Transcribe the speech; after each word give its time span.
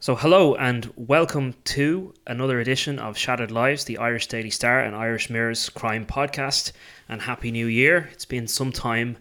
So, 0.00 0.14
hello 0.14 0.54
and 0.54 0.92
welcome 0.94 1.54
to 1.64 2.14
another 2.24 2.60
edition 2.60 3.00
of 3.00 3.18
Shattered 3.18 3.50
Lives, 3.50 3.84
the 3.84 3.98
Irish 3.98 4.28
Daily 4.28 4.48
Star 4.48 4.78
and 4.78 4.94
Irish 4.94 5.28
Mirror's 5.28 5.68
crime 5.70 6.06
podcast. 6.06 6.70
And 7.08 7.20
Happy 7.20 7.50
New 7.50 7.66
Year. 7.66 8.08
It's 8.12 8.24
been 8.24 8.46
some 8.46 8.70
time 8.70 9.18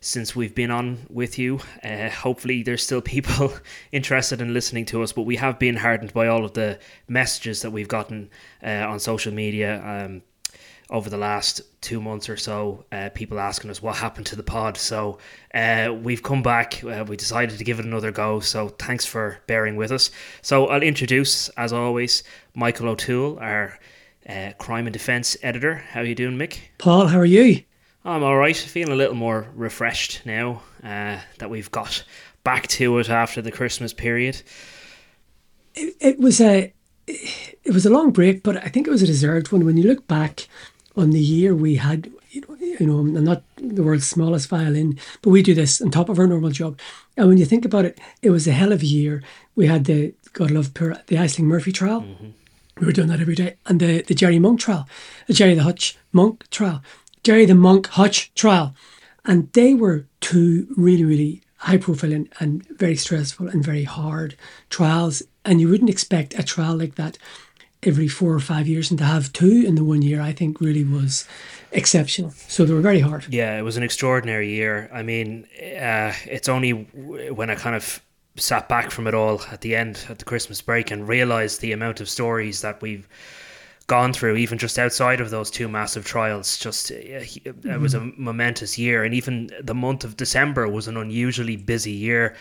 since 0.00 0.34
we've 0.34 0.52
been 0.52 0.72
on 0.72 1.06
with 1.08 1.38
you. 1.38 1.60
Uh, 1.80 2.10
hopefully, 2.10 2.64
there's 2.64 2.82
still 2.82 3.00
people 3.00 3.54
interested 3.92 4.40
in 4.40 4.52
listening 4.52 4.84
to 4.86 5.04
us, 5.04 5.12
but 5.12 5.22
we 5.22 5.36
have 5.36 5.60
been 5.60 5.76
hardened 5.76 6.12
by 6.12 6.26
all 6.26 6.44
of 6.44 6.54
the 6.54 6.80
messages 7.06 7.62
that 7.62 7.70
we've 7.70 7.86
gotten 7.86 8.28
uh, 8.64 8.84
on 8.88 8.98
social 8.98 9.32
media. 9.32 9.80
Um, 9.80 10.22
over 10.90 11.10
the 11.10 11.16
last 11.16 11.60
two 11.80 12.00
months 12.00 12.28
or 12.28 12.36
so, 12.36 12.84
uh, 12.92 13.08
people 13.14 13.40
asking 13.40 13.70
us 13.70 13.82
what 13.82 13.96
happened 13.96 14.26
to 14.26 14.36
the 14.36 14.42
pod. 14.42 14.76
So 14.76 15.18
uh, 15.52 15.92
we've 16.00 16.22
come 16.22 16.42
back. 16.42 16.82
Uh, 16.84 17.04
we 17.06 17.16
decided 17.16 17.58
to 17.58 17.64
give 17.64 17.80
it 17.80 17.86
another 17.86 18.12
go. 18.12 18.40
So 18.40 18.68
thanks 18.68 19.04
for 19.04 19.38
bearing 19.46 19.76
with 19.76 19.90
us. 19.90 20.10
So 20.42 20.66
I'll 20.68 20.82
introduce, 20.82 21.48
as 21.50 21.72
always, 21.72 22.22
Michael 22.54 22.88
O'Toole, 22.88 23.38
our 23.40 23.78
uh, 24.28 24.52
crime 24.58 24.86
and 24.86 24.92
defence 24.92 25.36
editor. 25.42 25.76
How 25.76 26.00
are 26.00 26.04
you 26.04 26.14
doing, 26.14 26.38
Mick? 26.38 26.58
Paul, 26.78 27.08
how 27.08 27.18
are 27.18 27.24
you? 27.24 27.62
I'm 28.04 28.22
all 28.22 28.36
right. 28.36 28.56
Feeling 28.56 28.92
a 28.92 28.96
little 28.96 29.16
more 29.16 29.48
refreshed 29.54 30.22
now 30.24 30.62
uh, 30.84 31.18
that 31.38 31.50
we've 31.50 31.70
got 31.72 32.04
back 32.44 32.68
to 32.68 32.98
it 32.98 33.10
after 33.10 33.42
the 33.42 33.50
Christmas 33.50 33.92
period. 33.92 34.40
It, 35.74 35.96
it 36.00 36.18
was 36.20 36.40
a 36.40 36.72
it 37.08 37.72
was 37.72 37.86
a 37.86 37.90
long 37.90 38.10
break, 38.10 38.42
but 38.42 38.56
I 38.56 38.68
think 38.68 38.86
it 38.86 38.90
was 38.90 39.02
a 39.02 39.06
deserved 39.06 39.52
one. 39.52 39.64
When 39.64 39.76
you 39.76 39.84
look 39.84 40.06
back 40.06 40.48
on 40.96 41.10
the 41.10 41.20
year 41.20 41.54
we 41.54 41.76
had, 41.76 42.10
you 42.30 42.42
know, 42.42 42.56
you 42.60 42.86
know, 42.86 42.98
I'm 42.98 43.24
not 43.24 43.42
the 43.56 43.82
world's 43.82 44.06
smallest 44.06 44.48
violin, 44.48 44.98
but 45.22 45.30
we 45.30 45.42
do 45.42 45.54
this 45.54 45.80
on 45.80 45.90
top 45.90 46.08
of 46.08 46.18
our 46.18 46.26
normal 46.26 46.50
job. 46.50 46.78
And 47.16 47.28
when 47.28 47.38
you 47.38 47.44
think 47.44 47.64
about 47.64 47.84
it, 47.84 47.98
it 48.22 48.30
was 48.30 48.46
a 48.46 48.52
hell 48.52 48.72
of 48.72 48.82
a 48.82 48.86
year. 48.86 49.22
We 49.54 49.66
had 49.66 49.84
the 49.84 50.14
God 50.32 50.50
love 50.50 50.74
the 50.74 51.16
Ashling 51.16 51.44
Murphy 51.44 51.72
trial. 51.72 52.02
Mm-hmm. 52.02 52.26
We 52.80 52.86
were 52.86 52.92
doing 52.92 53.08
that 53.08 53.20
every 53.20 53.34
day, 53.34 53.56
and 53.64 53.80
the 53.80 54.02
the 54.02 54.14
Gerry 54.14 54.38
Monk 54.38 54.60
trial, 54.60 54.86
the 55.26 55.32
Gerry 55.32 55.54
the 55.54 55.62
Hutch 55.62 55.96
Monk 56.12 56.48
trial, 56.50 56.82
Gerry 57.22 57.46
the 57.46 57.54
Monk 57.54 57.86
Hutch 57.86 58.34
trial, 58.34 58.74
and 59.24 59.50
they 59.54 59.72
were 59.72 60.06
two 60.20 60.66
really 60.76 61.04
really 61.04 61.42
high 61.60 61.78
profile 61.78 62.12
and, 62.12 62.28
and 62.38 62.66
very 62.68 62.96
stressful 62.96 63.48
and 63.48 63.64
very 63.64 63.84
hard 63.84 64.36
trials. 64.68 65.22
And 65.44 65.58
you 65.60 65.68
wouldn't 65.68 65.90
expect 65.90 66.38
a 66.38 66.42
trial 66.42 66.76
like 66.76 66.96
that 66.96 67.16
every 67.86 68.08
four 68.08 68.34
or 68.34 68.40
five 68.40 68.66
years 68.66 68.90
and 68.90 68.98
to 68.98 69.04
have 69.04 69.32
two 69.32 69.64
in 69.66 69.74
the 69.74 69.84
one 69.84 70.02
year 70.02 70.20
I 70.20 70.32
think 70.32 70.60
really 70.60 70.84
was 70.84 71.26
exceptional. 71.72 72.30
So 72.48 72.64
they 72.64 72.74
were 72.74 72.80
very 72.80 73.00
hard. 73.00 73.26
Yeah 73.28 73.58
it 73.58 73.62
was 73.62 73.76
an 73.76 73.82
extraordinary 73.82 74.50
year. 74.50 74.90
I 74.92 75.02
mean 75.02 75.46
uh, 75.60 76.12
it's 76.26 76.48
only 76.48 76.72
when 76.72 77.50
I 77.50 77.54
kind 77.54 77.76
of 77.76 78.02
sat 78.36 78.68
back 78.68 78.90
from 78.90 79.06
it 79.06 79.14
all 79.14 79.40
at 79.50 79.62
the 79.62 79.74
end 79.74 80.04
at 80.10 80.18
the 80.18 80.24
Christmas 80.24 80.60
break 80.60 80.90
and 80.90 81.08
realized 81.08 81.60
the 81.60 81.72
amount 81.72 82.00
of 82.00 82.08
stories 82.08 82.60
that 82.60 82.82
we've 82.82 83.08
gone 83.86 84.12
through 84.12 84.36
even 84.36 84.58
just 84.58 84.78
outside 84.78 85.20
of 85.20 85.30
those 85.30 85.48
two 85.48 85.68
massive 85.68 86.04
trials 86.04 86.58
just 86.58 86.90
uh, 86.90 86.94
it 86.96 87.80
was 87.80 87.94
a 87.94 88.00
mm-hmm. 88.00 88.24
momentous 88.24 88.76
year. 88.76 89.04
And 89.04 89.14
even 89.14 89.50
the 89.62 89.74
month 89.74 90.04
of 90.04 90.16
December 90.16 90.68
was 90.68 90.88
an 90.88 90.96
unusually 90.96 91.56
busy 91.56 91.92
year 91.92 92.34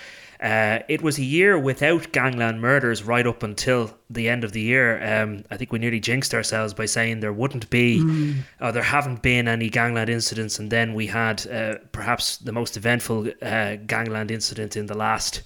uh, 0.45 0.83
it 0.87 1.01
was 1.01 1.17
a 1.17 1.23
year 1.23 1.57
without 1.57 2.11
gangland 2.11 2.61
murders 2.61 3.01
right 3.01 3.25
up 3.25 3.41
until 3.41 3.89
the 4.11 4.29
end 4.29 4.43
of 4.43 4.51
the 4.51 4.61
year. 4.61 5.03
Um, 5.03 5.43
I 5.49 5.57
think 5.57 5.71
we 5.71 5.79
nearly 5.79 5.99
jinxed 5.99 6.35
ourselves 6.35 6.71
by 6.71 6.85
saying 6.85 7.21
there 7.21 7.33
wouldn't 7.33 7.67
be, 7.71 7.99
mm. 7.99 8.35
or 8.61 8.71
there 8.71 8.83
haven't 8.83 9.23
been 9.23 9.47
any 9.47 9.71
gangland 9.71 10.07
incidents, 10.07 10.59
and 10.59 10.69
then 10.69 10.93
we 10.93 11.07
had 11.07 11.47
uh, 11.47 11.79
perhaps 11.91 12.37
the 12.37 12.51
most 12.51 12.77
eventful 12.77 13.27
uh, 13.41 13.77
gangland 13.87 14.29
incident 14.29 14.77
in 14.77 14.85
the 14.85 14.95
last 14.95 15.41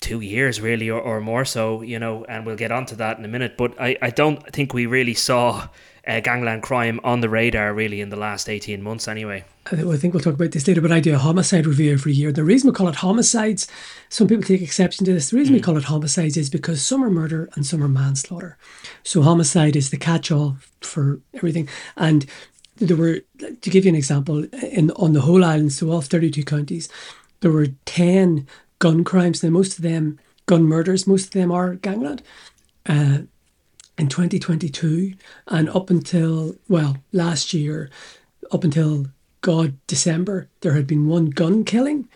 two 0.00 0.22
years, 0.22 0.60
really, 0.60 0.90
or, 0.90 1.00
or 1.00 1.20
more 1.20 1.44
so. 1.44 1.80
You 1.82 2.00
know, 2.00 2.24
and 2.24 2.44
we'll 2.44 2.56
get 2.56 2.72
onto 2.72 2.96
that 2.96 3.16
in 3.16 3.24
a 3.24 3.28
minute. 3.28 3.56
But 3.56 3.80
I, 3.80 3.96
I 4.02 4.10
don't 4.10 4.44
think 4.52 4.74
we 4.74 4.86
really 4.86 5.14
saw 5.14 5.68
uh, 6.04 6.18
gangland 6.18 6.64
crime 6.64 6.98
on 7.04 7.20
the 7.20 7.28
radar 7.28 7.72
really 7.72 8.00
in 8.00 8.08
the 8.08 8.16
last 8.16 8.48
18 8.48 8.82
months 8.82 9.06
anyway. 9.06 9.44
I 9.70 9.96
think 9.96 10.14
we'll 10.14 10.22
talk 10.22 10.34
about 10.34 10.52
this 10.52 10.66
later, 10.66 10.80
but 10.80 10.92
I 10.92 11.00
do 11.00 11.14
a 11.14 11.18
homicide 11.18 11.66
review 11.66 11.92
every 11.92 12.12
year. 12.12 12.32
The 12.32 12.44
reason 12.44 12.70
we 12.70 12.74
call 12.74 12.88
it 12.88 12.96
homicides, 12.96 13.66
some 14.08 14.26
people 14.26 14.44
take 14.44 14.62
exception 14.62 15.04
to 15.04 15.12
this. 15.12 15.30
The 15.30 15.36
reason 15.36 15.54
mm. 15.54 15.58
we 15.58 15.62
call 15.62 15.76
it 15.76 15.84
homicides 15.84 16.36
is 16.36 16.48
because 16.48 16.82
some 16.82 17.04
are 17.04 17.10
murder 17.10 17.50
and 17.54 17.66
some 17.66 17.82
are 17.82 17.88
manslaughter. 17.88 18.56
So 19.02 19.20
homicide 19.20 19.76
is 19.76 19.90
the 19.90 19.98
catch-all 19.98 20.56
for 20.80 21.20
everything. 21.34 21.68
And 21.96 22.24
there 22.76 22.96
were, 22.96 23.20
to 23.38 23.70
give 23.70 23.84
you 23.84 23.90
an 23.90 23.94
example, 23.94 24.44
in 24.72 24.90
on 24.92 25.12
the 25.12 25.20
whole 25.20 25.44
island, 25.44 25.72
so 25.72 25.90
all 25.90 26.00
32 26.00 26.44
counties, 26.44 26.88
there 27.40 27.52
were 27.52 27.68
10 27.84 28.46
gun 28.78 29.04
crimes. 29.04 29.42
Now, 29.42 29.50
most 29.50 29.76
of 29.76 29.82
them, 29.82 30.18
gun 30.46 30.62
murders, 30.62 31.06
most 31.06 31.26
of 31.26 31.30
them 31.32 31.52
are 31.52 31.74
gangland. 31.74 32.22
Uh, 32.86 33.18
in 33.98 34.08
2022 34.08 35.12
and 35.48 35.68
up 35.70 35.90
until 35.90 36.54
well 36.68 36.96
last 37.12 37.52
year 37.52 37.90
up 38.52 38.62
until 38.62 39.08
god 39.40 39.76
december 39.86 40.48
there 40.60 40.72
had 40.72 40.86
been 40.86 41.06
one 41.06 41.26
gun 41.26 41.64
killing 41.64 42.08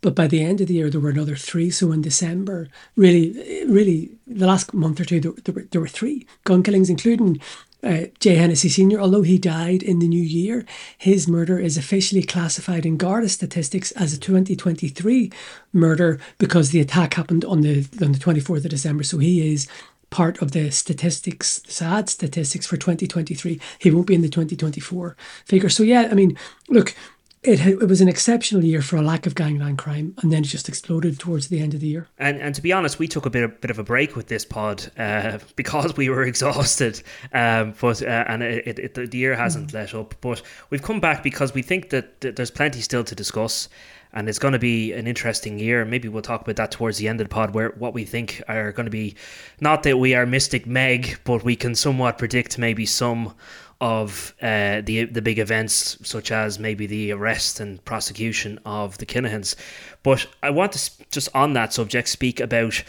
but 0.00 0.14
by 0.14 0.26
the 0.26 0.42
end 0.42 0.60
of 0.60 0.68
the 0.68 0.74
year 0.74 0.90
there 0.90 1.00
were 1.00 1.10
another 1.10 1.36
three 1.36 1.70
so 1.70 1.92
in 1.92 2.02
december 2.02 2.68
really 2.96 3.64
really 3.66 4.10
the 4.26 4.46
last 4.46 4.72
month 4.74 5.00
or 5.00 5.04
two 5.04 5.20
there, 5.20 5.32
there, 5.44 5.54
were, 5.54 5.66
there 5.70 5.80
were 5.80 5.88
three 5.88 6.26
gun 6.44 6.62
killings 6.62 6.90
including 6.90 7.40
uh, 7.84 8.06
Jay 8.20 8.36
Hennessy 8.36 8.68
Sr., 8.68 9.00
although 9.00 9.22
he 9.22 9.38
died 9.38 9.82
in 9.82 9.98
the 9.98 10.06
new 10.06 10.22
year, 10.22 10.64
his 10.96 11.26
murder 11.26 11.58
is 11.58 11.76
officially 11.76 12.22
classified 12.22 12.86
in 12.86 12.96
Garda 12.96 13.28
statistics 13.28 13.90
as 13.92 14.14
a 14.14 14.20
2023 14.20 15.32
murder 15.72 16.20
because 16.38 16.70
the 16.70 16.80
attack 16.80 17.14
happened 17.14 17.44
on 17.44 17.62
the 17.62 17.78
on 18.00 18.12
the 18.12 18.18
24th 18.18 18.64
of 18.64 18.70
December. 18.70 19.02
So 19.02 19.18
he 19.18 19.52
is 19.52 19.66
part 20.12 20.40
of 20.40 20.52
the 20.52 20.70
statistics, 20.70 21.62
sad 21.66 22.08
statistics 22.08 22.66
for 22.66 22.76
2023. 22.76 23.60
He 23.78 23.90
won't 23.90 24.06
be 24.06 24.14
in 24.14 24.22
the 24.22 24.28
2024 24.28 25.16
figure. 25.44 25.68
So, 25.68 25.82
yeah, 25.82 26.08
I 26.10 26.14
mean, 26.14 26.38
look, 26.68 26.94
it, 27.42 27.60
it 27.66 27.88
was 27.88 28.00
an 28.00 28.08
exceptional 28.08 28.64
year 28.64 28.82
for 28.82 28.96
a 28.96 29.02
lack 29.02 29.26
of 29.26 29.34
gangland 29.34 29.78
crime, 29.78 30.14
and 30.22 30.32
then 30.32 30.44
it 30.44 30.46
just 30.46 30.68
exploded 30.68 31.18
towards 31.18 31.48
the 31.48 31.60
end 31.60 31.74
of 31.74 31.80
the 31.80 31.88
year. 31.88 32.08
And 32.18 32.40
and 32.40 32.54
to 32.54 32.62
be 32.62 32.72
honest, 32.72 32.98
we 32.98 33.08
took 33.08 33.26
a 33.26 33.30
bit 33.30 33.42
of, 33.42 33.60
bit 33.60 33.70
of 33.70 33.78
a 33.78 33.84
break 33.84 34.14
with 34.14 34.28
this 34.28 34.44
pod 34.44 34.90
uh, 34.96 35.38
because 35.56 35.96
we 35.96 36.08
were 36.08 36.22
exhausted. 36.22 37.02
Um, 37.32 37.74
but 37.80 38.02
uh, 38.02 38.24
and 38.28 38.42
it, 38.42 38.78
it, 38.78 39.10
the 39.10 39.18
year 39.18 39.34
hasn't 39.34 39.70
mm. 39.70 39.74
let 39.74 39.94
up. 39.94 40.14
But 40.20 40.42
we've 40.70 40.82
come 40.82 41.00
back 41.00 41.22
because 41.22 41.52
we 41.52 41.62
think 41.62 41.90
that, 41.90 42.20
that 42.20 42.36
there's 42.36 42.50
plenty 42.50 42.80
still 42.80 43.04
to 43.04 43.14
discuss 43.14 43.68
and 44.12 44.28
it's 44.28 44.38
going 44.38 44.52
to 44.52 44.58
be 44.58 44.92
an 44.92 45.06
interesting 45.06 45.58
year. 45.58 45.84
Maybe 45.84 46.08
we'll 46.08 46.22
talk 46.22 46.42
about 46.42 46.56
that 46.56 46.70
towards 46.70 46.98
the 46.98 47.08
end 47.08 47.20
of 47.20 47.28
the 47.28 47.34
pod, 47.34 47.54
where 47.54 47.70
what 47.70 47.94
we 47.94 48.04
think 48.04 48.42
are 48.46 48.72
going 48.72 48.84
to 48.84 48.90
be 48.90 49.14
not 49.60 49.82
that 49.84 49.98
we 49.98 50.14
are 50.14 50.26
Mystic 50.26 50.66
Meg, 50.66 51.18
but 51.24 51.44
we 51.44 51.56
can 51.56 51.74
somewhat 51.74 52.18
predict 52.18 52.58
maybe 52.58 52.84
some 52.84 53.34
of 53.82 54.32
uh, 54.40 54.80
the 54.80 55.04
the 55.06 55.20
big 55.20 55.40
events, 55.40 55.98
such 56.02 56.30
as 56.30 56.58
maybe 56.58 56.86
the 56.86 57.12
arrest 57.12 57.58
and 57.58 57.84
prosecution 57.84 58.60
of 58.64 58.96
the 58.98 59.04
Kinahans. 59.04 59.56
But 60.04 60.26
I 60.42 60.50
want 60.50 60.72
to 60.72 60.90
just 61.10 61.28
on 61.34 61.52
that 61.54 61.74
subject 61.74 62.08
speak 62.08 62.38
about 62.38 62.84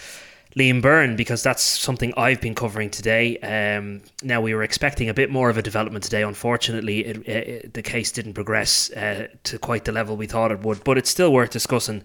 Liam 0.55 0.83
Byrne 0.83 1.15
because 1.15 1.41
that's 1.41 1.63
something 1.63 2.13
I've 2.15 2.39
been 2.39 2.53
covering 2.53 2.91
today. 2.91 3.37
Um, 3.39 4.03
now 4.21 4.39
we 4.39 4.53
were 4.53 4.61
expecting 4.61 5.09
a 5.09 5.13
bit 5.13 5.31
more 5.31 5.49
of 5.49 5.57
a 5.57 5.63
development 5.63 6.03
today. 6.03 6.21
Unfortunately, 6.21 6.99
it, 6.99 7.27
it, 7.27 7.73
the 7.73 7.81
case 7.81 8.11
didn't 8.11 8.33
progress 8.33 8.91
uh, 8.91 9.29
to 9.45 9.57
quite 9.57 9.85
the 9.85 9.91
level 9.91 10.15
we 10.15 10.27
thought 10.27 10.51
it 10.51 10.59
would, 10.59 10.83
but 10.83 10.99
it's 10.99 11.09
still 11.09 11.33
worth 11.33 11.49
discussing. 11.49 12.03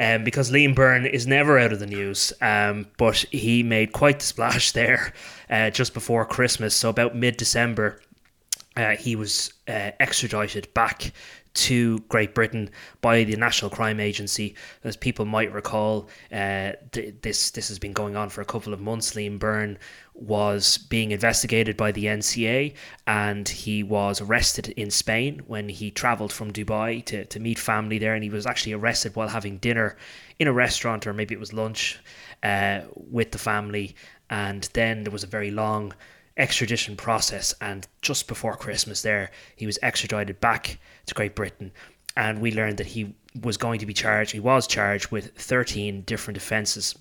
Um, 0.00 0.22
because 0.22 0.52
Liam 0.52 0.76
Byrne 0.76 1.06
is 1.06 1.26
never 1.26 1.58
out 1.58 1.72
of 1.72 1.80
the 1.80 1.86
news, 1.86 2.32
um, 2.40 2.86
but 2.98 3.16
he 3.32 3.64
made 3.64 3.92
quite 3.92 4.20
the 4.20 4.26
splash 4.26 4.70
there 4.80 5.12
uh, 5.50 5.70
just 5.70 5.94
before 5.94 6.24
Christmas. 6.24 6.74
So 6.74 6.88
about 6.88 7.16
mid 7.16 7.36
December, 7.36 8.00
uh, 8.78 8.94
he 8.96 9.16
was 9.16 9.52
uh, 9.66 9.90
extradited 9.98 10.72
back 10.72 11.12
to 11.54 11.98
Great 12.08 12.32
Britain 12.32 12.70
by 13.00 13.24
the 13.24 13.34
National 13.34 13.70
Crime 13.70 13.98
Agency. 13.98 14.54
As 14.84 14.96
people 14.96 15.24
might 15.24 15.52
recall, 15.52 16.08
uh, 16.30 16.72
th- 16.92 17.16
this 17.22 17.50
this 17.50 17.66
has 17.66 17.80
been 17.80 17.92
going 17.92 18.14
on 18.14 18.28
for 18.28 18.40
a 18.40 18.44
couple 18.44 18.72
of 18.72 18.80
months. 18.80 19.14
Liam 19.14 19.40
Byrne 19.40 19.78
was 20.14 20.78
being 20.78 21.10
investigated 21.10 21.76
by 21.76 21.90
the 21.90 22.04
NCA 22.04 22.74
and 23.08 23.48
he 23.48 23.82
was 23.82 24.20
arrested 24.20 24.68
in 24.76 24.90
Spain 24.92 25.42
when 25.48 25.68
he 25.68 25.90
travelled 25.90 26.32
from 26.32 26.52
Dubai 26.52 27.04
to, 27.06 27.24
to 27.24 27.40
meet 27.40 27.58
family 27.58 27.98
there 27.98 28.14
and 28.14 28.22
he 28.22 28.30
was 28.30 28.46
actually 28.46 28.74
arrested 28.74 29.16
while 29.16 29.28
having 29.28 29.58
dinner 29.58 29.96
in 30.38 30.46
a 30.46 30.52
restaurant 30.52 31.06
or 31.06 31.12
maybe 31.12 31.34
it 31.34 31.40
was 31.40 31.52
lunch 31.52 31.98
uh, 32.42 32.80
with 32.94 33.30
the 33.30 33.38
family 33.38 33.94
and 34.30 34.68
then 34.72 35.04
there 35.04 35.12
was 35.12 35.22
a 35.22 35.28
very 35.28 35.50
long 35.52 35.94
extradition 36.38 36.96
process. 36.96 37.54
And 37.60 37.86
just 38.00 38.28
before 38.28 38.56
Christmas, 38.56 39.02
there, 39.02 39.30
he 39.56 39.66
was 39.66 39.78
extradited 39.82 40.40
back 40.40 40.78
to 41.06 41.14
Great 41.14 41.34
Britain. 41.34 41.72
And 42.16 42.40
we 42.40 42.52
learned 42.52 42.78
that 42.78 42.86
he 42.86 43.14
was 43.40 43.56
going 43.56 43.80
to 43.80 43.86
be 43.86 43.94
charged, 43.94 44.32
he 44.32 44.40
was 44.40 44.66
charged 44.66 45.10
with 45.10 45.32
13 45.36 46.02
different 46.02 46.36
offences. 46.36 46.96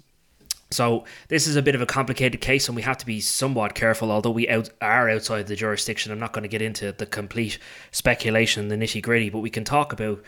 So 0.70 1.06
this 1.30 1.48
is 1.48 1.56
a 1.56 1.62
bit 1.62 1.76
of 1.76 1.82
a 1.82 1.86
complicated 1.86 2.42
case, 2.42 2.68
and 2.68 2.76
we 2.76 2.82
have 2.82 2.98
to 2.98 3.06
be 3.06 3.22
somewhat 3.22 3.74
careful. 3.74 4.12
Although 4.12 4.32
we 4.32 4.50
out, 4.50 4.70
are 4.82 5.10
outside 5.10 5.48
the 5.48 5.56
jurisdiction, 5.56 6.12
I'm 6.12 6.20
not 6.20 6.34
going 6.34 6.44
to 6.44 6.50
get 6.50 6.62
into 6.62 6.92
the 6.92 7.06
complete 7.06 7.58
speculation, 7.92 8.68
the 8.68 8.76
nitty 8.76 9.02
gritty, 9.02 9.30
but 9.30 9.40
we 9.40 9.50
can 9.50 9.64
talk 9.64 9.94
about 9.94 10.22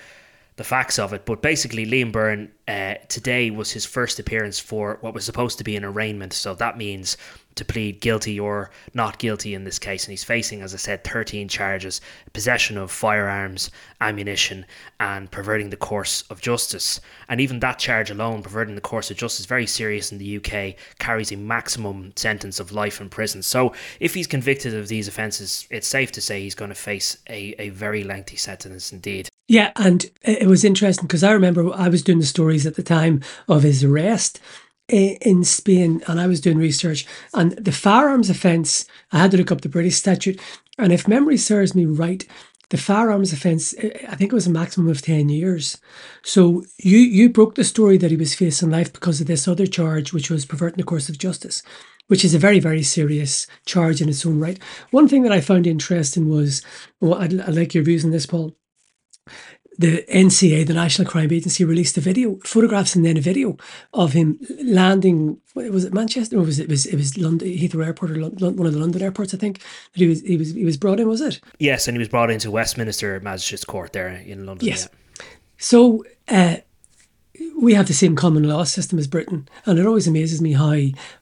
the 0.56 0.64
facts 0.64 0.98
of 0.98 1.12
it. 1.14 1.26
But 1.26 1.42
basically, 1.42 1.86
Liam 1.86 2.12
Byrne 2.12 2.52
uh, 2.68 2.96
today 3.10 3.52
was 3.52 3.72
his 3.72 3.86
first 3.86 4.18
appearance 4.18 4.60
for 4.60 4.98
what 5.02 5.14
was 5.14 5.26
supposed 5.26 5.58
to 5.58 5.64
be 5.64 5.76
an 5.76 5.84
arraignment. 5.84 6.32
So 6.34 6.54
that 6.56 6.78
means 6.78 7.18
to 7.60 7.66
plead 7.66 8.02
guilty 8.02 8.40
or 8.40 8.72
not 8.94 9.20
guilty 9.20 9.54
in 9.54 9.64
this 9.64 9.78
case. 9.80 10.06
And 10.06 10.12
he's 10.12 10.24
facing, 10.24 10.62
as 10.62 10.74
I 10.74 10.78
said, 10.78 11.04
13 11.04 11.48
charges 11.48 12.02
possession 12.34 12.78
of 12.78 12.92
firearms, 12.92 13.70
ammunition, 14.02 14.66
and 15.00 15.30
perverting 15.30 15.70
the 15.70 15.78
course 15.78 16.24
of 16.30 16.42
justice. 16.42 17.00
And 17.28 17.40
even 17.40 17.60
that 17.60 17.80
charge 17.80 18.10
alone, 18.10 18.42
perverting 18.42 18.76
the 18.76 18.82
course 18.82 19.12
of 19.12 19.18
justice, 19.18 19.46
very 19.46 19.68
serious 19.68 20.12
in 20.12 20.18
the 20.18 20.38
UK, 20.38 20.76
carries 21.00 21.32
a 21.32 21.38
maximum 21.38 22.14
sentence 22.16 22.60
of 22.60 22.72
life 22.72 23.00
in 23.00 23.10
prison. 23.10 23.44
So 23.44 23.74
if 24.00 24.14
he's 24.14 24.28
convicted 24.28 24.74
of 24.74 24.88
these 24.88 25.08
offences, 25.08 25.68
it's 25.70 25.88
safe 25.88 26.12
to 26.14 26.22
say 26.22 26.42
he's 26.42 26.56
going 26.56 26.70
to 26.70 26.76
face 26.76 27.18
a, 27.30 27.56
a 27.60 27.70
very 27.70 28.04
lengthy 28.04 28.38
sentence 28.38 28.92
indeed. 28.92 29.30
Yeah, 29.48 29.72
and 29.76 30.10
it 30.22 30.48
was 30.48 30.64
interesting 30.64 31.08
because 31.08 31.24
I 31.24 31.32
remember 31.32 31.74
I 31.74 31.90
was 31.90 32.04
doing 32.04 32.20
the 32.20 32.26
stories 32.26 32.68
at 32.68 32.76
the 32.76 32.84
time 32.84 33.22
of 33.48 33.64
his 33.64 33.84
arrest 33.84 34.40
in 34.90 35.44
Spain, 35.44 36.02
and 36.08 36.20
I 36.20 36.28
was 36.28 36.42
doing 36.42 36.58
research, 36.58 37.06
and 37.34 37.52
the 37.54 37.72
firearms 37.72 38.30
offence, 38.30 38.86
I 39.12 39.20
had 39.20 39.32
to 39.32 39.38
look 39.38 39.52
up 39.52 39.62
the 39.62 39.70
British 39.70 39.96
statute, 39.96 40.40
and 40.78 40.94
if 40.94 41.08
memory 41.08 41.38
serves 41.38 41.76
me 41.76 41.86
right, 41.86 42.26
the 42.70 42.78
firearms 42.78 43.34
offence, 43.34 43.74
I 44.08 44.16
think 44.16 44.32
it 44.32 44.36
was 44.36 44.48
a 44.48 44.52
maximum 44.52 44.90
of 44.90 45.02
10 45.02 45.30
years. 45.30 45.78
So 46.22 46.64
you, 46.78 47.00
you 47.00 47.30
broke 47.30 47.56
the 47.56 47.64
story 47.64 47.98
that 47.98 48.12
he 48.12 48.18
was 48.18 48.36
facing 48.36 48.70
life 48.70 48.94
because 48.94 49.20
of 49.20 49.28
this 49.28 49.48
other 49.48 49.66
charge, 49.66 50.14
which 50.14 50.30
was 50.30 50.46
perverting 50.46 50.78
the 50.78 50.84
course 50.84 51.10
of 51.10 51.18
justice, 51.18 51.64
which 52.08 52.24
is 52.24 52.36
a 52.36 52.40
very, 52.40 52.60
very 52.60 52.84
serious 52.84 53.48
charge 53.66 54.02
in 54.02 54.10
its 54.10 54.24
own 54.24 54.40
right. 54.40 54.60
One 54.92 55.08
thing 55.08 55.24
that 55.24 55.32
I 55.32 55.42
found 55.42 55.66
interesting 55.66 56.30
was, 56.30 56.62
well, 57.02 57.16
I'd, 57.16 57.40
I'd 57.40 57.56
like 57.56 57.74
your 57.74 57.84
views 57.84 58.06
on 58.06 58.12
this, 58.12 58.28
Paul 58.28 58.56
the 59.80 60.04
NCA, 60.14 60.68
the 60.68 60.74
National 60.74 61.10
Crime 61.10 61.32
Agency, 61.32 61.64
released 61.64 61.98
a 61.98 62.02
video, 62.02 62.38
photographs, 62.44 62.98
and 62.98 63.06
then 63.06 63.16
a 63.16 63.22
video 63.22 63.58
of 63.94 64.12
him 64.12 64.38
landing. 64.62 65.40
Was 65.56 65.86
it 65.86 65.94
Manchester 65.94 66.38
or 66.38 66.42
was 66.42 66.60
it, 66.60 66.64
it 66.64 66.70
was 66.70 66.86
it 66.86 66.98
was 66.98 67.18
London 67.18 67.48
Heathrow 67.48 67.86
Airport 67.86 68.12
or 68.12 68.20
London, 68.20 68.58
one 68.58 68.68
of 68.68 68.74
the 68.74 68.80
London 68.80 69.02
airports? 69.02 69.34
I 69.34 69.38
think 69.38 69.60
that 69.94 70.00
he 70.00 70.08
was 70.08 70.22
he 70.22 70.36
was 70.36 70.54
he 70.54 70.66
was 70.66 70.76
brought 70.76 71.00
in. 71.00 71.08
Was 71.08 71.22
it? 71.22 71.40
Yes, 71.60 71.88
and 71.88 71.96
he 71.96 72.00
was 72.00 72.10
brought 72.10 72.30
into 72.30 72.52
Westminster 72.52 73.22
Magistrates 73.22 73.64
Court 73.64 73.94
there 73.94 74.10
in 74.10 74.46
London. 74.46 74.68
Yes. 74.68 74.90
Yeah. 74.92 75.26
So 75.58 76.04
uh, 76.28 76.58
we 77.62 77.74
have 77.74 77.88
the 77.88 77.94
same 77.94 78.16
common 78.16 78.44
law 78.44 78.64
system 78.64 78.98
as 78.98 79.08
Britain, 79.08 79.48
and 79.66 79.78
it 79.78 79.86
always 79.86 80.08
amazes 80.08 80.42
me 80.42 80.54
how 80.54 80.78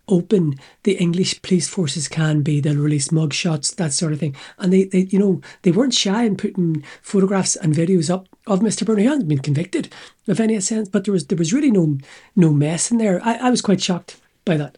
open 0.08 0.56
the 0.84 0.94
English 0.94 1.42
police 1.42 1.68
forces 1.68 2.08
can 2.08 2.42
be. 2.42 2.60
They'll 2.60 2.76
release 2.76 3.12
mug 3.12 3.34
shots, 3.34 3.74
that 3.74 3.92
sort 3.92 4.14
of 4.14 4.20
thing, 4.20 4.36
and 4.60 4.72
they, 4.72 4.84
they 4.86 5.08
you 5.10 5.18
know, 5.18 5.42
they 5.64 5.72
weren't 5.72 5.94
shy 5.94 6.24
in 6.24 6.38
putting 6.38 6.84
photographs 7.02 7.56
and 7.56 7.74
videos 7.74 8.14
up 8.14 8.28
of 8.46 8.60
Mr. 8.60 8.86
Byrne. 8.86 9.00
He 9.00 9.06
hadn't 9.06 9.28
been 9.28 9.40
convicted 9.40 9.92
of 10.28 10.40
any 10.40 10.60
sense, 10.60 10.90
but 10.90 11.06
there 11.06 11.12
was 11.12 11.28
there 11.28 11.38
was 11.38 11.54
really 11.54 11.72
no 11.72 11.98
no 12.36 12.54
mess 12.54 12.92
in 12.92 13.00
there. 13.00 13.20
I, 13.24 13.36
I 13.36 13.50
was 13.50 13.62
quite 13.62 13.82
shocked 13.82 14.20
by 14.46 14.58
that. 14.58 14.78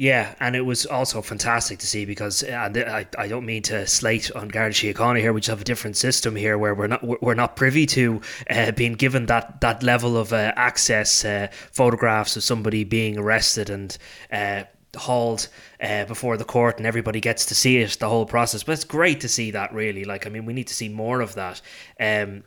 Yeah, 0.00 0.34
and 0.40 0.56
it 0.56 0.62
was 0.62 0.86
also 0.86 1.20
fantastic 1.20 1.78
to 1.80 1.86
see 1.86 2.06
because 2.06 2.42
and 2.42 2.74
I, 2.78 3.06
I 3.18 3.28
don't 3.28 3.44
mean 3.44 3.62
to 3.64 3.86
slate 3.86 4.30
on 4.34 4.48
Garda 4.48 4.74
Síochána 4.74 5.20
here. 5.20 5.34
We 5.34 5.42
just 5.42 5.50
have 5.50 5.60
a 5.60 5.64
different 5.64 5.98
system 5.98 6.34
here 6.34 6.56
where 6.56 6.74
we're 6.74 6.86
not 6.86 7.22
we're 7.22 7.34
not 7.34 7.54
privy 7.54 7.84
to 7.88 8.22
uh, 8.48 8.70
being 8.70 8.94
given 8.94 9.26
that 9.26 9.60
that 9.60 9.82
level 9.82 10.16
of 10.16 10.32
uh, 10.32 10.54
access. 10.56 11.22
Uh, 11.22 11.48
photographs 11.70 12.34
of 12.34 12.42
somebody 12.42 12.82
being 12.82 13.18
arrested 13.18 13.68
and 13.68 13.98
uh, 14.32 14.62
hauled 14.96 15.48
uh, 15.82 16.06
before 16.06 16.38
the 16.38 16.46
court 16.46 16.78
and 16.78 16.86
everybody 16.86 17.20
gets 17.20 17.44
to 17.44 17.54
see 17.54 17.76
it 17.76 17.98
the 18.00 18.08
whole 18.08 18.26
process 18.26 18.62
but 18.64 18.72
it's 18.72 18.84
great 18.84 19.20
to 19.20 19.28
see 19.28 19.52
that 19.52 19.72
really 19.72 20.04
like 20.04 20.26
i 20.26 20.28
mean 20.28 20.44
we 20.44 20.52
need 20.52 20.66
to 20.66 20.74
see 20.74 20.88
more 20.88 21.20
of 21.20 21.36
that 21.36 21.60
um, 22.00 22.42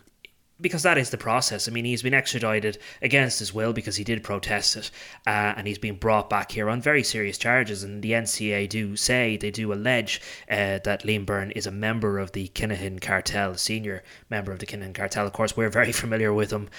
because 0.61 0.83
that 0.83 0.97
is 0.97 1.09
the 1.09 1.17
process. 1.17 1.67
I 1.67 1.71
mean, 1.71 1.85
he's 1.85 2.03
been 2.03 2.13
extradited 2.13 2.77
against 3.01 3.39
his 3.39 3.53
will 3.53 3.73
because 3.73 3.95
he 3.95 4.03
did 4.03 4.23
protest 4.23 4.75
it, 4.75 4.91
uh, 5.25 5.53
and 5.57 5.67
he's 5.67 5.77
been 5.77 5.95
brought 5.95 6.29
back 6.29 6.51
here 6.51 6.69
on 6.69 6.81
very 6.81 7.03
serious 7.03 7.37
charges. 7.37 7.83
And 7.83 8.01
the 8.01 8.11
NCA 8.11 8.69
do 8.69 8.95
say 8.95 9.37
they 9.37 9.51
do 9.51 9.73
allege 9.73 10.21
uh, 10.49 10.79
that 10.83 11.03
Liam 11.03 11.25
Byrne 11.25 11.51
is 11.51 11.67
a 11.67 11.71
member 11.71 12.19
of 12.19 12.31
the 12.31 12.47
Kinahan 12.49 13.01
cartel, 13.01 13.55
senior 13.55 14.03
member 14.29 14.51
of 14.51 14.59
the 14.59 14.65
Kinahan 14.65 14.93
cartel. 14.93 15.25
Of 15.25 15.33
course, 15.33 15.57
we're 15.57 15.69
very 15.69 15.91
familiar 16.03 16.33
with 16.33 16.51
him. 16.51 16.69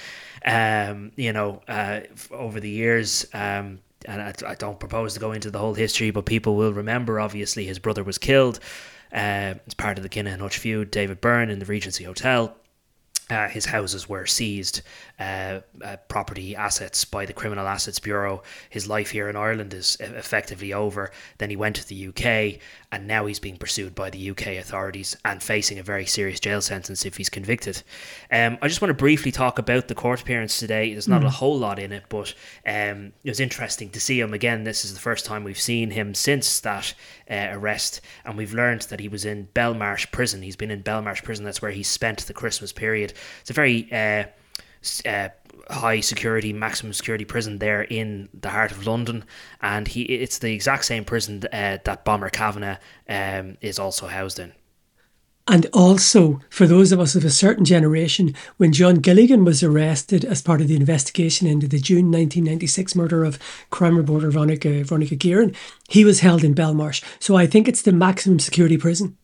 Um, 0.45 1.13
you 1.17 1.33
know, 1.33 1.63
uh, 1.69 2.01
over 2.31 2.61
the 2.61 2.71
years. 2.71 3.27
Um, 3.33 3.81
and 4.07 4.21
I, 4.21 4.35
I, 4.47 4.55
don't 4.55 4.79
propose 4.79 5.15
to 5.15 5.21
go 5.21 5.33
into 5.33 5.51
the 5.51 5.59
whole 5.59 5.73
history, 5.73 6.11
but 6.11 6.27
people 6.27 6.57
will 6.57 6.75
remember. 6.75 7.19
Obviously, 7.19 7.65
his 7.65 7.79
brother 7.79 8.05
was 8.05 8.19
killed 8.19 8.61
uh, 9.11 9.55
as 9.67 9.75
part 9.79 9.97
of 9.97 10.03
the 10.03 10.11
Kinahan 10.11 10.41
Hutch 10.41 10.59
feud. 10.59 10.91
David 10.91 11.23
Byrne 11.23 11.49
in 11.49 11.59
the 11.59 11.65
Regency 11.65 12.05
Hotel 12.05 12.55
uh, 13.31 13.49
his 13.49 13.67
houses 13.67 14.09
were 14.09 14.27
seized, 14.27 14.83
uh, 15.19 15.61
uh, 15.83 15.97
property 16.09 16.55
assets 16.55 17.05
by 17.05 17.25
the 17.25 17.33
Criminal 17.33 17.67
Assets 17.67 17.99
Bureau. 17.99 18.43
His 18.69 18.87
life 18.87 19.11
here 19.11 19.29
in 19.29 19.37
Ireland 19.37 19.73
is 19.73 19.97
effectively 20.01 20.73
over. 20.73 21.11
Then 21.39 21.51
he 21.51 21.57
went 21.57 21.77
to 21.77 21.89
the 21.89 22.09
UK, 22.09 22.61
and 22.95 23.09
now 23.09 23.27
he's 23.27 23.41
being 23.41 23.57
pursued 23.57 23.93
by 23.93 24.09
the 24.09 24.31
UK 24.31 24.47
authorities 24.47 25.17
and 25.25 25.43
facing 25.43 25.81
a 25.81 25.83
very 25.83 26.07
serious 26.07 26.39
jail 26.39 26.61
sentence 26.61 27.05
if 27.05 27.17
he's 27.17 27.29
convicted. 27.29 27.83
Um, 28.31 28.57
I 28.63 28.69
just 28.69 28.81
want 28.81 28.91
to 28.91 28.95
briefly 28.95 29.33
talk 29.33 29.59
about 29.59 29.89
the 29.89 29.97
court 29.97 30.23
appearance 30.23 30.61
today. 30.61 30.93
There's 30.93 31.09
not 31.09 31.23
mm. 31.23 31.27
a 31.27 31.31
whole 31.31 31.59
lot 31.59 31.81
in 31.81 31.91
it, 31.91 32.05
but 32.09 32.33
um, 32.65 33.13
it 33.25 33.31
was 33.31 33.41
interesting 33.41 33.91
to 33.91 34.01
see 34.01 34.21
him 34.21 34.33
again. 34.33 34.63
This 34.63 34.85
is 34.85 34.95
the 34.95 35.01
first 35.01 35.27
time 35.27 35.43
we've 35.43 35.59
seen 35.59 35.91
him 35.91 36.15
since 36.15 36.61
that 36.61 36.95
uh, 37.29 37.49
arrest, 37.51 38.01
and 38.25 38.37
we've 38.39 38.55
learned 38.55 38.83
that 38.83 39.01
he 39.01 39.09
was 39.09 39.25
in 39.25 39.49
Belmarsh 39.55 40.13
prison. 40.13 40.43
He's 40.43 40.55
been 40.55 40.71
in 40.71 40.85
Belmarsh 40.85 41.25
prison. 41.25 41.45
That's 41.45 41.61
where 41.61 41.73
he 41.73 41.83
spent 41.83 42.25
the 42.29 42.33
Christmas 42.33 42.73
period. 42.73 43.13
It's 43.41 43.51
a 43.51 43.55
very 43.55 43.89
uh, 43.91 44.27
uh, 45.05 45.31
high 45.71 46.01
security, 46.01 46.53
maximum 46.53 46.93
security 46.93 47.25
prison 47.25 47.59
there 47.59 47.83
in 47.83 48.29
the 48.33 48.51
heart 48.51 48.71
of 48.71 48.87
London, 48.87 49.25
and 49.61 49.89
he 49.89 50.03
it's 50.03 50.39
the 50.39 50.53
exact 50.53 50.85
same 50.85 51.05
prison 51.05 51.43
uh, 51.53 51.79
that 51.85 52.05
Bomber 52.05 52.31
Kavanagh 52.31 52.79
um, 53.09 53.57
is 53.61 53.79
also 53.79 54.07
housed 54.07 54.39
in. 54.39 54.53
And 55.47 55.67
also, 55.75 56.41
for 56.49 56.67
those 56.67 56.91
of 56.91 56.99
us 56.99 57.15
of 57.15 57.25
a 57.25 57.31
certain 57.31 57.67
generation, 57.67 58.35
when 58.57 58.73
John 58.73 58.97
Gilligan 58.97 59.45
was 59.45 59.63
arrested 59.63 60.25
as 60.25 60.41
part 60.41 60.63
of 60.63 60.69
the 60.69 60.77
investigation 60.77 61.47
into 61.47 61.69
the 61.69 61.79
June 61.79 62.11
1996 62.11 62.95
murder 62.95 63.25
of 63.25 63.39
crime 63.69 63.99
reporter 63.99 64.31
Veronica, 64.31 64.83
Veronica 64.85 65.17
Guerin, 65.17 65.55
he 65.91 66.03
was 66.03 66.21
held 66.21 66.45
in 66.45 66.55
Belmarsh. 66.55 67.05
So 67.19 67.37
I 67.37 67.47
think 67.47 67.69
it's 67.69 67.83
the 67.83 67.93
maximum 67.93 68.39
security 68.39 68.79
prison. 68.79 69.19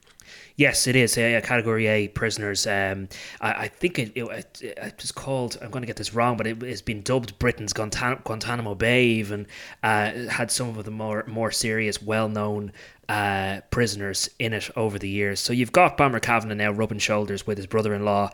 Yes, 0.61 0.87
it 0.87 0.95
is 0.95 1.17
a, 1.17 1.41
Category 1.41 1.87
A 1.87 2.09
prisoners. 2.09 2.67
Um, 2.67 3.09
I, 3.41 3.53
I, 3.53 3.69
think 3.69 3.99
it, 3.99 4.13
it, 4.15 4.61
it, 4.61 4.95
was 5.01 5.11
called. 5.11 5.57
I'm 5.63 5.71
going 5.71 5.81
to 5.81 5.87
get 5.87 5.97
this 5.97 6.13
wrong, 6.13 6.37
but 6.37 6.47
it 6.47 6.61
has 6.61 6.83
been 6.83 7.01
dubbed 7.01 7.39
Britain's 7.39 7.73
Guantan- 7.73 8.23
Guantanamo 8.25 8.75
Bay. 8.75 9.07
Even 9.07 9.47
uh, 9.83 10.13
had 10.29 10.51
some 10.51 10.77
of 10.77 10.85
the 10.85 10.91
more 10.91 11.25
more 11.27 11.51
serious, 11.51 12.03
well 12.03 12.29
known 12.29 12.73
uh, 13.09 13.63
prisoners 13.71 14.29
in 14.39 14.53
it 14.53 14.69
over 14.77 14.99
the 14.99 15.09
years. 15.09 15.41
So 15.41 15.55
you've 15.55 15.73
got 15.73 15.97
Bomber 15.97 16.21
Kavanagh 16.21 16.57
now 16.57 16.73
rubbing 16.73 16.99
shoulders 16.99 17.47
with 17.47 17.57
his 17.57 17.67
brother-in-law. 17.67 18.29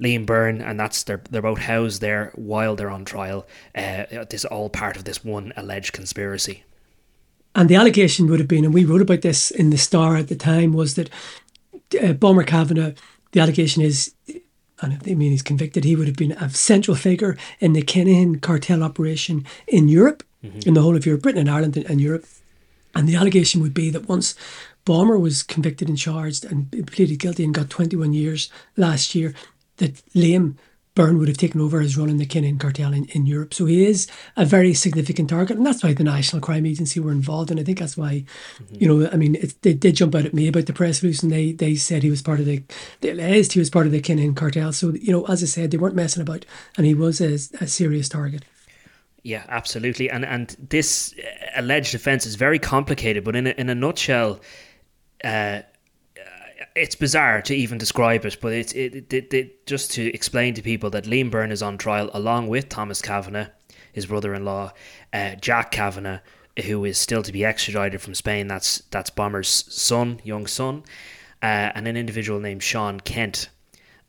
Liam 0.00 0.24
Byrne, 0.24 0.62
and 0.62 0.80
that's 0.80 1.02
they're 1.02 1.20
they're 1.30 1.42
both 1.42 1.58
housed 1.58 2.00
there 2.00 2.32
while 2.36 2.74
they're 2.74 2.88
on 2.88 3.04
trial. 3.04 3.46
Uh, 3.74 4.24
this 4.30 4.32
is 4.32 4.44
all 4.46 4.70
part 4.70 4.96
of 4.96 5.04
this 5.04 5.22
one 5.22 5.52
alleged 5.58 5.92
conspiracy. 5.92 6.64
And 7.56 7.70
the 7.70 7.74
allegation 7.74 8.28
would 8.28 8.38
have 8.38 8.48
been, 8.48 8.66
and 8.66 8.74
we 8.74 8.84
wrote 8.84 9.00
about 9.00 9.22
this 9.22 9.50
in 9.50 9.70
the 9.70 9.78
Star 9.78 10.14
at 10.16 10.28
the 10.28 10.36
time, 10.36 10.74
was 10.74 10.94
that 10.96 11.08
uh, 12.02 12.12
Bomber 12.12 12.44
Kavanagh, 12.44 12.92
the 13.32 13.40
allegation 13.40 13.82
is, 13.82 14.14
and 14.80 15.00
I 15.06 15.14
mean 15.14 15.30
he's 15.30 15.42
convicted, 15.42 15.84
he 15.84 15.96
would 15.96 16.06
have 16.06 16.16
been 16.16 16.32
a 16.32 16.50
central 16.50 16.96
figure 16.96 17.36
in 17.60 17.72
the 17.72 17.82
Kinahan 17.82 18.40
cartel 18.40 18.82
operation 18.82 19.44
in 19.66 19.88
Europe, 19.88 20.22
mm-hmm. 20.44 20.60
in 20.66 20.74
the 20.74 20.82
whole 20.82 20.96
of 20.96 21.06
Europe, 21.06 21.22
Britain 21.22 21.40
and 21.40 21.50
Ireland 21.50 21.76
and, 21.76 21.86
and 21.86 22.00
Europe. 22.00 22.26
And 22.94 23.08
the 23.08 23.16
allegation 23.16 23.60
would 23.60 23.74
be 23.74 23.90
that 23.90 24.08
once 24.08 24.34
Bomber 24.84 25.18
was 25.18 25.42
convicted 25.42 25.88
and 25.88 25.98
charged 25.98 26.44
and 26.44 26.70
pleaded 26.86 27.18
guilty 27.18 27.44
and 27.44 27.52
got 27.52 27.68
21 27.68 28.14
years 28.14 28.50
last 28.76 29.14
year, 29.14 29.34
that 29.76 29.96
Liam 30.14 30.54
Byrne 30.96 31.18
would 31.18 31.28
have 31.28 31.36
taken 31.36 31.60
over 31.60 31.78
as 31.80 31.96
running 31.96 32.16
the 32.16 32.26
Kinahan 32.26 32.58
cartel 32.58 32.92
in, 32.92 33.04
in 33.10 33.26
Europe. 33.26 33.54
So 33.54 33.66
he 33.66 33.84
is 33.84 34.08
a 34.36 34.44
very 34.44 34.74
significant 34.74 35.30
target. 35.30 35.58
And 35.58 35.64
that's 35.64 35.84
why 35.84 35.92
the 35.92 36.02
National 36.02 36.42
Crime 36.42 36.66
Agency 36.66 36.98
were 36.98 37.12
involved. 37.12 37.50
And 37.52 37.60
I 37.60 37.62
think 37.62 37.78
that's 37.78 37.98
why, 37.98 38.24
mm-hmm. 38.58 38.74
you 38.80 38.88
know, 38.88 39.08
I 39.12 39.16
mean, 39.16 39.36
it, 39.36 39.62
they 39.62 39.74
did 39.74 39.94
jump 39.94 40.14
out 40.14 40.24
at 40.24 40.34
me 40.34 40.48
about 40.48 40.66
the 40.66 40.72
press 40.72 41.02
release 41.02 41.22
and 41.22 41.30
they, 41.30 41.52
they 41.52 41.76
said 41.76 42.02
he 42.02 42.10
was 42.10 42.22
part 42.22 42.40
of 42.40 42.46
the, 42.46 42.62
they 43.02 43.10
alleged 43.10 43.52
he 43.52 43.58
was 43.60 43.70
part 43.70 43.86
of 43.86 43.92
the 43.92 44.00
Kinahan 44.00 44.34
cartel. 44.34 44.72
So, 44.72 44.94
you 44.94 45.12
know, 45.12 45.26
as 45.26 45.42
I 45.42 45.46
said, 45.46 45.70
they 45.70 45.76
weren't 45.76 45.94
messing 45.94 46.22
about 46.22 46.46
and 46.76 46.86
he 46.86 46.94
was 46.94 47.20
a, 47.20 47.34
a 47.62 47.66
serious 47.68 48.08
target. 48.08 48.44
Yeah, 49.22 49.44
absolutely. 49.48 50.08
And 50.08 50.24
and 50.24 50.56
this 50.70 51.12
alleged 51.56 51.96
offence 51.96 52.26
is 52.26 52.36
very 52.36 52.60
complicated, 52.60 53.24
but 53.24 53.34
in 53.34 53.48
a, 53.48 53.50
in 53.50 53.68
a 53.68 53.74
nutshell, 53.74 54.40
uh, 55.24 55.62
it's 56.76 56.94
bizarre 56.94 57.42
to 57.42 57.54
even 57.54 57.78
describe 57.78 58.24
it, 58.24 58.38
but 58.40 58.52
it's 58.52 58.72
it, 58.72 59.12
it, 59.12 59.32
it, 59.32 59.66
just 59.66 59.90
to 59.92 60.12
explain 60.14 60.54
to 60.54 60.62
people 60.62 60.90
that 60.90 61.04
Liam 61.04 61.30
Byrne 61.30 61.50
is 61.50 61.62
on 61.62 61.78
trial 61.78 62.10
along 62.12 62.48
with 62.48 62.68
Thomas 62.68 63.00
Kavanagh, 63.02 63.48
his 63.92 64.06
brother-in-law, 64.06 64.72
uh, 65.12 65.34
Jack 65.36 65.70
Kavanagh, 65.72 66.20
who 66.64 66.84
is 66.84 66.98
still 66.98 67.22
to 67.22 67.32
be 67.32 67.44
extradited 67.44 68.00
from 68.00 68.14
Spain. 68.14 68.46
That's 68.46 68.78
that's 68.90 69.10
Bomber's 69.10 69.48
son, 69.48 70.20
young 70.22 70.46
son, 70.46 70.84
uh, 71.42 71.72
and 71.74 71.88
an 71.88 71.96
individual 71.96 72.40
named 72.40 72.62
Sean 72.62 73.00
Kent. 73.00 73.48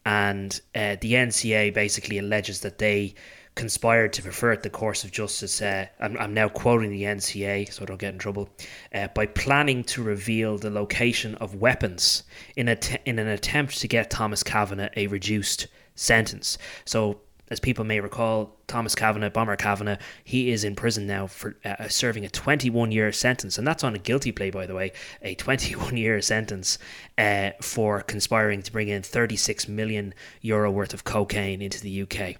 and 0.05 0.61
uh, 0.75 0.95
the 1.01 1.13
NCA 1.13 1.73
basically 1.73 2.17
alleges 2.17 2.61
that 2.61 2.77
they 2.77 3.15
conspired 3.57 4.13
to 4.13 4.21
pervert 4.21 4.63
the 4.63 4.69
course 4.69 5.03
of 5.03 5.11
justice. 5.11 5.61
Uh, 5.61 5.87
I'm, 5.99 6.17
I'm, 6.17 6.33
now 6.33 6.47
quoting 6.47 6.91
the 6.91 7.03
NCA, 7.03 7.73
so 7.73 7.83
I 7.83 7.85
don't 7.85 7.99
get 7.99 8.13
in 8.13 8.19
trouble. 8.19 8.47
Uh, 8.93 9.07
by 9.09 9.25
planning 9.25 9.83
to 9.85 10.03
reveal 10.03 10.57
the 10.57 10.69
location 10.69 11.35
of 11.35 11.55
weapons 11.55 12.23
in 12.55 12.69
in 13.05 13.19
an 13.19 13.27
attempt 13.27 13.79
to 13.79 13.87
get 13.87 14.09
Thomas 14.09 14.43
Kavanagh 14.43 14.89
a 14.95 15.07
reduced 15.07 15.67
sentence. 15.95 16.57
So 16.85 17.19
as 17.49 17.59
people 17.59 17.85
may 17.85 17.99
recall, 17.99 18.57
Thomas 18.67 18.93
Kavanagh, 18.93 19.29
Bomber 19.29 19.55
Kavanagh, 19.55 19.97
he 20.23 20.51
is 20.51 20.63
in 20.63 20.75
prison 20.75 21.07
now 21.07 21.27
for 21.27 21.55
uh, 21.63 21.87
serving 21.87 22.25
a 22.25 22.29
21 22.29 22.91
year 22.91 23.11
sentence. 23.11 23.57
And 23.57 23.65
that's 23.65 23.83
on 23.83 23.95
a 23.95 23.99
guilty 23.99 24.31
plea, 24.31 24.51
by 24.51 24.65
the 24.65 24.75
way, 24.75 24.91
a 25.21 25.35
21 25.35 25.97
year 25.97 26.21
sentence 26.21 26.77
uh, 27.17 27.51
for 27.61 28.01
conspiring 28.01 28.61
to 28.61 28.71
bring 28.71 28.89
in 28.89 29.01
36 29.01 29.67
million 29.67 30.13
euro 30.41 30.69
worth 30.69 30.93
of 30.93 31.03
cocaine 31.03 31.61
into 31.61 31.81
the 31.81 32.01
UK. 32.03 32.37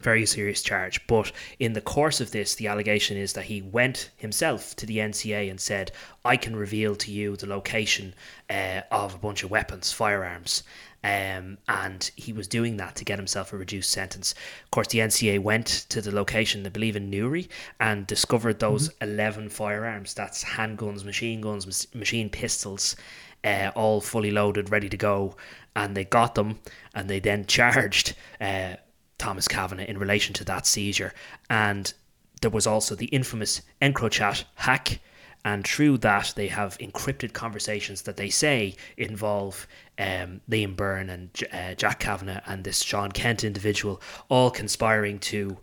Very 0.00 0.24
serious 0.24 0.62
charge. 0.62 1.06
But 1.06 1.30
in 1.58 1.74
the 1.74 1.80
course 1.80 2.20
of 2.20 2.30
this, 2.30 2.54
the 2.54 2.68
allegation 2.68 3.16
is 3.16 3.34
that 3.34 3.44
he 3.44 3.60
went 3.60 4.10
himself 4.16 4.74
to 4.76 4.86
the 4.86 4.98
NCA 4.98 5.50
and 5.50 5.60
said, 5.60 5.92
I 6.24 6.36
can 6.36 6.56
reveal 6.56 6.96
to 6.96 7.12
you 7.12 7.36
the 7.36 7.46
location 7.46 8.14
uh, 8.48 8.80
of 8.90 9.14
a 9.14 9.18
bunch 9.18 9.42
of 9.42 9.50
weapons, 9.50 9.92
firearms. 9.92 10.62
Um, 11.02 11.56
and 11.66 12.10
he 12.14 12.32
was 12.32 12.46
doing 12.46 12.76
that 12.76 12.96
to 12.96 13.04
get 13.04 13.18
himself 13.18 13.52
a 13.52 13.56
reduced 13.56 13.90
sentence. 13.90 14.34
Of 14.64 14.70
course, 14.70 14.88
the 14.88 14.98
NCA 14.98 15.38
went 15.38 15.86
to 15.88 16.02
the 16.02 16.14
location, 16.14 16.66
I 16.66 16.68
believe 16.68 16.96
in 16.96 17.08
Newry, 17.08 17.48
and 17.78 18.06
discovered 18.06 18.58
those 18.58 18.90
mm-hmm. 18.90 19.10
11 19.10 19.48
firearms. 19.48 20.12
That's 20.12 20.44
handguns, 20.44 21.04
machine 21.04 21.40
guns, 21.40 21.86
machine 21.94 22.28
pistols, 22.28 22.96
uh, 23.44 23.70
all 23.74 24.00
fully 24.00 24.30
loaded, 24.30 24.70
ready 24.70 24.90
to 24.90 24.96
go. 24.96 25.36
And 25.74 25.96
they 25.96 26.04
got 26.04 26.34
them, 26.34 26.58
and 26.94 27.08
they 27.08 27.20
then 27.20 27.44
charged 27.46 28.14
uh, 28.40 28.74
Thomas 29.20 29.46
Kavanagh 29.46 29.84
in 29.84 29.98
relation 29.98 30.32
to 30.34 30.44
that 30.44 30.66
seizure. 30.66 31.12
And 31.50 31.92
there 32.40 32.50
was 32.50 32.66
also 32.66 32.94
the 32.94 33.06
infamous 33.06 33.60
EncroChat 33.82 34.44
hack 34.54 35.00
and 35.44 35.66
through 35.66 35.98
that 35.98 36.32
they 36.36 36.48
have 36.48 36.76
encrypted 36.78 37.32
conversations 37.32 38.02
that 38.02 38.16
they 38.16 38.28
say 38.28 38.76
involve 38.96 39.66
um, 39.98 40.40
Liam 40.50 40.76
Byrne 40.76 41.10
and 41.10 41.30
uh, 41.52 41.74
Jack 41.74 42.00
Kavanagh 42.00 42.42
and 42.46 42.64
this 42.64 42.82
Sean 42.82 43.12
Kent 43.12 43.44
individual 43.44 44.00
all 44.28 44.50
conspiring 44.50 45.18
to 45.20 45.56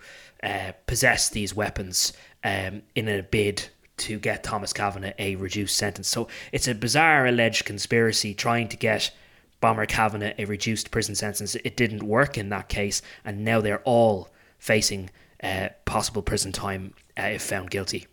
uh, 0.43 0.71
possess 0.85 1.29
these 1.29 1.55
weapons 1.55 2.13
um, 2.43 2.81
in 2.95 3.07
a 3.07 3.21
bid 3.21 3.69
to 3.97 4.19
get 4.19 4.43
Thomas 4.43 4.73
Kavanagh 4.73 5.13
a 5.17 5.35
reduced 5.35 5.75
sentence. 5.75 6.07
So 6.07 6.27
it's 6.51 6.67
a 6.67 6.75
bizarre 6.75 7.25
alleged 7.25 7.65
conspiracy 7.65 8.33
trying 8.33 8.67
to 8.69 8.77
get 8.77 9.11
Bomber 9.59 9.85
Kavanagh 9.85 10.33
a 10.37 10.45
reduced 10.45 10.91
prison 10.91 11.15
sentence. 11.15 11.55
It 11.55 11.75
didn't 11.75 12.03
work 12.03 12.37
in 12.37 12.49
that 12.49 12.69
case, 12.69 13.01
and 13.25 13.43
now 13.43 13.61
they're 13.61 13.81
all 13.83 14.29
facing 14.59 15.09
uh, 15.43 15.69
possible 15.85 16.21
prison 16.21 16.51
time 16.51 16.93
uh, 17.17 17.23
if 17.23 17.41
found 17.41 17.69
guilty. 17.71 18.07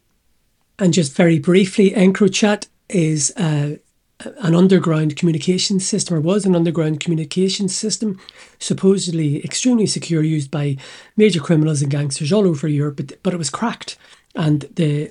And 0.78 0.92
just 0.92 1.14
very 1.14 1.38
briefly, 1.38 1.90
EncroChat 1.90 2.66
is 2.88 3.32
uh, 3.36 3.76
an 4.20 4.54
underground 4.54 5.16
communication 5.16 5.80
system, 5.80 6.16
or 6.16 6.20
was 6.20 6.44
an 6.44 6.56
underground 6.56 7.00
communication 7.00 7.68
system, 7.68 8.18
supposedly 8.58 9.44
extremely 9.44 9.86
secure, 9.86 10.22
used 10.22 10.50
by 10.50 10.76
major 11.16 11.40
criminals 11.40 11.82
and 11.82 11.90
gangsters 11.90 12.32
all 12.32 12.46
over 12.46 12.68
Europe. 12.68 12.96
But, 12.96 13.22
but 13.22 13.34
it 13.34 13.38
was 13.38 13.50
cracked, 13.50 13.96
and 14.34 14.68
the 14.74 15.10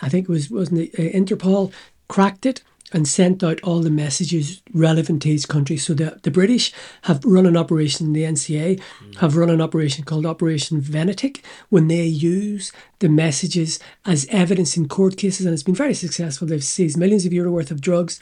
I 0.00 0.08
think 0.08 0.28
it 0.28 0.32
was 0.32 0.50
wasn't 0.50 0.80
it, 0.80 0.94
uh, 0.94 1.16
Interpol 1.16 1.72
cracked 2.08 2.46
it 2.46 2.62
and 2.94 3.08
sent 3.08 3.42
out 3.42 3.60
all 3.62 3.80
the 3.80 3.90
messages 3.90 4.62
relevant 4.72 5.20
to 5.22 5.28
each 5.28 5.48
country. 5.48 5.76
So 5.76 5.94
the, 5.94 6.20
the 6.22 6.30
British 6.30 6.72
have 7.02 7.22
run 7.24 7.44
an 7.44 7.56
operation, 7.56 8.12
the 8.12 8.22
NCA 8.22 8.78
mm. 8.78 9.16
have 9.16 9.36
run 9.36 9.50
an 9.50 9.60
operation 9.60 10.04
called 10.04 10.24
Operation 10.24 10.80
Venetic 10.80 11.44
when 11.68 11.88
they 11.88 12.04
use 12.04 12.72
the 13.00 13.08
messages 13.08 13.80
as 14.06 14.26
evidence 14.30 14.76
in 14.76 14.88
court 14.88 15.16
cases, 15.16 15.44
and 15.44 15.52
it's 15.52 15.64
been 15.64 15.74
very 15.74 15.92
successful. 15.92 16.46
They've 16.46 16.62
seized 16.62 16.96
millions 16.96 17.26
of 17.26 17.32
euro 17.32 17.50
worth 17.50 17.72
of 17.72 17.80
drugs 17.80 18.20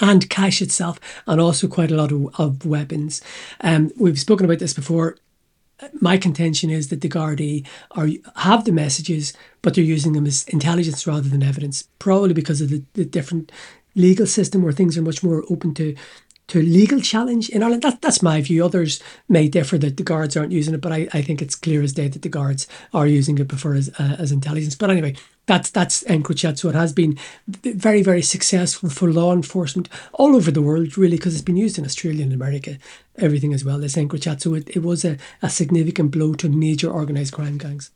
and 0.00 0.30
cash 0.30 0.62
itself, 0.62 1.00
and 1.26 1.40
also 1.40 1.66
quite 1.66 1.90
a 1.90 1.96
lot 1.96 2.12
of, 2.12 2.32
of 2.38 2.64
weapons. 2.64 3.20
Um, 3.62 3.90
we've 3.98 4.20
spoken 4.20 4.44
about 4.44 4.60
this 4.60 4.72
before 4.72 5.16
my 6.00 6.16
contention 6.16 6.70
is 6.70 6.88
that 6.88 7.00
the 7.00 7.08
Gardaí 7.08 7.66
are 7.92 8.08
have 8.36 8.64
the 8.64 8.72
messages, 8.72 9.32
but 9.62 9.74
they're 9.74 9.84
using 9.84 10.12
them 10.12 10.26
as 10.26 10.44
intelligence 10.44 11.06
rather 11.06 11.28
than 11.28 11.42
evidence. 11.42 11.88
Probably 11.98 12.34
because 12.34 12.60
of 12.60 12.70
the, 12.70 12.82
the 12.94 13.04
different 13.04 13.52
legal 13.94 14.26
system 14.26 14.62
where 14.62 14.72
things 14.72 14.96
are 14.96 15.02
much 15.02 15.22
more 15.22 15.44
open 15.50 15.74
to 15.74 15.94
to 16.48 16.62
legal 16.62 17.00
challenge 17.00 17.50
in 17.50 17.62
Ireland. 17.62 17.82
That, 17.82 18.00
that's 18.00 18.22
my 18.22 18.40
view. 18.40 18.64
Others 18.64 19.00
may 19.28 19.48
differ 19.48 19.78
that 19.78 19.96
the 19.96 20.02
guards 20.02 20.36
aren't 20.36 20.52
using 20.52 20.74
it, 20.74 20.80
but 20.80 20.92
I, 20.92 21.06
I 21.12 21.22
think 21.22 21.40
it's 21.40 21.54
clear 21.54 21.82
as 21.82 21.92
day 21.92 22.08
that 22.08 22.22
the 22.22 22.28
guards 22.28 22.66
are 22.94 23.06
using 23.06 23.38
it 23.38 23.48
before 23.48 23.74
as, 23.74 23.90
uh, 23.98 24.16
as 24.18 24.32
intelligence. 24.32 24.74
But 24.74 24.90
anyway, 24.90 25.14
that's 25.46 25.70
that's 25.70 26.02
EncroChat. 26.04 26.58
So 26.58 26.70
it 26.70 26.74
has 26.74 26.92
been 26.92 27.18
very, 27.46 28.02
very 28.02 28.22
successful 28.22 28.88
for 28.88 29.12
law 29.12 29.32
enforcement 29.32 29.88
all 30.14 30.34
over 30.34 30.50
the 30.50 30.62
world, 30.62 30.96
really, 30.96 31.16
because 31.16 31.34
it's 31.34 31.44
been 31.44 31.56
used 31.56 31.78
in 31.78 31.84
Australia 31.84 32.22
and 32.22 32.32
America, 32.32 32.78
everything 33.16 33.52
as 33.52 33.64
well, 33.64 33.78
this 33.78 33.96
EncroChat. 33.96 34.40
So 34.40 34.54
it, 34.54 34.68
it 34.74 34.82
was 34.82 35.04
a, 35.04 35.18
a 35.42 35.50
significant 35.50 36.10
blow 36.10 36.32
to 36.34 36.48
major 36.48 36.90
organised 36.90 37.34
crime 37.34 37.58
gangs 37.58 37.90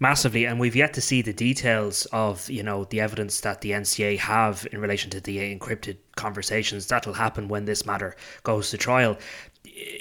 massively 0.00 0.46
and 0.46 0.58
we've 0.58 0.74
yet 0.74 0.94
to 0.94 1.00
see 1.00 1.22
the 1.22 1.32
details 1.32 2.06
of 2.06 2.50
you 2.50 2.62
know 2.62 2.84
the 2.84 3.00
evidence 3.00 3.40
that 3.42 3.60
the 3.60 3.70
NCA 3.70 4.18
have 4.18 4.66
in 4.72 4.80
relation 4.80 5.10
to 5.10 5.20
the 5.20 5.38
encrypted 5.54 5.98
conversations. 6.16 6.86
That 6.86 7.06
will 7.06 7.14
happen 7.14 7.48
when 7.48 7.66
this 7.66 7.86
matter 7.86 8.16
goes 8.42 8.70
to 8.70 8.78
trial 8.78 9.16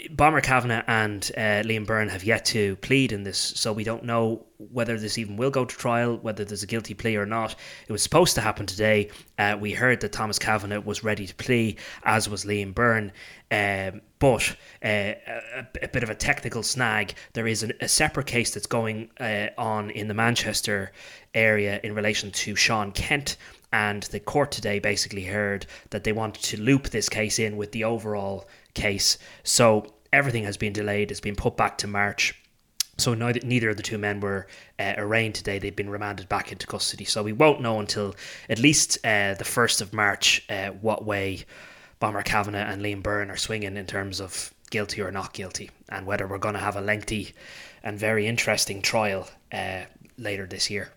Bomber 0.10 0.42
Kavanagh 0.42 0.84
and 0.88 1.32
uh, 1.38 1.64
Liam 1.64 1.86
Byrne 1.86 2.10
have 2.10 2.24
yet 2.24 2.46
to 2.46 2.76
plead 2.78 3.12
in 3.12 3.24
this, 3.24 3.38
so 3.38 3.72
we 3.72 3.84
don't 3.84 4.04
know 4.04 4.46
whether 4.58 5.00
this 5.00 5.18
even 5.18 5.38
will 5.38 5.52
go 5.52 5.64
to 5.64 5.76
trial, 5.76 6.18
whether 6.18 6.44
there's 6.44 6.64
a 6.64 6.68
guilty 6.68 6.94
plea 6.94 7.16
or 7.16 7.26
not. 7.26 7.56
It 7.88 7.92
was 7.92 8.04
supposed 8.04 8.36
to 8.36 8.42
happen 8.42 8.66
today. 8.66 9.10
Uh, 9.38 9.56
we 9.60 9.72
heard 9.72 10.02
that 10.02 10.12
Thomas 10.12 10.38
Kavanagh 10.38 10.82
was 10.82 11.04
ready 11.04 11.26
to 11.26 11.36
plea, 11.36 11.78
as 12.04 12.28
was 12.28 12.44
Liam 12.44 12.74
Byrne. 12.74 13.12
Um, 13.52 14.02
but 14.20 14.56
uh, 14.84 15.16
a, 15.16 15.66
a, 15.82 15.88
bit 15.88 16.04
of 16.04 16.10
a 16.10 16.16
technical 16.16 16.62
snag. 16.62 17.14
There 17.34 17.48
is 17.48 17.64
an, 17.64 17.74
a 17.80 17.88
separate 17.88 18.28
case 18.28 18.54
that's 18.54 18.68
going 18.68 19.10
uh, 19.20 19.48
on 19.58 19.90
in 19.92 20.08
the 20.08 20.14
Manchester 20.14 20.92
area 21.34 21.80
in 21.84 21.96
relation 21.96 22.32
to 22.32 22.56
Sean 22.56 22.92
Kent. 22.92 23.38
And 23.72 24.04
the 24.04 24.20
court 24.20 24.52
today 24.52 24.80
basically 24.80 25.24
heard 25.24 25.66
that 25.92 26.04
they 26.04 26.12
wanted 26.12 26.44
to 26.44 26.62
loop 26.62 26.90
this 26.90 27.08
case 27.08 27.40
in 27.40 27.56
with 27.56 27.72
the 27.72 27.84
overall 27.84 28.48
case. 28.80 29.18
So 29.44 29.94
everything 30.12 30.44
has 30.44 30.58
been 30.58 30.74
delayed. 30.74 31.12
It's 31.12 31.20
been 31.20 31.36
put 31.36 31.58
back 31.58 31.78
to 31.80 31.88
March. 31.88 32.36
So 32.98 33.14
neither, 33.14 33.40
neither 33.44 33.70
of 33.70 33.78
the 33.78 33.84
two 33.84 33.98
men 33.98 34.20
were 34.20 34.48
uh, 34.78 34.94
arraigned 34.98 35.36
today. 35.36 35.58
They've 35.58 35.76
been 35.76 35.90
remanded 35.90 36.28
back 36.28 36.52
into 36.52 36.68
custody. 36.68 37.06
So 37.06 37.24
we 37.24 37.34
won't 37.34 37.62
know 37.62 37.80
until 37.80 38.16
at 38.50 38.60
least 38.60 38.98
uh, 39.06 39.36
the 39.36 39.46
1st 39.46 39.82
of 39.82 39.94
March 39.94 40.46
uh, 40.50 40.70
what 40.70 41.06
way 41.06 41.46
Bomber 42.00 42.24
Kavanagh 42.24 42.72
and 42.72 42.82
Liam 42.82 43.02
Byrne 43.02 43.32
are 43.32 43.38
swinging 43.38 43.78
in 43.78 43.86
terms 43.86 44.20
of 44.20 44.54
guilty 44.70 45.02
or 45.02 45.12
not 45.12 45.34
guilty 45.34 45.72
and 45.90 46.06
whether 46.06 46.28
we're 46.28 46.38
going 46.38 46.54
to 46.54 46.60
have 46.60 46.76
a 46.76 46.82
lengthy 46.82 47.34
and 47.84 47.98
very 47.98 48.28
interesting 48.28 48.82
trial 48.82 49.28
uh, 49.52 49.82
later 50.18 50.46
this 50.46 50.70
year. 50.70 50.92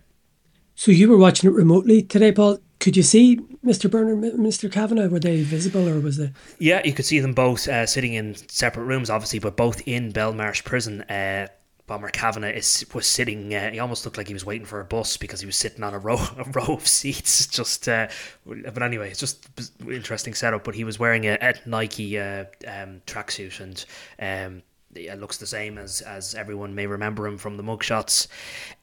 So 0.75 0.91
you 0.91 1.09
were 1.09 1.17
watching 1.17 1.49
it 1.49 1.53
remotely 1.53 2.01
today, 2.01 2.31
Paul. 2.31 2.59
Could 2.79 2.97
you 2.97 3.03
see 3.03 3.37
Mr. 3.63 3.89
Burner, 3.89 4.15
Mr. 4.15 4.71
Kavanagh? 4.71 5.07
Were 5.07 5.19
they 5.19 5.41
visible 5.41 5.87
or 5.87 5.99
was 5.99 6.19
it? 6.19 6.31
Yeah, 6.59 6.81
you 6.83 6.93
could 6.93 7.05
see 7.05 7.19
them 7.19 7.33
both 7.33 7.67
uh, 7.67 7.85
sitting 7.85 8.13
in 8.13 8.35
separate 8.49 8.83
rooms, 8.83 9.09
obviously, 9.09 9.39
but 9.39 9.55
both 9.55 9.87
in 9.87 10.11
Belmarsh 10.11 10.63
prison. 10.65 11.01
Uh, 11.03 11.47
Bomber 11.85 12.09
Kavanagh 12.09 12.51
is 12.51 12.85
was 12.93 13.05
sitting. 13.05 13.53
Uh, 13.53 13.71
he 13.71 13.79
almost 13.79 14.05
looked 14.05 14.17
like 14.17 14.27
he 14.27 14.33
was 14.33 14.45
waiting 14.45 14.65
for 14.65 14.79
a 14.79 14.85
bus 14.85 15.17
because 15.17 15.41
he 15.41 15.45
was 15.45 15.57
sitting 15.57 15.83
on 15.83 15.93
a 15.93 15.99
row 15.99 16.15
a 16.37 16.43
row 16.51 16.75
of 16.75 16.87
seats. 16.87 17.45
Just, 17.53 17.87
uh, 17.87 18.07
but 18.45 18.81
anyway, 18.81 19.11
it's 19.11 19.19
just 19.19 19.47
interesting 19.87 20.33
setup. 20.33 20.63
But 20.63 20.75
he 20.75 20.85
was 20.85 20.97
wearing 20.97 21.25
a, 21.25 21.37
a 21.41 21.53
Nike 21.65 22.17
uh, 22.17 22.45
um, 22.67 23.01
tracksuit 23.05 23.59
and 23.59 23.85
um, 24.19 24.63
it 24.95 25.19
looks 25.19 25.37
the 25.37 25.47
same 25.47 25.77
as 25.77 26.01
as 26.01 26.35
everyone 26.35 26.75
may 26.75 26.87
remember 26.87 27.27
him 27.27 27.37
from 27.37 27.57
the 27.57 27.63
mugshots. 27.63 28.27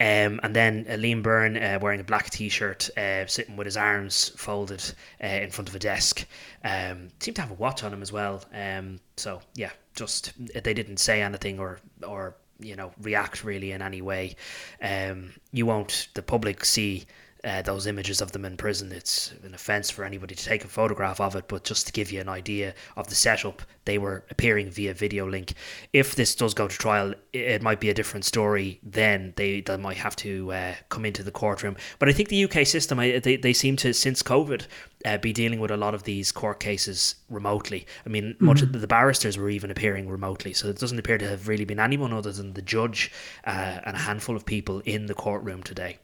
Um, 0.00 0.40
and 0.42 0.54
then 0.54 0.86
uh, 0.88 0.94
Liam 0.94 1.22
Byrne 1.22 1.56
uh, 1.56 1.78
wearing 1.80 2.00
a 2.00 2.04
black 2.04 2.30
t-shirt, 2.30 2.90
uh, 2.96 3.26
sitting 3.26 3.56
with 3.56 3.66
his 3.66 3.76
arms 3.76 4.30
folded 4.36 4.82
uh, 5.22 5.26
in 5.26 5.50
front 5.50 5.68
of 5.68 5.74
a 5.74 5.78
desk. 5.78 6.26
Um, 6.64 7.08
seemed 7.20 7.36
to 7.36 7.42
have 7.42 7.50
a 7.50 7.54
watch 7.54 7.84
on 7.84 7.92
him 7.92 8.02
as 8.02 8.12
well. 8.12 8.44
Um, 8.52 9.00
so 9.16 9.40
yeah, 9.54 9.70
just 9.94 10.32
they 10.62 10.74
didn't 10.74 10.98
say 10.98 11.22
anything 11.22 11.58
or 11.58 11.80
or 12.06 12.36
you 12.58 12.76
know 12.76 12.92
react 13.00 13.44
really 13.44 13.72
in 13.72 13.82
any 13.82 14.02
way. 14.02 14.36
Um, 14.82 15.32
you 15.52 15.66
won't 15.66 16.08
the 16.14 16.22
public 16.22 16.64
see 16.64 17.06
uh, 17.44 17.62
those 17.62 17.86
images 17.86 18.20
of 18.20 18.32
them 18.32 18.44
in 18.44 18.56
prison. 18.56 18.92
It's 18.92 19.32
an 19.42 19.54
offence 19.54 19.90
for 19.90 20.04
anybody 20.04 20.34
to 20.34 20.44
take 20.44 20.64
a 20.64 20.68
photograph 20.68 21.20
of 21.20 21.34
it, 21.36 21.48
but 21.48 21.64
just 21.64 21.86
to 21.86 21.92
give 21.92 22.12
you 22.12 22.20
an 22.20 22.28
idea 22.28 22.74
of 22.96 23.08
the 23.08 23.14
setup, 23.14 23.62
they 23.86 23.98
were 23.98 24.24
appearing 24.30 24.70
via 24.70 24.94
video 24.94 25.26
link. 25.28 25.54
If 25.92 26.14
this 26.14 26.34
does 26.34 26.54
go 26.54 26.68
to 26.68 26.76
trial, 26.76 27.14
it 27.32 27.62
might 27.62 27.80
be 27.80 27.88
a 27.88 27.94
different 27.94 28.24
story. 28.24 28.78
Then 28.82 29.32
they, 29.36 29.62
they 29.62 29.76
might 29.76 29.96
have 29.96 30.16
to 30.16 30.52
uh, 30.52 30.74
come 30.90 31.04
into 31.04 31.22
the 31.22 31.30
courtroom. 31.30 31.76
But 31.98 32.08
I 32.08 32.12
think 32.12 32.28
the 32.28 32.44
UK 32.44 32.66
system, 32.66 32.98
they, 32.98 33.36
they 33.36 33.52
seem 33.52 33.76
to, 33.76 33.94
since 33.94 34.22
COVID, 34.22 34.66
uh, 35.06 35.16
be 35.18 35.32
dealing 35.32 35.60
with 35.60 35.70
a 35.70 35.76
lot 35.76 35.94
of 35.94 36.02
these 36.02 36.32
court 36.32 36.60
cases 36.60 37.14
remotely. 37.30 37.86
I 38.04 38.10
mean, 38.10 38.36
much 38.38 38.58
mm-hmm. 38.58 38.74
of 38.74 38.80
the 38.80 38.86
barristers 38.86 39.38
were 39.38 39.48
even 39.48 39.70
appearing 39.70 40.08
remotely, 40.08 40.52
so 40.52 40.68
it 40.68 40.78
doesn't 40.78 40.98
appear 40.98 41.16
to 41.16 41.28
have 41.28 41.48
really 41.48 41.64
been 41.64 41.80
anyone 41.80 42.12
other 42.12 42.32
than 42.32 42.52
the 42.52 42.62
judge 42.62 43.10
uh, 43.46 43.80
and 43.84 43.96
a 43.96 44.00
handful 44.00 44.36
of 44.36 44.44
people 44.44 44.80
in 44.80 45.06
the 45.06 45.14
courtroom 45.14 45.62
today. 45.62 45.98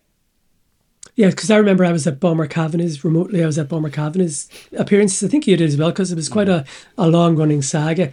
Yeah, 1.14 1.30
because 1.30 1.50
I 1.50 1.56
remember 1.56 1.84
I 1.84 1.92
was 1.92 2.06
at 2.06 2.20
Bomber 2.20 2.46
Kavanagh's 2.46 3.04
remotely. 3.04 3.42
I 3.42 3.46
was 3.46 3.58
at 3.58 3.68
Bomber 3.68 3.90
Kavanagh's 3.90 4.48
appearances. 4.76 5.26
I 5.26 5.30
think 5.30 5.46
you 5.46 5.56
did 5.56 5.68
as 5.68 5.76
well 5.76 5.90
because 5.90 6.12
it 6.12 6.16
was 6.16 6.28
quite 6.28 6.48
a, 6.48 6.64
a 6.98 7.08
long 7.08 7.36
running 7.36 7.62
saga. 7.62 8.10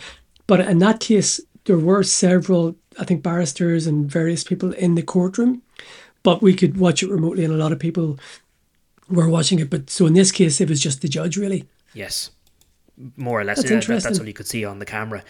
But 0.48 0.62
in 0.62 0.80
that 0.80 1.00
case, 1.00 1.42
there 1.66 1.78
were 1.78 2.04
several, 2.04 2.76
I 3.00 3.06
think, 3.06 3.24
barristers 3.24 3.88
and 3.88 4.10
various 4.10 4.44
people 4.44 4.74
in 4.74 4.96
the 4.96 5.02
courtroom, 5.02 5.62
but 6.22 6.42
we 6.42 6.54
could 6.54 6.78
watch 6.78 7.04
it 7.04 7.10
remotely, 7.10 7.44
and 7.44 7.54
a 7.54 7.58
lot 7.58 7.72
of 7.72 7.80
people 7.80 8.20
were 9.10 9.30
watching 9.30 9.60
it. 9.60 9.70
But 9.70 9.90
so 9.90 10.06
in 10.06 10.14
this 10.14 10.32
case, 10.32 10.60
it 10.62 10.70
was 10.70 10.82
just 10.82 11.02
the 11.02 11.08
judge, 11.08 11.38
really. 11.38 11.66
Yes, 11.94 12.32
more 13.18 13.40
or 13.40 13.44
less. 13.44 13.58
That's, 13.58 13.72
interesting. 13.72 14.10
that's 14.10 14.20
all 14.20 14.28
you 14.28 14.34
could 14.34 14.48
see 14.48 14.66
on 14.66 14.80
the 14.80 14.86
camera. 14.86 15.24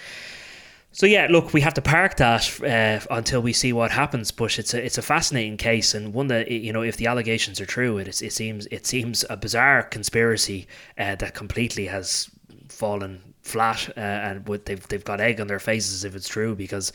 So 0.96 1.08
yeah, 1.08 1.26
look, 1.28 1.54
we 1.54 1.62
have 1.62 1.74
to 1.74 1.82
park 1.82 2.18
that 2.18 2.62
uh, 2.62 3.04
until 3.10 3.42
we 3.42 3.52
see 3.52 3.74
what 3.74 3.90
happens. 3.90 4.30
But 4.32 4.60
it's 4.60 4.76
a 4.76 4.86
it's 4.86 5.00
a 5.00 5.02
fascinating 5.02 5.58
case, 5.58 5.96
and 5.96 6.14
one 6.14 6.28
that 6.28 6.52
you 6.52 6.72
know, 6.72 6.84
if 6.84 6.98
the 6.98 7.08
allegations 7.08 7.60
are 7.60 7.66
true, 7.66 7.98
it 7.98 8.08
it 8.08 8.32
seems 8.32 8.68
it 8.68 8.86
seems 8.86 9.26
a 9.30 9.36
bizarre 9.36 9.84
conspiracy 9.84 10.68
uh, 11.00 11.16
that 11.16 11.34
completely 11.34 11.88
has 11.88 12.30
fallen 12.70 13.33
flat, 13.44 13.90
uh, 13.98 14.00
and 14.00 14.48
with, 14.48 14.66
they've 14.66 14.88
they've 14.88 15.04
got 15.04 15.20
egg 15.20 15.40
on 15.40 15.48
their 15.48 15.60
faces 15.60 16.06
if 16.06 16.16
it's 16.16 16.28
true 16.28 16.56
because 16.56 16.94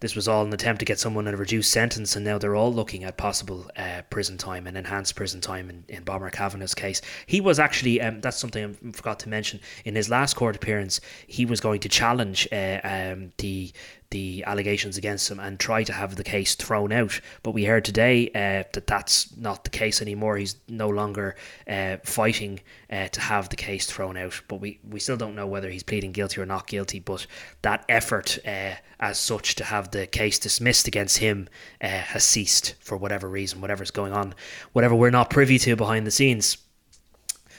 this 0.00 0.16
was 0.16 0.26
all 0.26 0.44
an 0.44 0.52
attempt 0.52 0.80
to 0.80 0.86
get 0.86 0.98
someone 0.98 1.28
a 1.28 1.36
reduced 1.36 1.70
sentence, 1.70 2.16
and 2.16 2.24
now 2.24 2.38
they're 2.38 2.56
all 2.56 2.72
looking 2.72 3.04
at 3.04 3.16
possible 3.16 3.70
uh, 3.76 4.02
prison 4.10 4.38
time 4.38 4.66
and 4.66 4.76
enhanced 4.76 5.14
prison 5.14 5.40
time 5.40 5.68
in, 5.70 5.84
in 5.88 6.02
Bomber 6.02 6.30
Kavanagh's 6.30 6.74
case. 6.74 7.02
He 7.26 7.40
was 7.40 7.58
actually 7.58 8.00
um, 8.00 8.20
that's 8.20 8.38
something 8.38 8.76
I 8.86 8.92
forgot 8.92 9.20
to 9.20 9.28
mention 9.28 9.60
in 9.84 9.94
his 9.94 10.08
last 10.08 10.34
court 10.34 10.56
appearance. 10.56 11.00
He 11.26 11.44
was 11.44 11.60
going 11.60 11.80
to 11.80 11.88
challenge 11.88 12.48
uh, 12.50 12.80
um, 12.82 13.32
the 13.36 13.72
the 14.10 14.42
allegations 14.44 14.96
against 14.96 15.30
him 15.30 15.38
and 15.38 15.58
try 15.58 15.84
to 15.84 15.92
have 15.92 16.16
the 16.16 16.24
case 16.24 16.54
thrown 16.54 16.92
out. 16.92 17.20
But 17.42 17.52
we 17.52 17.64
heard 17.64 17.84
today 17.84 18.28
uh, 18.28 18.64
that 18.72 18.86
that's 18.86 19.36
not 19.36 19.64
the 19.64 19.70
case 19.70 20.02
anymore. 20.02 20.36
He's 20.36 20.56
no 20.68 20.88
longer 20.88 21.36
uh, 21.68 21.98
fighting 22.04 22.60
uh, 22.90 23.08
to 23.08 23.20
have 23.20 23.48
the 23.48 23.56
case 23.56 23.86
thrown 23.86 24.16
out. 24.16 24.40
But 24.48 24.56
we, 24.56 24.80
we 24.88 24.98
still 25.00 25.16
don't 25.16 25.36
know 25.36 25.46
whether 25.46 25.70
he's 25.70 25.82
pleading 25.82 26.12
guilty 26.12 26.40
or 26.40 26.46
not 26.46 26.66
guilty. 26.66 26.98
But 26.98 27.26
that 27.62 27.84
effort, 27.88 28.38
uh, 28.44 28.74
as 28.98 29.18
such, 29.18 29.54
to 29.56 29.64
have 29.64 29.92
the 29.92 30.06
case 30.06 30.38
dismissed 30.38 30.88
against 30.88 31.18
him 31.18 31.48
uh, 31.80 31.88
has 31.88 32.24
ceased 32.24 32.74
for 32.80 32.96
whatever 32.96 33.28
reason, 33.28 33.60
whatever's 33.60 33.92
going 33.92 34.12
on, 34.12 34.34
whatever 34.72 34.94
we're 34.94 35.10
not 35.10 35.30
privy 35.30 35.58
to 35.60 35.76
behind 35.76 36.06
the 36.06 36.10
scenes. 36.10 36.58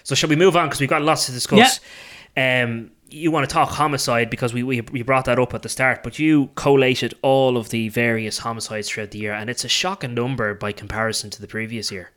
So, 0.04 0.16
shall 0.16 0.30
we 0.30 0.36
move 0.36 0.58
on? 0.58 0.68
Because 0.68 0.82
we've 0.82 0.90
got 0.90 1.02
lots 1.02 1.28
to 1.28 1.32
discuss. 1.32 1.80
Yeah. 2.36 2.64
Um, 2.64 2.92
you 3.12 3.32
want 3.32 3.48
to 3.48 3.54
talk 3.54 3.70
homicide 3.70 4.30
because 4.30 4.54
we, 4.54 4.64
we, 4.64 4.82
we 4.82 5.02
brought 5.02 5.26
that 5.26 5.40
up 5.40 5.54
at 5.54 5.62
the 5.62 5.70
start, 5.70 6.04
but 6.04 6.20
you 6.20 6.50
collated 6.56 7.14
all 7.22 7.58
of 7.58 7.70
the 7.70 7.90
various 7.90 8.40
homicides 8.40 8.90
throughout 8.90 9.12
the 9.12 9.20
year, 9.20 9.34
and 9.34 9.50
it's 9.50 9.64
a 9.64 9.70
shocking 9.70 10.14
number 10.14 10.54
by 10.54 10.72
comparison 10.72 11.30
to 11.30 11.42
the 11.42 11.48
previous 11.48 11.92
year. 11.92 12.12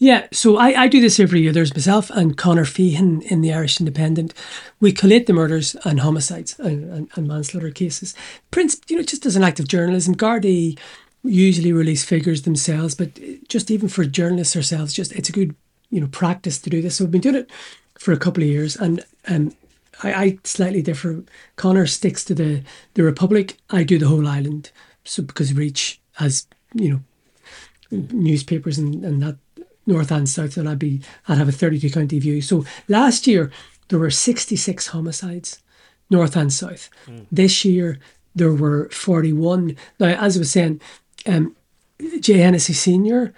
Yeah, 0.00 0.28
so 0.32 0.58
I, 0.58 0.82
I 0.82 0.88
do 0.88 1.00
this 1.00 1.18
every 1.18 1.40
year. 1.40 1.50
There's 1.50 1.74
myself 1.74 2.08
and 2.10 2.36
Conor 2.36 2.64
Feehan 2.64 3.20
in 3.22 3.40
the 3.40 3.52
Irish 3.52 3.80
Independent. 3.80 4.32
We 4.78 4.92
collate 4.92 5.26
the 5.26 5.32
murders 5.32 5.74
and 5.84 6.00
homicides 6.00 6.56
and, 6.60 6.84
and, 6.92 7.10
and 7.16 7.26
manslaughter 7.26 7.70
cases. 7.70 8.14
Prince, 8.52 8.80
you 8.88 8.96
know, 8.96 9.02
just 9.02 9.26
as 9.26 9.34
an 9.34 9.42
act 9.42 9.58
of 9.58 9.66
journalism, 9.66 10.14
Gardaí 10.14 10.78
usually 11.24 11.72
release 11.72 12.04
figures 12.04 12.42
themselves, 12.42 12.94
but 12.94 13.18
just 13.48 13.72
even 13.72 13.88
for 13.88 14.04
journalists 14.04 14.54
ourselves, 14.54 14.92
just 14.92 15.10
it's 15.12 15.30
a 15.30 15.32
good, 15.32 15.56
you 15.90 16.00
know, 16.00 16.06
practice 16.06 16.60
to 16.60 16.70
do 16.70 16.80
this. 16.80 16.96
So 16.96 17.04
we've 17.04 17.10
been 17.10 17.20
doing 17.20 17.34
it 17.34 17.50
for 17.98 18.12
a 18.12 18.18
couple 18.18 18.44
of 18.44 18.48
years, 18.48 18.76
and 18.76 19.04
um, 19.26 19.52
I, 20.02 20.12
I 20.12 20.38
slightly 20.44 20.82
differ. 20.82 21.24
Conor 21.56 21.86
sticks 21.86 22.24
to 22.26 22.34
the 22.34 22.62
the 22.94 23.02
Republic. 23.02 23.56
I 23.70 23.84
do 23.84 23.98
the 23.98 24.08
whole 24.08 24.26
island. 24.26 24.70
So 25.04 25.22
because 25.22 25.54
Reach 25.54 26.00
has 26.14 26.46
you 26.74 26.90
know 26.90 27.00
newspapers 27.90 28.78
and, 28.78 29.04
and 29.04 29.22
that 29.22 29.36
north 29.86 30.10
and 30.10 30.28
south, 30.28 30.56
and 30.56 30.68
I'd 30.68 30.78
be 30.78 31.00
I'd 31.26 31.38
have 31.38 31.48
a 31.48 31.52
thirty 31.52 31.78
two 31.78 31.90
county 31.90 32.18
view. 32.18 32.40
So 32.40 32.64
last 32.88 33.26
year 33.26 33.50
there 33.88 33.98
were 33.98 34.10
sixty 34.10 34.56
six 34.56 34.88
homicides, 34.88 35.62
north 36.10 36.36
and 36.36 36.52
south. 36.52 36.90
Mm. 37.06 37.26
This 37.32 37.64
year 37.64 37.98
there 38.34 38.52
were 38.52 38.88
forty 38.90 39.32
one. 39.32 39.76
Now, 39.98 40.08
as 40.08 40.36
I 40.36 40.40
was 40.40 40.50
saying, 40.50 40.80
um, 41.26 41.56
Jay 42.20 42.38
Hennessy 42.38 42.74
Senior 42.74 43.34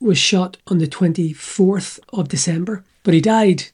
was 0.00 0.18
shot 0.18 0.58
on 0.66 0.78
the 0.78 0.86
twenty 0.86 1.32
fourth 1.32 1.98
of 2.12 2.28
December, 2.28 2.84
but 3.02 3.14
he 3.14 3.20
died 3.20 3.64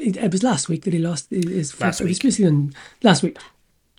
it, 0.00 0.32
was 0.32 0.42
last 0.42 0.68
week 0.68 0.84
that 0.84 0.92
he 0.92 0.98
lost 0.98 1.30
his 1.30 1.78
last 1.80 2.00
week. 2.00 2.24
It 2.24 2.24
was 2.24 2.74
last 3.02 3.22
week. 3.22 3.38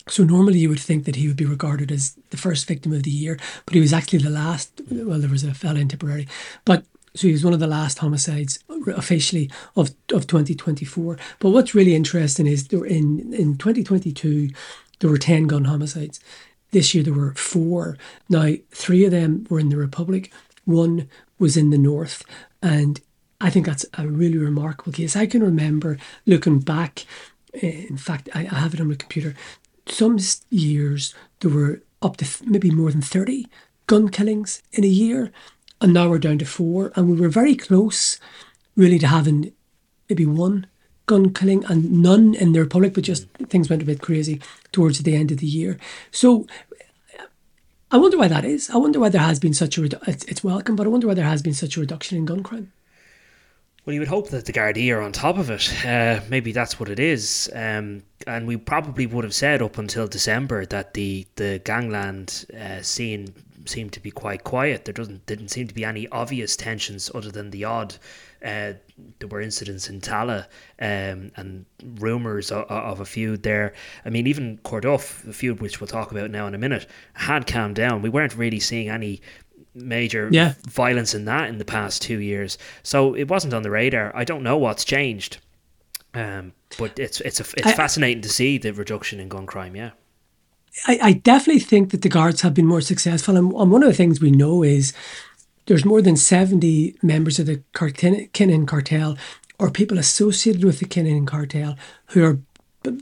So 0.08 0.24
normally 0.24 0.60
you 0.60 0.70
would 0.70 0.80
think 0.80 1.06
that 1.06 1.16
he 1.16 1.28
would 1.28 1.38
be 1.38 1.46
regarded 1.46 1.92
as 1.92 2.18
the 2.32 2.38
first 2.38 2.68
victim 2.68 2.92
of 2.92 3.04
the 3.04 3.12
year, 3.12 3.38
but 3.66 3.76
he 3.76 3.80
was 3.80 3.94
actually 3.94 4.20
the 4.20 4.30
last. 4.30 4.82
Well, 4.90 5.20
there 5.20 5.30
was 5.30 5.44
a 5.44 5.54
fella 5.54 5.80
in 5.80 5.88
Tipperary, 5.88 6.28
but 6.66 6.86
so 7.14 7.28
he 7.28 7.34
was 7.34 7.44
one 7.44 7.54
of 7.54 7.60
the 7.60 7.68
last 7.68 8.00
homicides 8.00 8.60
officially 8.88 9.50
of 9.76 9.92
of 10.14 10.28
2024. 10.28 11.18
But 11.40 11.50
what's 11.50 11.76
really 11.76 11.96
interesting 11.96 12.48
is 12.48 12.68
there 12.70 12.86
in 12.86 13.34
in 13.34 13.58
2022 13.58 14.50
there 15.00 15.10
were 15.10 15.18
10 15.18 15.48
gun 15.48 15.66
homicides. 15.66 16.20
This 16.72 16.94
year 16.94 17.04
there 17.04 17.14
were 17.14 17.34
four. 17.36 17.98
Now 18.30 18.54
three 18.72 19.06
of 19.06 19.12
them 19.12 19.46
were 19.50 19.60
in 19.60 19.70
the 19.70 19.78
Republic. 19.78 20.32
One 20.66 21.10
was 21.38 21.58
in 21.58 21.70
the 21.70 21.78
North, 21.78 22.24
and 22.62 23.02
I 23.42 23.50
think 23.50 23.66
that's 23.66 23.86
a 23.98 24.08
really 24.08 24.38
remarkable 24.38 24.92
case. 24.94 25.16
I 25.16 25.26
can 25.26 25.44
remember 25.44 25.98
looking 26.26 26.60
back, 26.60 27.06
eh, 27.56 27.86
in 27.90 27.98
fact, 27.98 28.30
I 28.36 28.44
have 28.44 28.74
it 28.74 28.80
on 28.80 28.90
my 28.90 28.96
computer. 28.96 29.36
Some 29.88 30.20
years 30.50 31.16
there 31.40 31.52
were 31.52 31.82
up 32.02 32.18
to 32.18 32.28
maybe 32.46 32.70
more 32.70 32.92
than 32.92 33.02
30 33.02 33.48
gun 33.88 34.10
killings 34.10 34.62
in 34.72 34.84
a 34.84 34.88
year, 34.88 35.32
and 35.82 35.94
now 35.94 36.08
we're 36.08 36.20
down 36.20 36.38
to 36.38 36.46
four. 36.46 36.92
And 36.96 37.10
we 37.10 37.20
were 37.20 37.30
very 37.30 37.56
close, 37.56 38.20
really, 38.76 39.00
to 39.00 39.08
having 39.08 39.52
maybe 40.08 40.26
one 40.26 40.68
gun 41.08 41.34
killing 41.34 41.66
and 41.66 42.02
none 42.02 42.36
in 42.36 42.54
the 42.54 42.60
Republic, 42.60 42.94
but 42.94 43.04
just 43.04 43.28
things 43.50 43.70
went 43.70 43.82
a 43.82 43.86
bit 43.86 44.02
crazy 44.02 44.40
towards 44.72 45.00
the 45.00 45.16
end 45.16 45.32
of 45.32 45.40
the 45.40 45.48
year. 45.48 45.78
So 46.12 46.46
I 47.90 47.98
wonder 47.98 48.18
why 48.18 48.28
that 48.28 48.46
is. 48.46 48.70
I 48.70 48.78
wonder 48.78 49.00
why 49.00 49.10
there 49.10 49.22
has 49.22 49.40
been 49.40 49.54
such 49.54 49.78
a 49.78 49.82
redu- 49.82 50.08
it's, 50.08 50.24
it's 50.26 50.44
welcome, 50.44 50.76
but 50.76 50.86
I 50.86 50.90
wonder 50.90 51.08
why 51.08 51.16
there 51.16 51.26
has 51.26 51.42
been 51.42 51.56
such 51.56 51.76
a 51.76 51.80
reduction 51.80 52.18
in 52.18 52.26
gun 52.26 52.44
crime. 52.44 52.72
Well, 53.84 53.96
you 53.96 54.00
would 54.00 54.10
hope 54.10 54.30
that 54.30 54.46
the 54.46 54.54
Gardaí 54.54 54.96
are 54.96 55.02
on 55.02 55.12
top 55.12 55.40
of 55.40 55.50
it. 55.50 55.86
Uh, 55.86 56.22
maybe 56.30 56.52
that's 56.52 56.80
what 56.80 56.88
it 56.88 57.00
is. 57.00 57.50
Um, 57.54 58.04
and 58.28 58.46
we 58.46 58.56
probably 58.56 59.08
would 59.08 59.24
have 59.24 59.34
said 59.34 59.62
up 59.64 59.80
until 59.80 60.08
December 60.08 60.68
that 60.68 60.94
the 60.94 61.26
the 61.36 61.60
gangland 61.66 62.46
uh, 62.60 62.84
scene 62.84 63.34
seemed 63.66 63.94
to 63.94 64.00
be 64.00 64.12
quite 64.12 64.44
quiet. 64.44 64.86
There 64.86 64.94
doesn't 64.94 65.26
didn't 65.26 65.48
seem 65.48 65.68
to 65.68 65.74
be 65.74 65.84
any 65.84 66.08
obvious 66.10 66.56
tensions 66.56 67.10
other 67.16 67.32
than 67.32 67.50
the 67.50 67.64
odd. 67.66 67.96
Uh, 68.44 68.74
there 69.20 69.28
were 69.30 69.42
incidents 69.42 69.90
in 69.90 70.00
Tallaght 70.00 70.48
um, 70.80 71.32
and 71.36 71.66
rumours 72.00 72.52
of, 72.52 72.66
of, 72.66 73.00
a 73.00 73.06
feud 73.06 73.44
there. 73.44 73.74
I 74.04 74.10
mean, 74.10 74.26
even 74.26 74.58
Corduff, 74.60 75.28
a 75.28 75.34
feud 75.34 75.60
which 75.60 75.80
we'll 75.80 75.88
talk 75.88 76.12
about 76.12 76.32
now 76.32 76.48
in 76.48 76.56
a 76.56 76.58
minute, 76.58 76.88
had 77.14 77.46
calmed 77.46 77.76
down. 77.76 78.02
We 78.02 78.10
weren't 78.10 78.36
really 78.36 78.60
seeing 78.60 78.90
any 78.90 79.22
major 79.74 80.30
yeah. 80.32 80.54
violence 80.68 81.14
in 81.14 81.26
that 81.26 81.50
in 81.50 81.58
the 81.58 81.66
past 81.66 82.02
two 82.02 82.20
years. 82.20 82.58
So 82.84 83.14
it 83.14 83.28
wasn't 83.30 83.54
on 83.54 83.64
the 83.64 83.72
radar. 83.72 84.12
I 84.16 84.24
don't 84.24 84.44
know 84.44 84.58
what's 84.58 84.84
changed, 84.84 85.38
um, 86.14 86.54
but 86.78 86.98
it's 87.00 87.22
it's 87.22 87.40
a, 87.40 87.44
it's 87.58 87.68
I, 87.68 87.74
fascinating 87.74 88.22
to 88.24 88.30
see 88.30 88.58
the 88.58 88.74
reduction 88.74 89.20
in 89.20 89.30
gun 89.30 89.46
crime. 89.46 89.76
Yeah. 89.76 89.92
I, 90.88 91.00
I 91.02 91.14
definitely 91.14 91.62
think 91.62 91.92
that 91.92 92.02
the 92.02 92.10
guards 92.10 92.42
have 92.42 92.54
been 92.54 92.66
more 92.66 92.82
successful, 92.82 93.36
and, 93.36 93.52
and 93.54 93.72
one 93.72 93.84
of 93.84 93.90
the 93.90 93.96
things 93.96 94.22
we 94.22 94.32
know 94.32 94.64
is 94.64 94.94
there's 95.66 95.86
more 95.86 96.02
than 96.02 96.18
70 96.18 96.98
members 97.02 97.40
of 97.40 97.46
the 97.46 97.62
Kinahan 97.74 98.68
cartel 98.68 99.18
or 99.60 99.70
people 99.70 100.00
associated 100.00 100.64
with 100.64 100.80
the 100.80 100.86
Kinahan 100.86 101.28
cartel 101.28 101.78
who 102.08 102.24
are 102.24 102.40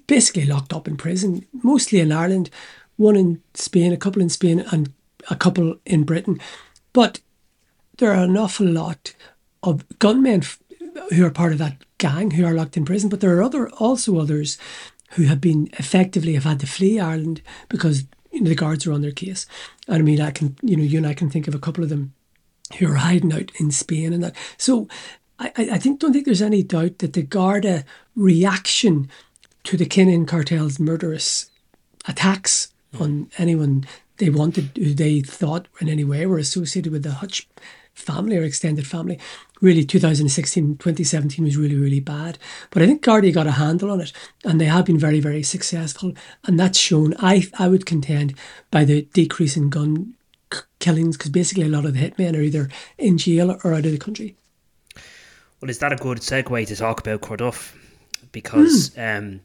basically 0.07 0.45
locked 0.45 0.73
up 0.73 0.87
in 0.87 0.97
prison, 0.97 1.45
mostly 1.63 1.99
in 1.99 2.11
Ireland, 2.11 2.49
one 2.97 3.15
in 3.15 3.41
Spain, 3.53 3.93
a 3.93 3.97
couple 3.97 4.21
in 4.21 4.29
Spain, 4.29 4.65
and 4.71 4.93
a 5.29 5.35
couple 5.35 5.77
in 5.85 6.03
Britain. 6.03 6.39
But 6.93 7.21
there 7.97 8.11
are 8.11 8.23
an 8.23 8.37
awful 8.37 8.65
lot 8.65 9.13
of 9.63 9.83
gunmen 9.99 10.43
who 11.09 11.25
are 11.25 11.31
part 11.31 11.51
of 11.51 11.57
that 11.59 11.77
gang 11.97 12.31
who 12.31 12.45
are 12.45 12.53
locked 12.53 12.77
in 12.77 12.85
prison, 12.85 13.09
but 13.09 13.19
there 13.19 13.35
are 13.37 13.43
other 13.43 13.69
also 13.71 14.17
others 14.17 14.57
who 15.11 15.23
have 15.23 15.41
been 15.41 15.69
effectively 15.73 16.33
have 16.33 16.43
had 16.43 16.59
to 16.59 16.67
flee 16.67 16.99
Ireland 16.99 17.41
because 17.67 18.05
you 18.31 18.41
know, 18.41 18.49
the 18.49 18.55
guards 18.55 18.85
are 18.85 18.93
on 18.93 19.01
their 19.01 19.11
case. 19.11 19.45
And 19.87 19.97
I 19.97 20.01
mean, 20.01 20.21
I 20.21 20.31
can 20.31 20.55
you 20.61 20.75
know 20.75 20.83
you 20.83 20.97
and 20.97 21.07
I 21.07 21.13
can 21.13 21.29
think 21.29 21.47
of 21.47 21.55
a 21.55 21.59
couple 21.59 21.83
of 21.83 21.89
them 21.89 22.13
who 22.77 22.91
are 22.91 22.95
hiding 22.95 23.33
out 23.33 23.51
in 23.59 23.71
Spain 23.71 24.13
and 24.13 24.23
that. 24.23 24.35
So 24.57 24.87
I, 25.39 25.51
I 25.57 25.77
think 25.77 25.99
don't 25.99 26.13
think 26.13 26.25
there's 26.25 26.41
any 26.41 26.63
doubt 26.63 26.99
that 26.99 27.13
the 27.13 27.23
Garda 27.23 27.85
reaction 28.15 29.09
to 29.63 29.77
the 29.77 29.85
Kinahan 29.85 30.27
cartel's 30.27 30.79
murderous 30.79 31.49
attacks 32.07 32.71
on 32.99 33.29
anyone 33.37 33.85
they 34.19 34.29
wanted, 34.29 34.71
who 34.75 34.93
they 34.93 35.21
thought 35.21 35.67
in 35.81 35.89
any 35.89 36.03
way 36.03 36.25
were 36.25 36.37
associated 36.37 36.91
with 36.91 37.03
the 37.03 37.11
Hutch 37.11 37.47
family 37.93 38.37
or 38.37 38.43
extended 38.43 38.87
family. 38.87 39.19
Really, 39.61 39.83
2016, 39.83 40.77
2017 40.77 41.43
was 41.43 41.57
really, 41.57 41.75
really 41.75 41.99
bad. 41.99 42.37
But 42.69 42.81
I 42.81 42.87
think 42.87 43.03
Gardaí 43.03 43.33
got 43.33 43.47
a 43.47 43.51
handle 43.51 43.91
on 43.91 43.99
it 43.99 44.13
and 44.45 44.59
they 44.59 44.65
have 44.65 44.85
been 44.85 44.99
very, 44.99 45.19
very 45.19 45.43
successful. 45.43 46.13
And 46.45 46.59
that's 46.59 46.77
shown, 46.77 47.13
I, 47.19 47.47
I 47.57 47.67
would 47.67 47.85
contend, 47.85 48.35
by 48.71 48.85
the 48.85 49.01
decrease 49.13 49.57
in 49.57 49.69
gun 49.69 50.13
killings, 50.79 51.17
because 51.17 51.31
basically 51.31 51.65
a 51.65 51.69
lot 51.69 51.85
of 51.85 51.93
the 51.93 51.99
hitmen 51.99 52.37
are 52.37 52.41
either 52.41 52.69
in 52.97 53.17
jail 53.17 53.57
or 53.63 53.73
out 53.73 53.85
of 53.85 53.91
the 53.91 53.97
country. 53.97 54.35
Well, 55.61 55.69
is 55.69 55.79
that 55.79 55.91
a 55.91 55.97
good 55.97 56.19
segue 56.19 56.67
to 56.67 56.75
talk 56.75 57.01
about 57.01 57.21
Corduff? 57.21 57.75
Because 58.31 58.91
mm. 58.91 59.17
um, 59.17 59.41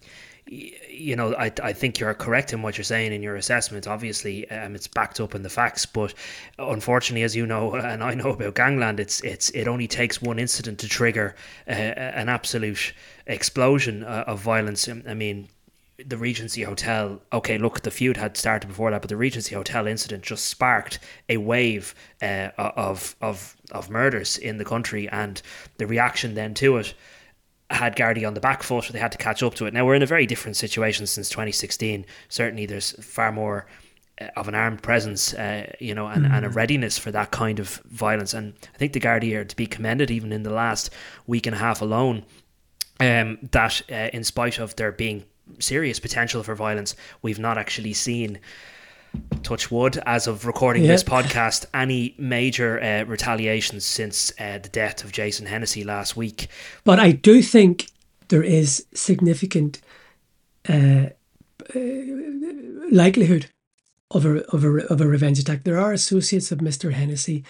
you 0.46 1.16
know, 1.16 1.34
I, 1.34 1.50
I 1.62 1.72
think 1.72 1.98
you're 1.98 2.12
correct 2.14 2.52
in 2.52 2.62
what 2.62 2.76
you're 2.76 2.84
saying 2.84 3.12
in 3.12 3.22
your 3.22 3.36
assessment. 3.36 3.86
Obviously, 3.86 4.48
um, 4.50 4.74
it's 4.74 4.86
backed 4.86 5.20
up 5.20 5.34
in 5.34 5.42
the 5.42 5.48
facts, 5.48 5.86
but 5.86 6.12
unfortunately, 6.58 7.22
as 7.22 7.34
you 7.34 7.46
know, 7.46 7.74
and 7.74 8.02
I 8.02 8.14
know 8.14 8.30
about 8.30 8.54
gangland, 8.54 9.00
it's 9.00 9.20
it's 9.22 9.50
it 9.50 9.68
only 9.68 9.86
takes 9.88 10.20
one 10.20 10.38
incident 10.38 10.78
to 10.80 10.88
trigger 10.88 11.34
uh, 11.66 11.70
an 11.70 12.28
absolute 12.28 12.92
explosion 13.26 14.04
uh, 14.04 14.24
of 14.26 14.40
violence. 14.40 14.88
I 14.88 15.14
mean, 15.14 15.48
the 15.96 16.18
Regency 16.18 16.62
Hotel. 16.62 17.20
Okay, 17.32 17.56
look, 17.56 17.80
the 17.82 17.90
feud 17.90 18.16
had 18.16 18.36
started 18.36 18.66
before 18.66 18.90
that, 18.90 19.00
but 19.00 19.08
the 19.08 19.16
Regency 19.16 19.54
Hotel 19.54 19.86
incident 19.86 20.22
just 20.24 20.46
sparked 20.46 20.98
a 21.28 21.38
wave 21.38 21.94
uh, 22.20 22.50
of 22.58 23.16
of 23.20 23.56
of 23.70 23.88
murders 23.88 24.36
in 24.36 24.58
the 24.58 24.64
country, 24.64 25.08
and 25.08 25.40
the 25.78 25.86
reaction 25.86 26.34
then 26.34 26.52
to 26.54 26.76
it 26.76 26.94
had 27.74 27.96
Gardaí 27.96 28.26
on 28.26 28.34
the 28.34 28.40
back 28.40 28.62
foot. 28.62 28.84
So 28.84 28.92
they 28.92 28.98
had 28.98 29.12
to 29.12 29.18
catch 29.18 29.42
up 29.42 29.54
to 29.54 29.66
it. 29.66 29.74
Now 29.74 29.84
we're 29.84 29.94
in 29.94 30.02
a 30.02 30.06
very 30.06 30.26
different 30.26 30.56
situation 30.56 31.06
since 31.06 31.28
2016. 31.28 32.04
Certainly, 32.28 32.66
there's 32.66 32.92
far 33.04 33.32
more 33.32 33.66
uh, 34.20 34.28
of 34.36 34.48
an 34.48 34.54
armed 34.54 34.82
presence, 34.82 35.34
uh, 35.34 35.70
you 35.80 35.94
know, 35.94 36.06
and, 36.06 36.24
mm. 36.26 36.32
and 36.32 36.44
a 36.44 36.48
mm. 36.48 36.54
readiness 36.54 36.98
for 36.98 37.10
that 37.10 37.30
kind 37.30 37.58
of 37.58 37.80
violence. 37.86 38.34
And 38.34 38.54
I 38.74 38.78
think 38.78 38.92
the 38.92 39.00
Gardaí 39.00 39.34
are 39.34 39.44
to 39.44 39.56
be 39.56 39.66
commended, 39.66 40.10
even 40.10 40.32
in 40.32 40.42
the 40.42 40.52
last 40.52 40.90
week 41.26 41.46
and 41.46 41.54
a 41.54 41.58
half 41.58 41.80
alone. 41.80 42.24
Um, 43.00 43.38
that 43.50 43.82
uh, 43.90 44.10
in 44.12 44.22
spite 44.22 44.60
of 44.60 44.76
there 44.76 44.92
being 44.92 45.24
serious 45.58 45.98
potential 45.98 46.42
for 46.42 46.54
violence, 46.54 46.94
we've 47.22 47.40
not 47.40 47.58
actually 47.58 47.92
seen 47.92 48.38
touch 49.42 49.70
wood, 49.70 50.00
as 50.06 50.26
of 50.26 50.46
recording 50.46 50.82
yeah. 50.82 50.88
this 50.88 51.04
podcast, 51.04 51.66
any 51.74 52.14
major 52.18 52.82
uh, 52.82 53.04
retaliations 53.04 53.84
since 53.84 54.32
uh, 54.40 54.58
the 54.58 54.68
death 54.68 55.04
of 55.04 55.12
Jason 55.12 55.46
Hennessy 55.46 55.84
last 55.84 56.16
week. 56.16 56.48
But 56.82 56.98
I 56.98 57.12
do 57.12 57.42
think 57.42 57.90
there 58.28 58.42
is 58.42 58.86
significant 58.94 59.80
uh, 60.68 61.10
uh 61.74 61.80
likelihood 62.90 63.46
of 64.10 64.24
a, 64.24 64.44
of, 64.50 64.64
a, 64.64 64.86
of 64.86 65.00
a 65.00 65.06
revenge 65.06 65.38
attack. 65.38 65.64
There 65.64 65.78
are 65.78 65.92
associates 65.92 66.52
of 66.52 66.58
Mr. 66.58 66.92
Hennessy 66.92 67.44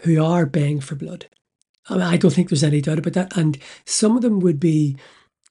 who 0.00 0.22
are 0.22 0.46
baying 0.46 0.80
for 0.80 0.94
blood. 0.94 1.26
I, 1.88 1.94
mean, 1.94 2.02
I 2.02 2.16
don't 2.16 2.32
think 2.32 2.48
there's 2.48 2.64
any 2.64 2.80
doubt 2.80 2.98
about 2.98 3.14
that. 3.14 3.36
And 3.36 3.58
some 3.84 4.16
of 4.16 4.22
them 4.22 4.40
would 4.40 4.60
be, 4.60 4.96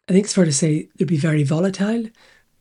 I 0.08 0.14
think 0.14 0.26
it's 0.26 0.34
fair 0.34 0.46
to 0.46 0.54
say, 0.54 0.90
they'd 0.96 1.08
be 1.08 1.18
very 1.18 1.44
volatile 1.44 2.06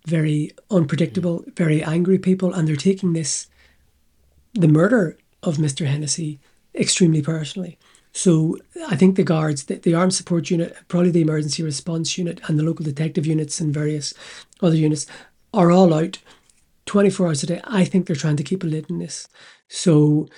very 0.07 0.51
unpredictable, 0.71 1.45
very 1.57 1.83
angry 1.83 2.19
people, 2.19 2.53
and 2.53 2.69
they're 2.69 2.77
taking 2.77 3.13
this, 3.13 3.47
the 4.53 4.69
murder 4.69 5.19
of 5.43 5.57
Mr. 5.57 5.87
Hennessy, 5.87 6.41
extremely 6.75 7.23
personally. 7.23 7.79
So 8.13 8.59
I 8.89 8.97
think 8.97 9.17
the 9.17 9.25
guards, 9.25 9.65
the, 9.65 9.77
the 9.77 9.95
armed 9.95 10.15
support 10.15 10.51
unit, 10.51 10.77
probably 10.89 11.11
the 11.11 11.23
emergency 11.23 11.63
response 11.63 12.17
unit, 12.17 12.41
and 12.47 12.59
the 12.59 12.63
local 12.63 12.85
detective 12.85 13.27
units 13.27 13.61
and 13.61 13.75
various 13.75 14.15
other 14.63 14.77
units 14.77 15.07
are 15.53 15.73
all 15.73 15.93
out 15.93 16.19
24 16.87 17.27
hours 17.27 17.43
a 17.43 17.47
day. 17.47 17.61
I 17.65 17.85
think 17.85 18.07
they're 18.07 18.17
trying 18.17 18.37
to 18.37 18.45
keep 18.45 18.63
a 18.63 18.67
lid 18.67 18.91
on 18.91 18.99
this. 18.99 19.27
So 19.69 20.29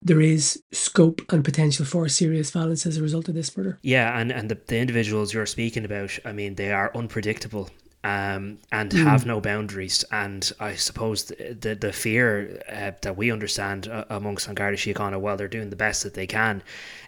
there 0.00 0.20
is 0.20 0.62
scope 0.72 1.20
and 1.30 1.44
potential 1.44 1.84
for 1.84 2.08
serious 2.08 2.50
violence 2.50 2.86
as 2.86 2.96
a 2.96 3.02
result 3.02 3.28
of 3.28 3.34
this 3.34 3.54
murder. 3.56 3.78
Yeah, 3.82 4.18
and, 4.18 4.30
and 4.30 4.48
the, 4.48 4.58
the 4.66 4.78
individuals 4.78 5.34
you're 5.34 5.46
speaking 5.46 5.84
about, 5.84 6.16
I 6.24 6.32
mean, 6.32 6.54
they 6.54 6.72
are 6.72 6.92
unpredictable 6.94 7.68
um, 8.04 8.58
and 8.72 8.90
mm. 8.90 9.02
have 9.02 9.26
no 9.26 9.40
boundaries. 9.40 10.04
And 10.10 10.50
I 10.60 10.74
suppose 10.74 11.24
the 11.24 11.56
the, 11.60 11.74
the 11.74 11.92
fear 11.92 12.62
uh, 12.70 12.92
that 13.02 13.16
we 13.16 13.30
understand 13.30 13.88
uh, 13.88 14.04
amongst 14.10 14.48
An 14.48 14.54
Garda 14.54 14.76
Síochána, 14.76 15.20
while 15.20 15.36
they're 15.36 15.48
doing 15.48 15.70
the 15.70 15.76
best 15.76 16.02
that 16.02 16.14
they 16.14 16.26
can, 16.26 16.62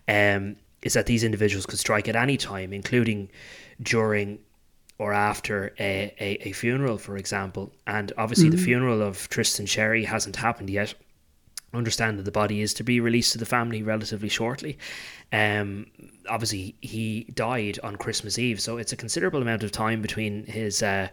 um, 0.09 0.57
is 0.83 0.95
that 0.95 1.07
these 1.07 1.25
individuals 1.25 1.67
could 1.67 1.79
strike 1.79 2.09
at 2.09 2.17
any 2.17 2.37
time, 2.37 2.73
including 2.73 3.29
during 3.83 4.39
or 4.99 5.15
after 5.15 5.73
a, 5.81 6.13
a, 6.21 6.49
a 6.49 6.53
funeral, 6.53 6.99
for 6.99 7.17
example. 7.17 7.73
And 7.87 8.13
obviously, 8.19 8.49
mm. 8.49 8.53
the 8.53 8.59
hmm. 8.59 8.65
funeral 8.65 9.03
of 9.03 9.31
Tristan 9.31 9.65
Sherry 9.65 10.05
hasn't 10.05 10.37
happened 10.37 10.69
yet. 10.69 10.95
Understand 11.73 12.19
that 12.19 12.25
the 12.25 12.33
body 12.33 12.61
is 12.61 12.75
to 12.75 12.83
be 12.83 12.99
released 13.01 13.33
to 13.33 13.39
the 13.39 13.47
family 13.47 13.83
relatively 13.83 14.29
shortly. 14.29 14.77
Um, 15.33 15.87
obviously 16.29 16.75
he 16.81 17.25
died 17.35 17.79
on 17.83 17.97
Christmas 17.97 18.39
Eve, 18.39 18.61
so 18.61 18.77
it's 18.77 18.93
a 18.93 18.97
considerable 18.97 19.41
amount 19.41 19.63
of 19.63 19.71
time 19.71 20.03
between 20.03 20.47
his 20.47 20.83
uh, 20.83 21.09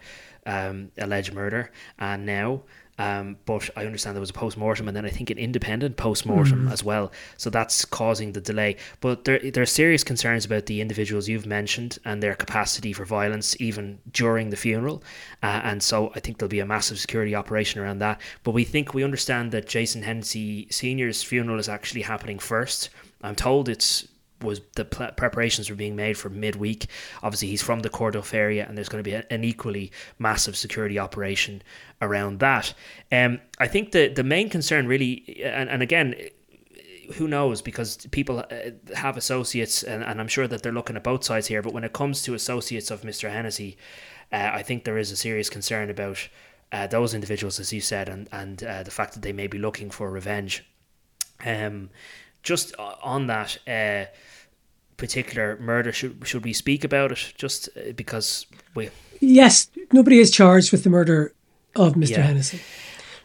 um, 0.48 0.92
alleged 0.98 1.34
murder 1.34 1.72
and 2.00 2.26
now. 2.26 2.64
Um, 2.98 3.38
but 3.46 3.70
I 3.76 3.86
understand 3.86 4.16
there 4.16 4.22
was 4.22 4.32
a 4.32 4.34
post 4.34 4.58
mortem 4.58 4.88
and 4.88 4.98
then 4.98 5.06
I 5.06 5.10
think 5.10 5.30
an 5.30 5.38
independent 5.38 5.98
post 5.98 6.26
mortem 6.26 6.68
mm. 6.68 6.72
as 6.72 6.84
well. 6.84 7.12
So 7.38 7.50
that's 7.50 7.86
causing 7.86 8.32
the 8.32 8.42
delay. 8.42 8.78
But 9.02 9.26
there, 9.26 9.40
there 9.40 9.64
are 9.64 9.68
serious 9.68 10.04
concerns 10.04 10.46
about 10.46 10.66
the 10.66 10.82
individuals 10.82 11.28
you've 11.28 11.46
mentioned 11.46 12.00
and 12.06 12.24
their 12.24 12.36
capacity 12.36 12.94
for 12.94 13.06
violence 13.06 13.56
even 13.60 14.00
during 14.12 14.50
the 14.50 14.58
funeral. 14.58 15.04
Uh, 15.44 15.62
and 15.64 15.84
so 15.84 16.12
I 16.16 16.20
think 16.20 16.40
there'll 16.40 16.50
be 16.50 16.60
a 16.60 16.66
massive 16.66 17.00
security 17.00 17.36
operation 17.36 17.82
around 17.82 18.00
that. 18.00 18.20
But 18.44 18.52
we 18.52 18.64
think 18.64 18.94
we 18.94 19.04
understand 19.04 19.52
that 19.52 19.68
Jason 19.68 20.04
Hennessy 20.04 20.68
Sr.'s 20.72 21.24
funeral 21.24 21.60
is 21.60 21.70
actually 21.70 22.02
happening 22.02 22.40
first. 22.40 22.90
I'm 23.22 23.36
told 23.36 23.70
it's 23.70 24.08
was 24.42 24.62
the 24.76 24.86
preparations 24.86 25.70
were 25.70 25.76
being 25.76 25.96
made 25.96 26.18
for 26.18 26.30
midweek. 26.30 26.88
Obviously, 27.24 27.48
he's 27.48 27.62
from 27.62 27.80
the 27.80 27.90
Corduff 27.90 28.34
area, 28.34 28.66
and 28.68 28.78
there's 28.78 28.90
going 28.90 29.04
to 29.04 29.10
be 29.10 29.16
an 29.16 29.44
equally 29.44 29.92
massive 30.20 30.56
security 30.56 31.00
operation 31.00 31.62
around 32.02 32.40
that. 32.40 32.74
Um, 33.12 33.40
I 33.60 33.68
think 33.68 33.92
the 33.92 34.08
the 34.08 34.24
main 34.24 34.50
concern 34.50 34.88
really, 34.88 35.42
and, 35.44 35.70
and 35.70 35.82
again, 35.82 36.16
who 37.16 37.28
knows 37.28 37.62
because 37.62 37.98
people 38.12 38.40
uh, 38.40 38.96
have 38.96 39.18
associates, 39.18 39.84
and, 39.84 40.04
and 40.04 40.20
I'm 40.20 40.28
sure 40.28 40.48
that 40.48 40.64
they're 40.64 40.72
looking 40.72 40.96
at 40.96 41.04
both 41.04 41.24
sides 41.24 41.48
here. 41.48 41.62
But 41.62 41.74
when 41.74 41.84
it 41.84 41.94
comes 41.94 42.22
to 42.24 42.34
associates 42.34 42.92
of 42.92 43.02
Mr. 43.02 43.32
Hennessy, 43.32 43.78
uh, 44.32 44.52
I 44.54 44.64
think 44.64 44.84
there 44.84 44.98
is 44.98 45.12
a 45.12 45.16
serious 45.16 45.50
concern 45.50 45.90
about. 45.90 46.28
Uh, 46.70 46.86
those 46.86 47.14
individuals, 47.14 47.62
as 47.62 47.72
you 47.72 47.80
said, 47.80 48.10
and 48.10 48.28
and 48.34 48.62
uh, 48.62 48.84
the 48.84 48.92
fact 48.92 49.14
that 49.14 49.22
they 49.22 49.32
may 49.32 49.48
be 49.48 49.58
looking 49.58 49.90
for 49.90 50.12
revenge. 50.12 50.66
Um, 51.46 51.90
just 52.48 52.74
on 52.78 53.28
that, 53.28 53.58
uh, 53.68 54.06
particular 54.98 55.58
murder 55.58 55.92
should 55.92 56.28
should 56.28 56.44
we 56.44 56.54
speak 56.54 56.84
about 56.84 57.12
it 57.12 57.34
just 57.38 57.70
uh, 57.78 57.92
because 57.96 58.48
we 58.74 58.90
yes 59.20 59.70
nobody 59.94 60.18
is 60.18 60.32
charged 60.32 60.72
with 60.72 60.84
the 60.84 60.90
murder 60.90 61.34
of 61.76 61.94
mr 61.94 62.10
yeah. 62.10 62.22
hennessy 62.22 62.60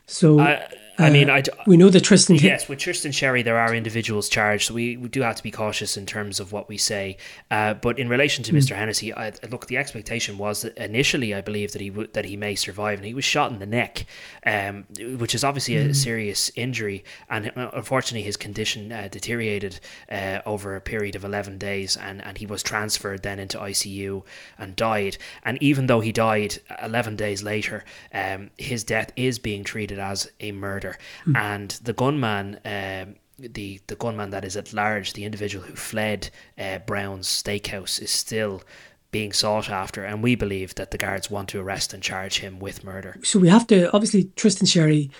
so 0.07 0.39
I, 0.39 0.67
I 1.03 1.11
mean, 1.11 1.29
uh, 1.29 1.35
I 1.35 1.43
we 1.67 1.77
know 1.77 1.91
that 1.91 2.03
Tristan. 2.03 2.37
Yes, 2.37 2.69
with 2.69 2.79
Tristan 2.79 3.12
Sherry, 3.12 3.43
there 3.43 3.59
are 3.59 3.75
individuals 3.75 4.29
charged, 4.29 4.69
so 4.69 4.75
we, 4.75 4.97
we 4.97 5.09
do 5.09 5.23
have 5.23 5.37
to 5.37 5.43
be 5.43 5.51
cautious 5.51 5.97
in 5.97 6.07
terms 6.07 6.41
of 6.41 6.53
what 6.53 6.69
we 6.69 6.79
say. 6.79 7.17
Uh, 7.51 7.75
but 7.75 7.99
in 7.99 8.09
relation 8.09 8.45
to 8.45 8.53
mm. 8.53 8.59
Mr. 8.59 8.77
Hennessy, 8.77 9.12
I, 9.12 9.33
look, 9.51 9.67
the 9.67 9.77
expectation 9.77 10.38
was 10.38 10.62
that 10.62 10.77
initially, 10.77 11.35
I 11.35 11.41
believe 11.41 11.73
that 11.73 11.81
he 11.81 11.91
w- 11.91 12.09
that 12.12 12.25
he 12.25 12.37
may 12.37 12.55
survive, 12.55 12.99
and 12.99 13.07
he 13.07 13.15
was 13.15 13.25
shot 13.25 13.53
in 13.53 13.59
the 13.59 13.67
neck, 13.67 14.07
um, 14.47 14.87
which 15.19 15.35
is 15.35 15.45
obviously 15.45 15.75
mm. 15.75 15.91
a 15.91 15.95
serious 15.95 16.51
injury, 16.55 17.05
and 17.29 17.53
uh, 17.57 17.71
unfortunately, 17.75 18.23
his 18.23 18.37
condition 18.37 18.93
uh, 18.93 19.09
deteriorated 19.11 19.81
uh, 20.11 20.41
over 20.47 20.77
a 20.77 20.81
period 20.81 21.17
of 21.17 21.25
eleven 21.25 21.59
days, 21.59 21.97
and 21.97 22.25
and 22.25 22.38
he 22.38 22.47
was 22.47 22.62
transferred 22.62 23.23
then 23.23 23.38
into 23.38 23.59
ICU 23.59 24.23
and 24.59 24.77
died. 24.77 25.17
And 25.45 25.62
even 25.62 25.87
though 25.87 26.01
he 26.01 26.12
died 26.12 26.59
eleven 26.83 27.17
days 27.17 27.43
later, 27.43 27.85
um, 28.15 28.51
his 28.57 28.85
death 28.85 29.12
is 29.17 29.38
being 29.38 29.65
treated 29.65 29.99
as 29.99 30.31
a 30.41 30.53
murder 30.53 30.92
mm. 31.27 31.37
and 31.37 31.71
the 31.83 31.93
gunman. 31.93 32.59
Um, 32.65 33.17
the 33.39 33.81
the 33.89 33.97
gunman 33.97 34.31
that 34.31 34.45
is 34.45 34.57
at 34.57 34.73
large, 34.73 35.15
the 35.15 35.25
individual 35.25 35.65
who 35.65 35.75
fled 35.75 36.31
uh, 36.59 36.79
Browne's 36.79 37.27
Steakhouse, 37.27 38.01
is 38.01 38.11
still 38.11 38.63
being 39.11 39.33
sought 39.33 39.69
after, 39.69 40.05
and 40.05 40.23
we 40.23 40.35
believe 40.35 40.75
that 40.77 40.91
the 40.91 40.99
guards 40.99 41.31
want 41.31 41.49
to 41.49 41.61
arrest 41.61 41.93
and 41.93 42.03
charge 42.03 42.39
him 42.39 42.59
with 42.61 42.85
murder. 42.85 43.19
So 43.23 43.39
we 43.39 43.49
have 43.49 43.67
to 43.69 43.91
obviously 43.93 44.31
Tristan 44.37 44.67
Sherry 44.67 45.11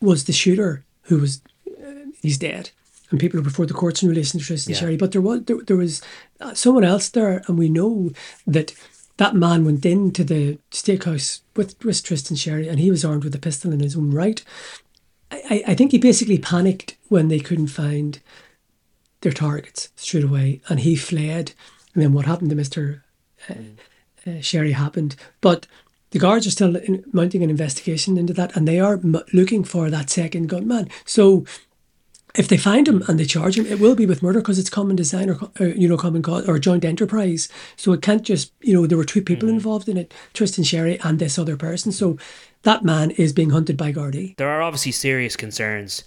was 0.00 0.24
the 0.24 0.32
shooter 0.32 0.84
who 1.02 1.18
was 1.18 1.40
uh, 1.66 2.10
he's 2.20 2.38
dead, 2.38 2.70
and 3.10 3.18
people 3.18 3.40
are 3.40 3.44
before 3.44 3.66
the 3.66 3.74
courts 3.74 4.02
in 4.02 4.08
relation 4.08 4.40
to 4.40 4.46
Tristan 4.46 4.74
yeah. 4.74 4.80
Sherry. 4.80 4.96
But 4.96 5.12
there 5.12 5.22
was 5.22 5.44
there, 5.44 5.58
there 5.66 5.76
was 5.76 6.02
uh, 6.40 6.54
someone 6.54 6.84
else 6.84 7.08
there, 7.08 7.42
and 7.46 7.58
we 7.58 7.68
know 7.68 8.10
that 8.46 8.74
that 9.16 9.34
man 9.34 9.66
went 9.66 9.84
into 9.84 10.24
the 10.24 10.58
steakhouse 10.70 11.40
with, 11.54 11.84
with 11.84 12.02
Tristan 12.02 12.36
Sherry, 12.36 12.68
and 12.68 12.80
he 12.80 12.90
was 12.90 13.04
armed 13.04 13.22
with 13.22 13.34
a 13.34 13.38
pistol 13.38 13.70
in 13.70 13.80
his 13.80 13.94
own 13.94 14.12
right. 14.12 14.42
I, 15.30 15.64
I 15.68 15.74
think 15.74 15.92
he 15.92 15.98
basically 15.98 16.38
panicked 16.38 16.96
when 17.08 17.28
they 17.28 17.40
couldn't 17.40 17.68
find 17.68 18.20
their 19.20 19.32
targets 19.32 19.90
straight 19.96 20.24
away, 20.24 20.60
and 20.68 20.80
he 20.80 20.96
fled. 20.96 21.52
And 21.94 22.02
then 22.02 22.12
what 22.12 22.26
happened 22.26 22.50
to 22.50 22.56
Mister 22.56 23.04
uh, 23.48 23.54
uh, 24.26 24.40
Sherry 24.40 24.72
happened, 24.72 25.16
but 25.40 25.66
the 26.10 26.18
guards 26.18 26.46
are 26.46 26.50
still 26.50 26.76
in, 26.76 27.04
mounting 27.12 27.42
an 27.42 27.50
investigation 27.50 28.16
into 28.16 28.32
that, 28.32 28.56
and 28.56 28.66
they 28.66 28.80
are 28.80 28.94
m- 28.94 29.22
looking 29.32 29.64
for 29.64 29.90
that 29.90 30.10
second 30.10 30.48
gunman. 30.48 30.88
So 31.04 31.44
if 32.34 32.48
they 32.48 32.56
find 32.56 32.86
him 32.86 33.02
and 33.08 33.18
they 33.18 33.24
charge 33.24 33.58
him, 33.58 33.66
it 33.66 33.80
will 33.80 33.94
be 33.94 34.06
with 34.06 34.22
murder 34.22 34.40
because 34.40 34.58
it's 34.58 34.70
common 34.70 34.96
design 34.96 35.30
or, 35.30 35.38
or, 35.58 35.66
you 35.66 35.88
know 35.88 35.96
common 35.96 36.22
cause 36.22 36.48
or 36.48 36.58
joint 36.58 36.84
enterprise. 36.84 37.48
So 37.76 37.92
it 37.92 38.02
can't 38.02 38.22
just 38.22 38.52
you 38.60 38.74
know 38.74 38.86
there 38.86 38.98
were 38.98 39.04
two 39.04 39.22
people 39.22 39.48
mm. 39.48 39.52
involved 39.52 39.88
in 39.88 39.96
it, 39.96 40.12
Tristan 40.34 40.64
Sherry 40.64 40.98
and 41.00 41.18
this 41.18 41.38
other 41.38 41.56
person. 41.56 41.92
So 41.92 42.18
that 42.62 42.84
man 42.84 43.10
is 43.12 43.32
being 43.32 43.50
hunted 43.50 43.76
by 43.76 43.92
Gardaí. 43.92 44.36
There 44.36 44.50
are 44.50 44.62
obviously 44.62 44.92
serious 44.92 45.36
concerns 45.36 46.04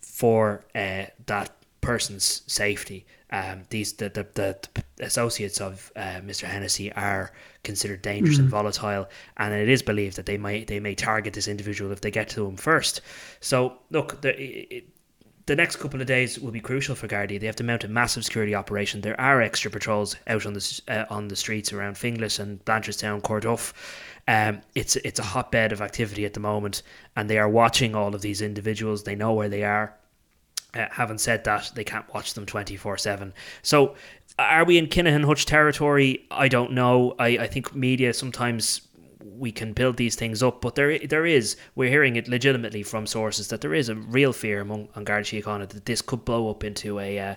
for 0.00 0.64
uh, 0.74 1.06
that 1.26 1.50
person's 1.80 2.42
safety. 2.46 3.06
Um, 3.30 3.62
these 3.70 3.94
the, 3.94 4.10
the, 4.10 4.26
the 4.34 5.04
associates 5.04 5.60
of 5.60 5.90
uh, 5.96 6.20
Mr. 6.20 6.44
Hennessy 6.44 6.92
are 6.92 7.32
considered 7.64 8.00
dangerous 8.00 8.36
mm. 8.36 8.40
and 8.40 8.48
volatile, 8.48 9.08
and 9.38 9.52
it 9.52 9.68
is 9.68 9.82
believed 9.82 10.16
that 10.16 10.26
they 10.26 10.38
might 10.38 10.68
they 10.68 10.78
may 10.78 10.94
target 10.94 11.34
this 11.34 11.48
individual 11.48 11.90
if 11.90 12.00
they 12.00 12.12
get 12.12 12.28
to 12.30 12.46
him 12.46 12.56
first. 12.56 13.00
So 13.40 13.78
look, 13.90 14.20
the, 14.20 14.40
it, 14.40 14.88
the 15.46 15.56
next 15.56 15.76
couple 15.76 16.00
of 16.00 16.06
days 16.06 16.38
will 16.38 16.50
be 16.50 16.60
crucial 16.60 16.94
for 16.94 17.06
Gardaí. 17.06 17.38
They 17.38 17.46
have 17.46 17.56
to 17.56 17.64
mount 17.64 17.84
a 17.84 17.88
massive 17.88 18.24
security 18.24 18.54
operation. 18.54 19.02
There 19.02 19.20
are 19.20 19.42
extra 19.42 19.70
patrols 19.70 20.16
out 20.26 20.46
on 20.46 20.54
the 20.54 20.80
uh, 20.88 21.04
on 21.10 21.28
the 21.28 21.36
streets 21.36 21.72
around 21.72 21.96
Finglas 21.96 22.38
and 22.40 22.64
Blanchardstown, 22.64 23.20
Corduff. 23.20 23.72
Um, 24.26 24.62
it's 24.74 24.96
it's 24.96 25.18
a 25.18 25.22
hotbed 25.22 25.72
of 25.72 25.82
activity 25.82 26.24
at 26.24 26.32
the 26.32 26.40
moment, 26.40 26.82
and 27.14 27.28
they 27.28 27.38
are 27.38 27.48
watching 27.48 27.94
all 27.94 28.14
of 28.14 28.22
these 28.22 28.40
individuals. 28.40 29.04
They 29.04 29.14
know 29.14 29.34
where 29.34 29.50
they 29.50 29.64
are. 29.64 29.94
Uh, 30.72 30.86
having 30.90 31.18
said 31.18 31.44
that, 31.44 31.70
they 31.74 31.84
can't 31.84 32.12
watch 32.14 32.32
them 32.32 32.46
twenty 32.46 32.76
four 32.76 32.96
seven. 32.96 33.34
So, 33.62 33.96
are 34.38 34.64
we 34.64 34.78
in 34.78 34.86
Kinahan 34.86 35.26
Hutch 35.26 35.44
territory? 35.44 36.26
I 36.30 36.48
don't 36.48 36.72
know. 36.72 37.14
I, 37.18 37.28
I 37.38 37.46
think 37.46 37.74
media 37.74 38.14
sometimes 38.14 38.80
we 39.24 39.50
can 39.50 39.72
build 39.72 39.96
these 39.96 40.14
things 40.14 40.42
up. 40.42 40.60
But 40.60 40.74
there, 40.74 40.98
there 40.98 41.26
is, 41.26 41.56
we're 41.74 41.90
hearing 41.90 42.16
it 42.16 42.28
legitimately 42.28 42.82
from 42.82 43.06
sources 43.06 43.48
that 43.48 43.60
there 43.60 43.74
is 43.74 43.88
a 43.88 43.94
real 43.94 44.32
fear 44.32 44.60
among 44.60 44.88
An 44.94 45.04
Garda 45.04 45.24
Síochána 45.24 45.68
that 45.68 45.86
this 45.86 46.02
could 46.02 46.24
blow 46.24 46.50
up 46.50 46.62
into 46.62 47.00
a, 47.00 47.18
uh, 47.18 47.34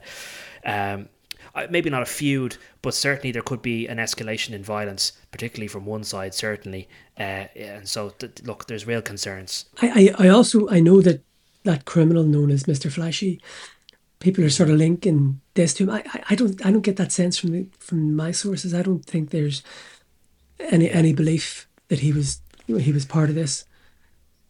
um, 0.65 1.10
uh, 1.56 1.67
maybe 1.69 1.89
not 1.89 2.02
a 2.02 2.06
feud, 2.06 2.58
but 2.82 2.93
certainly 2.93 3.32
there 3.32 3.41
could 3.41 3.62
be 3.62 3.88
an 3.88 3.97
escalation 3.97 4.52
in 4.54 4.63
violence, 4.63 5.13
particularly 5.32 5.67
from 5.67 5.86
one 5.86 6.04
side, 6.04 6.34
certainly. 6.34 6.88
Uh, 7.17 7.47
and 7.56 7.88
so, 7.88 8.10
th- 8.10 8.43
look, 8.43 8.67
there's 8.67 8.86
real 8.86 9.02
concerns. 9.02 9.65
I, 9.82 10.13
I, 10.19 10.26
I 10.26 10.30
also 10.30 10.69
I 10.69 10.80
know 10.82 11.02
that 11.02 11.23
that 11.63 11.86
criminal 11.86 12.23
known 12.23 12.52
as 12.52 12.67
Mister 12.67 12.89
Flashy, 12.89 13.41
people 14.19 14.43
are 14.43 14.50
sort 14.50 14.69
of 14.69 14.78
linking 14.78 15.41
this 15.54 15.73
to 15.76 15.84
him. 15.84 15.89
I, 15.89 16.04
I, 16.13 16.23
I 16.30 16.36
don't 16.36 16.65
I 16.65 16.71
don't 16.71 16.82
get 16.82 16.97
that 16.97 17.12
sense 17.12 17.38
from 17.38 17.52
the, 17.52 17.67
from 17.80 18.15
my 18.15 18.32
sources. 18.32 18.73
I 18.73 18.84
don't 18.84 19.06
think 19.06 19.30
there's 19.30 19.63
any 20.60 20.89
any 20.91 21.13
belief 21.13 21.66
that 21.89 22.00
he 22.00 22.12
was 22.12 22.41
he 22.67 22.91
was 22.91 23.06
part 23.06 23.30
of 23.30 23.36
this. 23.36 23.65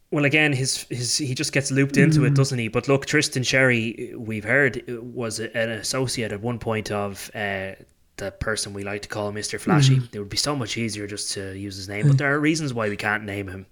Well, 0.09 0.25
again, 0.25 0.53
his 0.53 0.83
his 0.89 1.17
he 1.17 1.35
just 1.35 1.51
gets 1.51 1.69
looped 1.69 1.97
into 1.97 2.21
mm. 2.21 2.27
it, 2.27 2.33
doesn't 2.33 2.57
he? 2.57 2.69
But 2.69 2.87
look, 2.87 3.05
Tristan 3.05 3.43
Sherry, 3.43 4.13
we've 4.15 4.45
heard 4.45 4.83
was 4.87 5.39
an 5.39 5.69
associate 5.69 6.31
at 6.31 6.41
one 6.41 6.59
point 6.59 6.91
of 6.91 7.29
uh, 7.35 7.71
the 8.15 8.31
person 8.31 8.73
we 8.73 8.83
like 8.83 9.03
to 9.03 9.09
call 9.09 9.31
Mr. 9.31 9.59
Flashy. 9.59 9.97
Mm. 9.97 10.15
It 10.15 10.19
would 10.19 10.29
be 10.29 10.37
so 10.37 10.55
much 10.55 10.77
easier 10.77 11.07
just 11.07 11.33
to 11.33 11.53
use 11.57 11.75
his 11.75 11.87
name, 11.87 12.07
but 12.07 12.17
there 12.17 12.33
are 12.33 12.39
reasons 12.39 12.73
why 12.73 12.89
we 12.89 12.95
can't 12.95 13.23
name 13.23 13.47
him. 13.47 13.65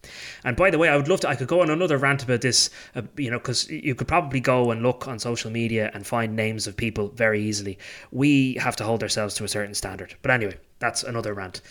And 0.43 0.55
by 0.55 0.69
the 0.69 0.77
way, 0.77 0.89
I 0.89 0.97
would 0.97 1.07
love 1.07 1.21
to. 1.21 1.29
I 1.29 1.35
could 1.35 1.47
go 1.47 1.61
on 1.61 1.69
another 1.69 1.97
rant 1.97 2.23
about 2.23 2.41
this, 2.41 2.69
uh, 2.95 3.01
you 3.17 3.31
know, 3.31 3.39
because 3.39 3.69
you 3.69 3.95
could 3.95 4.07
probably 4.07 4.41
go 4.41 4.71
and 4.71 4.83
look 4.83 5.07
on 5.07 5.19
social 5.19 5.51
media 5.51 5.89
and 5.93 6.05
find 6.05 6.35
names 6.35 6.67
of 6.67 6.77
people 6.77 7.09
very 7.09 7.41
easily. 7.41 7.79
We 8.11 8.55
have 8.55 8.75
to 8.75 8.83
hold 8.83 9.03
ourselves 9.03 9.35
to 9.35 9.45
a 9.45 9.47
certain 9.47 9.73
standard. 9.73 10.15
But 10.21 10.31
anyway, 10.31 10.55
that's 10.79 11.03
another 11.03 11.33
rant. 11.33 11.61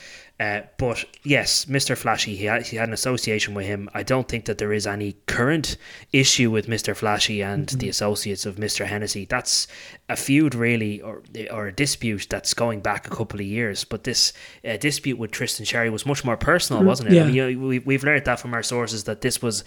Uh, 0.40 0.62
but 0.78 1.04
yes, 1.22 1.66
Mr. 1.66 1.96
Flashy, 1.96 2.34
he 2.34 2.46
had, 2.46 2.66
he 2.66 2.76
had 2.76 2.88
an 2.88 2.94
association 2.94 3.54
with 3.54 3.66
him. 3.66 3.88
I 3.94 4.02
don't 4.02 4.26
think 4.26 4.46
that 4.46 4.58
there 4.58 4.72
is 4.72 4.84
any 4.84 5.12
current 5.26 5.76
issue 6.12 6.50
with 6.50 6.66
Mr. 6.66 6.96
Flashy 6.96 7.40
and 7.40 7.68
mm-hmm. 7.68 7.78
the 7.78 7.88
associates 7.88 8.44
of 8.44 8.56
Mr. 8.56 8.86
Hennessy. 8.86 9.26
That's 9.26 9.68
a 10.08 10.16
feud, 10.16 10.54
really, 10.54 11.00
or 11.00 11.22
or 11.52 11.68
a 11.68 11.72
dispute 11.72 12.26
that's 12.28 12.52
going 12.52 12.80
back 12.80 13.06
a 13.06 13.10
couple 13.10 13.38
of 13.38 13.46
years. 13.46 13.84
But 13.84 14.02
this 14.02 14.32
uh, 14.68 14.76
dispute 14.76 15.18
with 15.18 15.30
Tristan 15.30 15.66
Sherry 15.66 15.90
was 15.90 16.04
much 16.04 16.24
more 16.24 16.36
personal, 16.36 16.82
mm, 16.82 16.86
wasn't 16.86 17.10
it? 17.10 17.14
Yeah. 17.14 17.24
I 17.24 17.30
mean, 17.30 17.62
we, 17.62 17.78
we've 17.78 18.04
learned 18.04 18.24
that 18.24 18.40
from 18.40 18.54
our 18.54 18.62
sources 18.64 19.04
that 19.04 19.20
this 19.20 19.40
was 19.40 19.62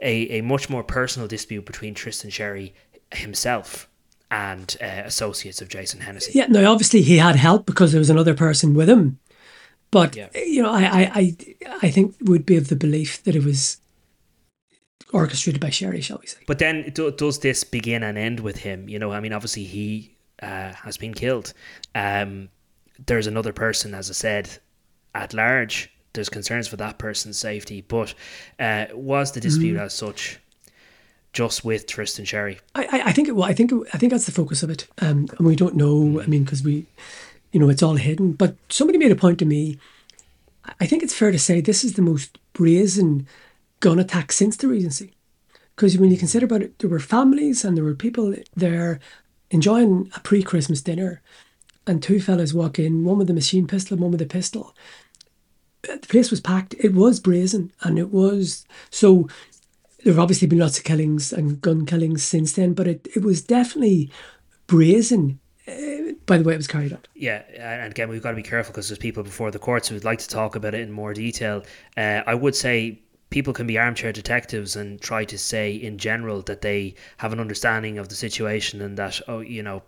a, 0.00 0.38
a 0.38 0.40
much 0.42 0.70
more 0.70 0.84
personal 0.84 1.26
dispute 1.26 1.66
between 1.66 1.94
Tristan 1.94 2.30
Sherry 2.30 2.72
himself 3.12 3.88
and 4.34 4.76
uh, 4.82 5.02
associates 5.04 5.62
of 5.62 5.68
Jason 5.68 6.00
Hennessy. 6.00 6.32
Yeah, 6.34 6.46
no, 6.46 6.70
obviously 6.70 7.02
he 7.02 7.18
had 7.18 7.36
help 7.36 7.66
because 7.66 7.92
there 7.92 7.98
was 8.00 8.10
another 8.10 8.34
person 8.34 8.74
with 8.74 8.88
him 8.88 9.18
but 9.94 10.16
yeah. 10.16 10.26
you 10.34 10.60
know, 10.60 10.72
I, 10.72 11.08
I, 11.14 11.36
I 11.82 11.90
think 11.92 12.16
would 12.22 12.44
be 12.44 12.56
of 12.56 12.66
the 12.66 12.74
belief 12.74 13.22
that 13.22 13.36
it 13.36 13.44
was 13.44 13.76
orchestrated 15.12 15.60
by 15.60 15.70
Sherry, 15.70 16.00
shall 16.00 16.18
we 16.18 16.26
say? 16.26 16.40
But 16.48 16.58
then, 16.58 16.92
does 16.92 17.38
this 17.38 17.62
begin 17.62 18.02
and 18.02 18.18
end 18.18 18.40
with 18.40 18.56
him? 18.58 18.88
You 18.88 18.98
know, 18.98 19.12
I 19.12 19.20
mean, 19.20 19.32
obviously 19.32 19.62
he 19.62 20.16
uh, 20.42 20.72
has 20.72 20.96
been 20.96 21.14
killed. 21.14 21.54
Um, 21.94 22.48
there's 23.06 23.28
another 23.28 23.52
person, 23.52 23.94
as 23.94 24.10
I 24.10 24.14
said, 24.14 24.50
at 25.14 25.32
large. 25.32 25.92
There's 26.12 26.28
concerns 26.28 26.66
for 26.66 26.76
that 26.78 26.98
person's 26.98 27.38
safety, 27.38 27.80
but 27.80 28.14
uh, 28.58 28.86
was 28.94 29.30
the 29.30 29.40
dispute 29.40 29.76
mm. 29.76 29.80
as 29.80 29.94
such? 29.94 30.40
Just 31.34 31.64
with 31.64 31.86
Tristan 31.86 32.24
Sherry. 32.24 32.60
I, 32.74 33.02
I 33.06 33.12
think 33.12 33.28
it, 33.28 33.32
well, 33.32 33.48
I 33.48 33.52
think 33.52 33.72
I 33.92 33.98
think 33.98 34.10
that's 34.12 34.26
the 34.26 34.32
focus 34.32 34.62
of 34.62 34.70
it. 34.70 34.86
Um, 35.02 35.26
and 35.36 35.46
we 35.46 35.56
don't 35.56 35.76
know. 35.76 36.20
I 36.22 36.26
mean, 36.26 36.44
because 36.44 36.62
we 36.62 36.86
you 37.54 37.60
know, 37.60 37.68
it's 37.68 37.84
all 37.84 37.94
hidden. 37.94 38.32
But 38.32 38.56
somebody 38.68 38.98
made 38.98 39.12
a 39.12 39.16
point 39.16 39.38
to 39.38 39.44
me. 39.44 39.78
I 40.80 40.86
think 40.86 41.02
it's 41.02 41.14
fair 41.14 41.30
to 41.30 41.38
say 41.38 41.60
this 41.60 41.84
is 41.84 41.92
the 41.94 42.02
most 42.02 42.38
brazen 42.52 43.28
gun 43.78 44.00
attack 44.00 44.32
since 44.32 44.56
the 44.56 44.66
Regency. 44.66 45.12
Because 45.76 45.96
when 45.96 46.10
you 46.10 46.16
consider 46.16 46.46
about 46.46 46.62
it, 46.62 46.78
there 46.80 46.90
were 46.90 46.98
families 46.98 47.64
and 47.64 47.76
there 47.76 47.84
were 47.84 47.94
people 47.94 48.34
there 48.56 48.98
enjoying 49.50 50.10
a 50.16 50.20
pre 50.20 50.42
Christmas 50.42 50.82
dinner, 50.82 51.22
and 51.86 52.02
two 52.02 52.20
fellas 52.20 52.52
walk 52.52 52.78
in, 52.78 53.04
one 53.04 53.18
with 53.18 53.30
a 53.30 53.34
machine 53.34 53.68
pistol, 53.68 53.96
one 53.98 54.10
with 54.10 54.22
a 54.22 54.26
pistol. 54.26 54.74
The 55.82 55.98
place 56.08 56.30
was 56.30 56.40
packed. 56.40 56.74
It 56.80 56.92
was 56.92 57.20
brazen, 57.20 57.72
and 57.82 57.98
it 57.98 58.10
was 58.10 58.66
so. 58.90 59.28
There 60.04 60.12
have 60.12 60.20
obviously 60.20 60.46
been 60.48 60.58
lots 60.58 60.78
of 60.78 60.84
killings 60.84 61.32
and 61.32 61.60
gun 61.60 61.86
killings 61.86 62.22
since 62.22 62.52
then, 62.52 62.74
but 62.74 62.86
it, 62.86 63.08
it 63.16 63.24
was 63.24 63.42
definitely 63.42 64.10
brazen 64.66 65.40
by 66.26 66.38
the 66.38 66.44
way 66.44 66.54
it 66.54 66.58
was 66.58 66.66
carried 66.66 66.92
out. 66.92 67.08
Yeah, 67.14 67.42
and 67.58 67.90
again, 67.90 68.08
we've 68.08 68.22
got 68.22 68.30
to 68.30 68.36
be 68.36 68.42
careful 68.42 68.72
because 68.72 68.88
there's 68.88 68.98
people 68.98 69.22
before 69.22 69.50
the 69.50 69.58
courts 69.58 69.88
who 69.88 69.94
would 69.94 70.04
like 70.04 70.18
to 70.20 70.28
talk 70.28 70.56
about 70.56 70.74
it 70.74 70.80
in 70.80 70.92
more 70.92 71.14
detail. 71.14 71.62
Uh, 71.96 72.22
I 72.26 72.34
would 72.34 72.54
say 72.54 73.00
people 73.30 73.52
can 73.52 73.66
be 73.66 73.78
armchair 73.78 74.12
detectives 74.12 74.76
and 74.76 75.00
try 75.00 75.24
to 75.24 75.38
say 75.38 75.74
in 75.74 75.98
general 75.98 76.42
that 76.42 76.60
they 76.60 76.94
have 77.16 77.32
an 77.32 77.40
understanding 77.40 77.98
of 77.98 78.08
the 78.08 78.14
situation 78.14 78.80
and 78.80 78.96
that 78.96 79.20
oh 79.26 79.40
you 79.40 79.62
know 79.62 79.82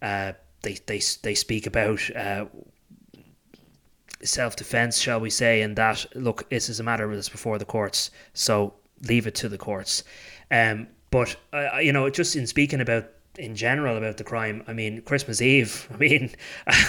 uh, 0.00 0.32
they 0.62 0.78
they 0.86 1.00
they 1.22 1.34
speak 1.34 1.66
about 1.66 2.00
uh, 2.16 2.46
self 4.22 4.56
defense 4.56 4.98
shall 4.98 5.20
we 5.20 5.28
say 5.28 5.60
and 5.60 5.76
that 5.76 6.06
look 6.14 6.48
this 6.48 6.68
is 6.68 6.80
a 6.80 6.82
matter 6.82 7.12
that's 7.14 7.28
before 7.28 7.58
the 7.58 7.64
courts 7.66 8.10
so 8.32 8.72
leave 9.02 9.26
it 9.26 9.34
to 9.34 9.48
the 9.48 9.58
courts 9.58 10.04
um, 10.50 10.86
but 11.10 11.36
uh, 11.52 11.78
you 11.78 11.92
know 11.92 12.08
just 12.10 12.36
in 12.36 12.46
speaking 12.46 12.80
about 12.80 13.06
in 13.38 13.54
general 13.54 13.96
about 13.96 14.16
the 14.16 14.24
crime. 14.24 14.62
I 14.66 14.72
mean, 14.72 15.02
Christmas 15.02 15.40
Eve. 15.40 15.88
I 15.94 15.96
mean, 15.96 16.34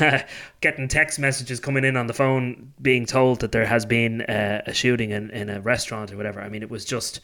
getting 0.62 0.88
text 0.88 1.20
messages 1.20 1.60
coming 1.60 1.84
in 1.84 1.98
on 1.98 2.08
the 2.08 2.14
phone 2.14 2.74
being 2.82 3.06
told 3.06 3.42
that 3.42 3.52
there 3.52 3.66
has 3.66 3.86
been 3.86 4.22
uh, 4.22 4.64
a 4.66 4.74
shooting 4.74 5.12
in, 5.12 5.30
in 5.32 5.50
a 5.50 5.62
restaurant 5.62 6.12
or 6.12 6.18
whatever. 6.18 6.42
I 6.42 6.50
mean, 6.50 6.64
it 6.64 6.70
was 6.70 6.86
just. 6.86 7.22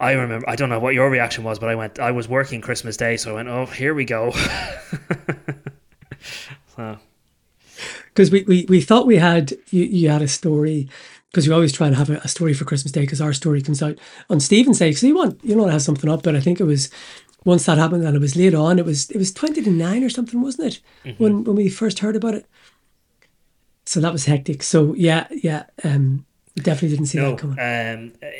I 0.00 0.12
remember. 0.12 0.48
I 0.48 0.56
don't 0.56 0.70
know 0.70 0.80
what 0.80 0.94
your 0.94 1.08
reaction 1.08 1.44
was, 1.44 1.60
but 1.60 1.68
I 1.68 1.76
went. 1.76 2.00
I 2.00 2.10
was 2.10 2.28
working 2.28 2.60
Christmas 2.60 2.96
Day, 2.96 3.16
so 3.16 3.30
I 3.30 3.34
went. 3.34 3.48
Oh, 3.48 3.66
here 3.66 3.94
we 3.94 4.04
go. 4.04 4.32
so. 6.76 6.98
Because 8.06 8.30
we, 8.30 8.42
we, 8.44 8.66
we 8.68 8.80
thought 8.80 9.06
we 9.06 9.16
had 9.16 9.52
you, 9.70 9.84
you 9.84 10.08
had 10.08 10.22
a 10.22 10.28
story 10.28 10.88
because 11.34 11.48
we 11.48 11.54
always 11.54 11.72
try 11.72 11.88
and 11.88 11.96
have 11.96 12.10
a, 12.10 12.18
a 12.18 12.28
story 12.28 12.54
for 12.54 12.64
Christmas 12.64 12.92
Day 12.92 13.00
because 13.00 13.20
our 13.20 13.32
story 13.32 13.60
comes 13.60 13.82
out 13.82 13.98
on 14.30 14.38
Stephen's 14.38 14.78
Day. 14.78 14.92
So 14.92 15.08
you 15.08 15.16
want 15.16 15.44
you 15.44 15.56
want 15.56 15.68
to 15.68 15.72
have 15.72 15.82
something 15.82 16.08
up, 16.08 16.22
but 16.22 16.36
I 16.36 16.40
think 16.40 16.60
it 16.60 16.64
was 16.64 16.90
once 17.44 17.66
that 17.66 17.76
happened 17.76 18.04
and 18.04 18.14
it 18.14 18.20
was 18.20 18.36
later 18.36 18.58
on, 18.58 18.78
it 18.78 18.84
was 18.84 19.10
it 19.10 19.18
was 19.18 19.32
twenty 19.32 19.60
to 19.62 19.70
nine 19.70 20.04
or 20.04 20.08
something, 20.10 20.40
wasn't 20.40 20.68
it? 20.68 20.80
Mm-hmm. 21.04 21.22
When 21.22 21.44
when 21.44 21.56
we 21.56 21.68
first 21.68 21.98
heard 21.98 22.14
about 22.14 22.34
it. 22.34 22.46
So 23.84 24.00
that 24.00 24.12
was 24.12 24.26
hectic. 24.26 24.62
So 24.62 24.94
yeah, 24.94 25.26
yeah, 25.30 25.64
um, 25.82 26.24
definitely 26.54 26.96
didn't 26.96 27.06
see 27.06 27.18
no, 27.18 27.30
that 27.32 27.38
coming. 27.38 27.58
Um, 27.58 28.30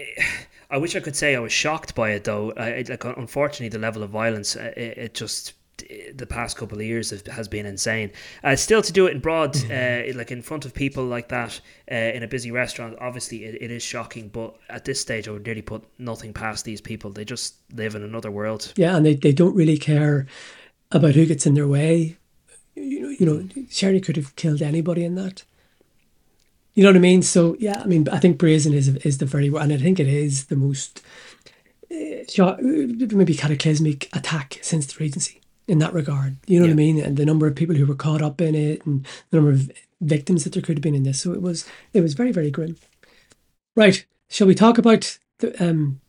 I 0.70 0.78
wish 0.78 0.96
I 0.96 1.00
could 1.00 1.16
say 1.16 1.35
I 1.35 1.40
was 1.40 1.52
shocked 1.52 1.94
by 1.94 2.12
it 2.12 2.24
though. 2.24 2.52
I, 2.52 2.85
like 2.88 3.04
unfortunately, 3.04 3.68
the 3.68 3.78
level 3.78 4.04
of 4.04 4.11
violence, 4.11 4.57
uh, 4.57 4.72
it, 4.76 4.98
it 4.98 5.14
just 5.14 5.54
the 5.78 6.26
past 6.26 6.56
couple 6.56 6.78
of 6.78 6.84
years 6.84 7.10
has 7.26 7.48
been 7.48 7.66
insane. 7.66 8.10
Uh, 8.42 8.56
still 8.56 8.82
to 8.82 8.92
do 8.92 9.06
it 9.06 9.12
in 9.12 9.20
broad, 9.20 9.54
mm-hmm. 9.54 10.12
uh, 10.12 10.18
like 10.18 10.30
in 10.30 10.42
front 10.42 10.64
of 10.64 10.74
people 10.74 11.04
like 11.04 11.28
that 11.28 11.60
uh, 11.90 11.94
in 11.94 12.22
a 12.22 12.28
busy 12.28 12.50
restaurant, 12.50 12.96
obviously 13.00 13.44
it, 13.44 13.60
it 13.60 13.70
is 13.70 13.82
shocking. 13.82 14.28
But 14.28 14.56
at 14.68 14.84
this 14.84 15.00
stage, 15.00 15.28
I 15.28 15.32
would 15.32 15.46
really 15.46 15.62
put 15.62 15.84
nothing 15.98 16.32
past 16.32 16.64
these 16.64 16.80
people. 16.80 17.10
They 17.10 17.24
just 17.24 17.56
live 17.72 17.94
in 17.94 18.02
another 18.02 18.30
world. 18.30 18.72
Yeah, 18.76 18.96
and 18.96 19.04
they, 19.04 19.14
they 19.14 19.32
don't 19.32 19.54
really 19.54 19.78
care 19.78 20.26
about 20.92 21.14
who 21.14 21.26
gets 21.26 21.46
in 21.46 21.54
their 21.54 21.68
way. 21.68 22.16
You 22.74 23.00
know, 23.00 23.08
you 23.08 23.26
know, 23.26 23.48
Sherry 23.70 24.00
could 24.00 24.16
have 24.16 24.37
killed 24.37 24.62
anybody 24.62 25.04
in 25.04 25.14
that. 25.16 25.44
You 26.74 26.82
know 26.82 26.88
what 26.88 26.96
I 26.96 27.00
mean? 27.00 27.22
So 27.22 27.56
yeah, 27.60 27.80
I 27.80 27.87
mean, 27.87 28.08
I 28.08 28.18
think 28.18 28.37
brazen 28.37 28.74
is 28.74 28.88
is 28.88 29.18
the 29.18 29.26
very 29.26 29.46
and 29.46 29.72
I 29.72 29.76
think 29.76 30.00
it 30.00 30.08
is 30.08 30.46
the 30.46 30.56
most 30.56 31.02
uh, 31.88 32.56
maybe 32.60 33.34
cataclysmic 33.34 34.08
attack 34.12 34.58
since 34.60 34.87
the 34.87 34.96
Regency 34.98 35.40
in 35.66 35.79
that 35.79 35.94
regard. 35.94 36.37
You 36.46 36.61
know 36.61 36.66
yeah. 36.66 36.72
what 36.72 36.74
I 36.74 36.77
mean? 36.77 37.00
And 37.00 37.16
the 37.16 37.27
number 37.27 37.46
of 37.46 37.55
people 37.55 37.74
who 37.74 37.87
were 37.87 37.94
caught 37.94 38.22
up 38.22 38.40
in 38.40 38.55
it, 38.55 38.85
and 38.85 39.07
the 39.31 39.38
number 39.38 39.50
of 39.50 39.70
victims 40.00 40.44
that 40.44 40.53
there 40.53 40.62
could 40.62 40.77
have 40.77 40.83
been 40.83 40.94
in 40.94 41.05
this. 41.05 41.20
So 41.20 41.33
it 41.33 41.42
was 41.42 41.66
it 41.92 42.00
was 42.00 42.14
very 42.14 42.33
very 42.33 42.50
grim. 42.50 42.77
Right? 43.74 44.05
Shall 44.29 44.46
we 44.46 44.55
talk 44.55 44.79
about 44.79 45.18
the 45.38 45.62
um 45.64 46.00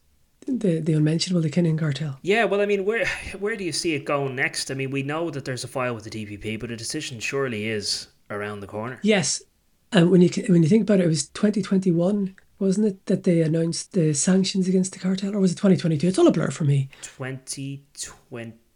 the 0.48 0.80
the 0.80 0.94
unmentionable 0.94 1.42
the 1.42 1.50
Kinahan 1.50 1.80
cartel? 1.80 2.20
Yeah. 2.22 2.46
Well, 2.46 2.62
I 2.62 2.66
mean, 2.66 2.86
where 2.86 3.06
where 3.40 3.56
do 3.56 3.64
you 3.64 3.72
see 3.72 3.94
it 3.94 4.06
going 4.06 4.36
next? 4.36 4.72
I 4.72 4.74
mean, 4.74 4.92
we 4.92 5.04
know 5.04 5.30
that 5.30 5.46
there's 5.46 5.64
a 5.64 5.68
file 5.68 5.96
with 5.96 6.04
the 6.04 6.10
DPP, 6.10 6.60
but 6.60 6.72
a 6.72 6.78
decision 6.78 7.20
surely 7.20 7.68
is 7.68 8.08
around 8.30 8.60
the 8.60 8.68
corner. 8.68 9.00
Yes, 9.04 9.42
and 9.92 10.12
when 10.12 10.22
you 10.22 10.30
when 10.50 10.64
you 10.64 10.70
think 10.70 10.84
about 10.84 11.00
it, 11.00 11.06
it 11.06 11.08
was 11.08 11.28
2021, 11.30 12.36
wasn't 12.60 12.88
it, 12.88 13.06
that 13.06 13.24
they 13.24 13.42
announced 13.42 13.94
the 13.94 14.14
sanctions 14.14 14.68
against 14.68 14.94
the 14.94 15.00
cartel, 15.00 15.36
or 15.36 15.40
was 15.40 15.52
it 15.52 15.56
2022? 15.56 16.08
It's 16.08 16.20
all 16.20 16.28
a 16.28 16.32
blur 16.32 16.50
for 16.50 16.64
me. 16.64 16.90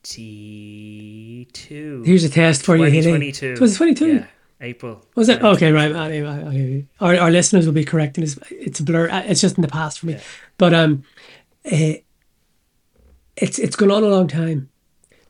2022. 0.10 2.04
Here's 2.04 2.24
a 2.24 2.30
test 2.30 2.64
for 2.64 2.76
you, 2.76 2.86
Haley. 2.86 3.32
Was 3.60 3.76
it 3.76 3.78
22? 3.78 4.08
Yeah. 4.08 4.26
April. 4.62 5.06
Was 5.16 5.30
it? 5.30 5.42
Okay, 5.42 5.72
right. 5.72 5.94
Our, 7.00 7.16
our 7.16 7.32
listeners 7.32 7.66
will 7.66 7.74
be 7.74 7.86
correcting 7.86 8.26
us. 8.26 8.38
It's 8.50 8.82
a 8.82 8.84
blur. 8.84 9.10
Uh, 9.10 9.22
it's 9.26 9.40
just 9.42 9.58
in 9.58 9.62
the 9.62 9.70
past 9.70 10.00
for 10.00 10.08
me. 10.08 10.14
Yeah. 10.14 10.22
But 10.58 10.74
um, 10.74 11.04
uh, 11.66 11.94
it's 13.38 13.58
it's 13.60 13.78
gone 13.78 13.92
on 13.92 14.04
a 14.04 14.08
long 14.08 14.28
time. 14.28 14.70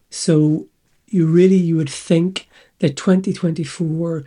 So 0.10 0.68
you 1.08 1.28
really 1.28 1.58
you 1.58 1.76
would 1.76 1.90
think 1.90 2.48
that 2.80 2.96
2024 2.98 4.24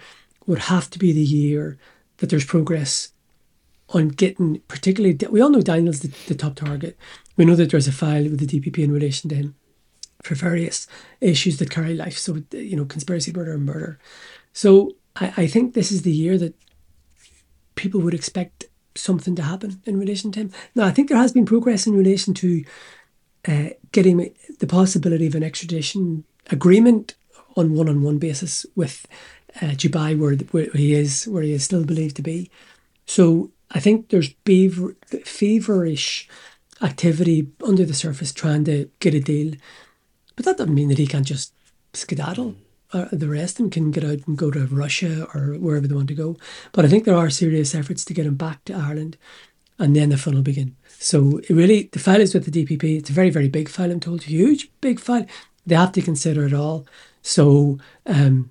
would 0.47 0.59
have 0.59 0.89
to 0.91 0.99
be 0.99 1.11
the 1.13 1.21
year 1.21 1.79
that 2.19 2.31
there's 2.31 2.45
progress 2.45 3.09
on 3.89 4.09
getting, 4.09 4.61
particularly, 4.69 5.19
we 5.31 5.41
all 5.41 5.51
know 5.51 5.61
Daniel's 5.61 6.01
the, 6.01 6.13
the 6.29 6.35
top 6.35 6.55
target. 6.55 6.97
We 7.37 7.45
know 7.45 7.57
that 7.57 7.71
there's 7.71 7.89
a 7.89 7.93
file 7.93 8.23
with 8.23 8.39
the 8.39 8.47
DPP 8.47 8.79
in 8.79 8.93
relation 8.93 9.29
to 9.31 9.35
him 9.35 9.55
for 10.23 10.35
various 10.35 10.87
issues 11.21 11.59
that 11.59 11.71
carry 11.71 11.95
life. 11.95 12.17
So, 12.17 12.43
you 12.53 12.77
know, 12.77 12.85
conspiracy, 12.85 13.33
murder, 13.33 13.53
and 13.53 13.67
murder. 13.67 13.99
So 14.53 14.97
I, 15.17 15.33
I 15.37 15.47
think 15.47 15.75
this 15.75 15.93
is 15.93 16.03
the 16.03 16.11
year 16.11 16.39
that 16.39 16.55
people 17.75 18.01
would 18.01 18.15
expect 18.15 18.65
something 18.95 19.35
to 19.37 19.43
happen 19.43 19.81
in 19.85 19.99
relation 19.99 20.33
to 20.33 20.41
him. 20.41 20.51
Now, 20.75 20.85
I 20.87 20.91
think 20.91 21.09
there 21.09 21.19
has 21.19 21.33
been 21.33 21.47
progress 21.47 21.87
in 21.87 21.97
relation 21.97 22.35
to 22.35 22.65
uh, 23.49 23.69
getting 23.91 24.35
the 24.61 24.67
possibility 24.67 25.27
of 25.27 25.35
an 25.35 25.43
extradition 25.43 26.25
agreement 26.51 27.15
on 27.57 27.75
one-on-one 27.75 28.19
basis 28.19 28.65
with 28.77 29.07
uh, 29.57 29.75
Dubai, 29.75 30.19
where, 30.19 30.37
where 30.53 30.71
he 30.73 30.95
is, 30.95 31.27
where 31.27 31.43
he 31.43 31.53
is 31.53 31.65
still 31.65 31.85
believed 31.85 32.17
to 32.17 32.23
be. 32.23 32.51
So 33.07 33.51
I 33.73 33.81
think 33.81 34.09
there's 34.09 34.35
feverish 35.25 36.29
activity 36.81 37.49
under 37.65 37.85
the 37.85 37.95
surface 37.95 38.33
trying 38.33 38.65
to 38.65 38.89
get 39.01 39.15
a 39.15 39.21
deal, 39.21 39.55
but 40.43 40.57
that 40.57 40.59
doesn't 40.59 40.75
mean 40.75 40.89
that 40.89 40.99
he 40.99 41.07
can't 41.07 41.27
just 41.27 41.55
skedaddle. 41.95 42.57
Uh, 42.93 43.07
the 43.13 43.29
rest 43.29 43.55
of 43.55 43.59
them 43.59 43.71
can 43.71 43.91
get 43.93 44.05
out 44.05 44.27
and 44.27 44.37
go 44.37 44.51
to 44.51 44.67
Russia 44.67 45.29
or 45.35 45.55
wherever 45.55 45.87
they 45.87 45.95
want 45.95 46.09
to 46.09 46.15
go. 46.15 46.37
But 46.73 46.85
I 46.85 46.89
think 46.89 47.05
there 47.05 47.17
are 47.17 47.31
serious 47.31 47.75
efforts 47.77 48.05
to 48.05 48.15
get 48.15 48.27
him 48.27 48.35
back 48.35 48.65
to 48.65 48.75
Ireland, 48.75 49.17
and 49.79 49.95
then 49.95 50.09
the 50.09 50.19
fun 50.19 50.35
will 50.35 50.43
begin. 50.43 50.75
So 50.99 51.41
really, 51.49 51.91
the 51.93 52.01
file 52.01 52.21
is 52.21 52.35
with 52.35 52.51
the 52.51 52.65
DPP. 52.65 52.99
It's 52.99 53.11
a 53.11 53.13
very, 53.13 53.31
very 53.31 53.49
big 53.49 53.69
file. 53.69 53.91
I'm 53.93 54.01
told, 54.01 54.25
huge, 54.25 54.69
big 54.81 54.99
file. 54.99 55.27
They 55.65 55.77
have 55.77 55.93
to 55.93 56.03
consider 56.03 56.45
it 56.45 56.53
all. 56.53 56.87
So 57.23 57.79
um, 58.05 58.51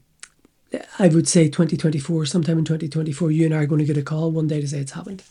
I 0.97 1.09
would 1.09 1.27
say 1.27 1.49
2024, 1.49 2.25
sometime 2.25 2.57
in 2.57 2.65
2024, 2.65 3.31
you 3.31 3.45
and 3.45 3.53
I 3.53 3.57
are 3.57 3.65
going 3.65 3.79
to 3.79 3.85
get 3.85 3.97
a 3.97 4.01
call 4.01 4.31
one 4.31 4.47
day 4.47 4.61
to 4.61 4.67
say 4.67 4.79
it's 4.79 4.93
happened. 4.93 5.23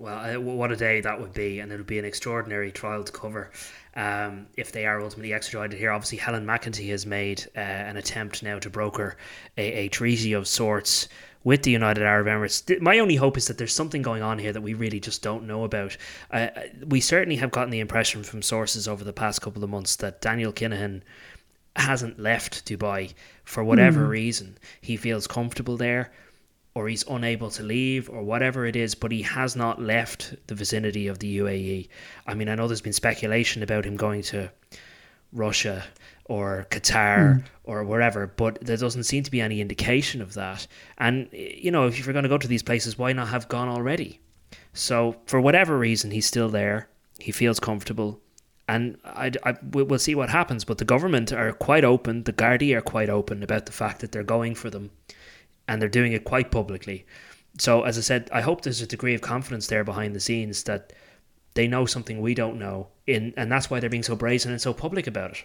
Well, 0.00 0.40
what 0.40 0.72
a 0.72 0.76
day 0.76 1.02
that 1.02 1.20
would 1.20 1.34
be, 1.34 1.60
and 1.60 1.70
it 1.70 1.76
would 1.76 1.86
be 1.86 1.98
an 1.98 2.06
extraordinary 2.06 2.72
trial 2.72 3.04
to 3.04 3.12
cover 3.12 3.50
um, 3.94 4.46
if 4.56 4.72
they 4.72 4.86
are 4.86 4.98
ultimately 4.98 5.34
extradited 5.34 5.78
here. 5.78 5.90
Obviously, 5.90 6.16
Helen 6.16 6.46
McEntee 6.46 6.88
has 6.88 7.04
made 7.04 7.44
uh, 7.54 7.60
an 7.60 7.98
attempt 7.98 8.42
now 8.42 8.58
to 8.60 8.70
broker 8.70 9.18
a, 9.58 9.72
a 9.72 9.88
treaty 9.88 10.32
of 10.32 10.48
sorts 10.48 11.08
with 11.44 11.64
the 11.64 11.70
United 11.70 12.02
Arab 12.02 12.28
Emirates. 12.28 12.80
My 12.80 12.98
only 12.98 13.16
hope 13.16 13.36
is 13.36 13.46
that 13.48 13.58
there's 13.58 13.74
something 13.74 14.00
going 14.00 14.22
on 14.22 14.38
here 14.38 14.54
that 14.54 14.62
we 14.62 14.72
really 14.72 15.00
just 15.00 15.22
don't 15.22 15.46
know 15.46 15.64
about. 15.64 15.98
Uh, 16.30 16.48
we 16.86 17.02
certainly 17.02 17.36
have 17.36 17.50
gotten 17.50 17.68
the 17.68 17.80
impression 17.80 18.22
from 18.22 18.40
sources 18.40 18.88
over 18.88 19.04
the 19.04 19.12
past 19.12 19.42
couple 19.42 19.62
of 19.62 19.68
months 19.68 19.96
that 19.96 20.22
Daniel 20.22 20.50
Kinahan 20.50 21.02
hasn't 21.76 22.18
left 22.18 22.64
Dubai 22.64 23.12
for 23.44 23.62
whatever 23.62 24.06
mm. 24.06 24.08
reason. 24.08 24.56
He 24.80 24.96
feels 24.96 25.26
comfortable 25.26 25.76
there 25.76 26.10
or 26.74 26.88
he's 26.88 27.04
unable 27.08 27.50
to 27.50 27.62
leave 27.62 28.08
or 28.08 28.22
whatever 28.22 28.64
it 28.64 28.76
is, 28.76 28.94
but 28.94 29.10
he 29.10 29.22
has 29.22 29.56
not 29.56 29.82
left 29.82 30.34
the 30.46 30.54
vicinity 30.54 31.08
of 31.08 31.18
the 31.18 31.38
UAE. 31.38 31.88
I 32.26 32.34
mean, 32.34 32.48
I 32.48 32.54
know 32.54 32.68
there's 32.68 32.80
been 32.80 32.92
speculation 32.92 33.62
about 33.62 33.84
him 33.84 33.96
going 33.96 34.22
to 34.22 34.50
Russia 35.32 35.84
or 36.26 36.66
Qatar 36.70 37.18
mm. 37.18 37.44
or 37.64 37.84
wherever, 37.84 38.28
but 38.28 38.58
there 38.60 38.76
doesn't 38.76 39.04
seem 39.04 39.24
to 39.24 39.30
be 39.30 39.40
any 39.40 39.60
indication 39.60 40.22
of 40.22 40.34
that. 40.34 40.66
And, 40.98 41.28
you 41.32 41.72
know, 41.72 41.86
if 41.86 41.98
you're 41.98 42.12
going 42.12 42.22
to 42.22 42.28
go 42.28 42.38
to 42.38 42.48
these 42.48 42.62
places, 42.62 42.96
why 42.96 43.12
not 43.12 43.28
have 43.28 43.48
gone 43.48 43.68
already? 43.68 44.20
So, 44.72 45.16
for 45.26 45.40
whatever 45.40 45.76
reason, 45.76 46.12
he's 46.12 46.26
still 46.26 46.48
there. 46.48 46.88
He 47.18 47.32
feels 47.32 47.58
comfortable 47.58 48.20
and 48.70 48.98
I, 49.04 49.32
I, 49.42 49.56
we'll 49.72 49.98
see 49.98 50.14
what 50.14 50.30
happens. 50.30 50.64
But 50.64 50.78
the 50.78 50.84
government 50.84 51.32
are 51.32 51.52
quite 51.52 51.84
open, 51.84 52.22
the 52.22 52.32
Gardaí 52.32 52.74
are 52.76 52.80
quite 52.80 53.10
open 53.10 53.42
about 53.42 53.66
the 53.66 53.72
fact 53.72 54.00
that 54.00 54.12
they're 54.12 54.22
going 54.22 54.54
for 54.54 54.70
them, 54.70 54.90
and 55.70 55.80
they're 55.80 55.88
doing 55.88 56.12
it 56.12 56.24
quite 56.24 56.50
publicly. 56.50 57.06
So, 57.58 57.84
as 57.84 57.96
I 57.96 58.00
said, 58.00 58.28
I 58.32 58.40
hope 58.40 58.62
there's 58.62 58.82
a 58.82 58.86
degree 58.86 59.14
of 59.14 59.20
confidence 59.20 59.68
there 59.68 59.84
behind 59.84 60.14
the 60.14 60.20
scenes 60.20 60.64
that 60.64 60.92
they 61.54 61.68
know 61.68 61.86
something 61.86 62.20
we 62.20 62.34
don't 62.34 62.58
know, 62.58 62.88
in, 63.06 63.32
and 63.36 63.50
that's 63.50 63.70
why 63.70 63.78
they're 63.78 63.88
being 63.88 64.02
so 64.02 64.16
brazen 64.16 64.50
and 64.50 64.60
so 64.60 64.74
public 64.74 65.06
about 65.06 65.30
it. 65.30 65.44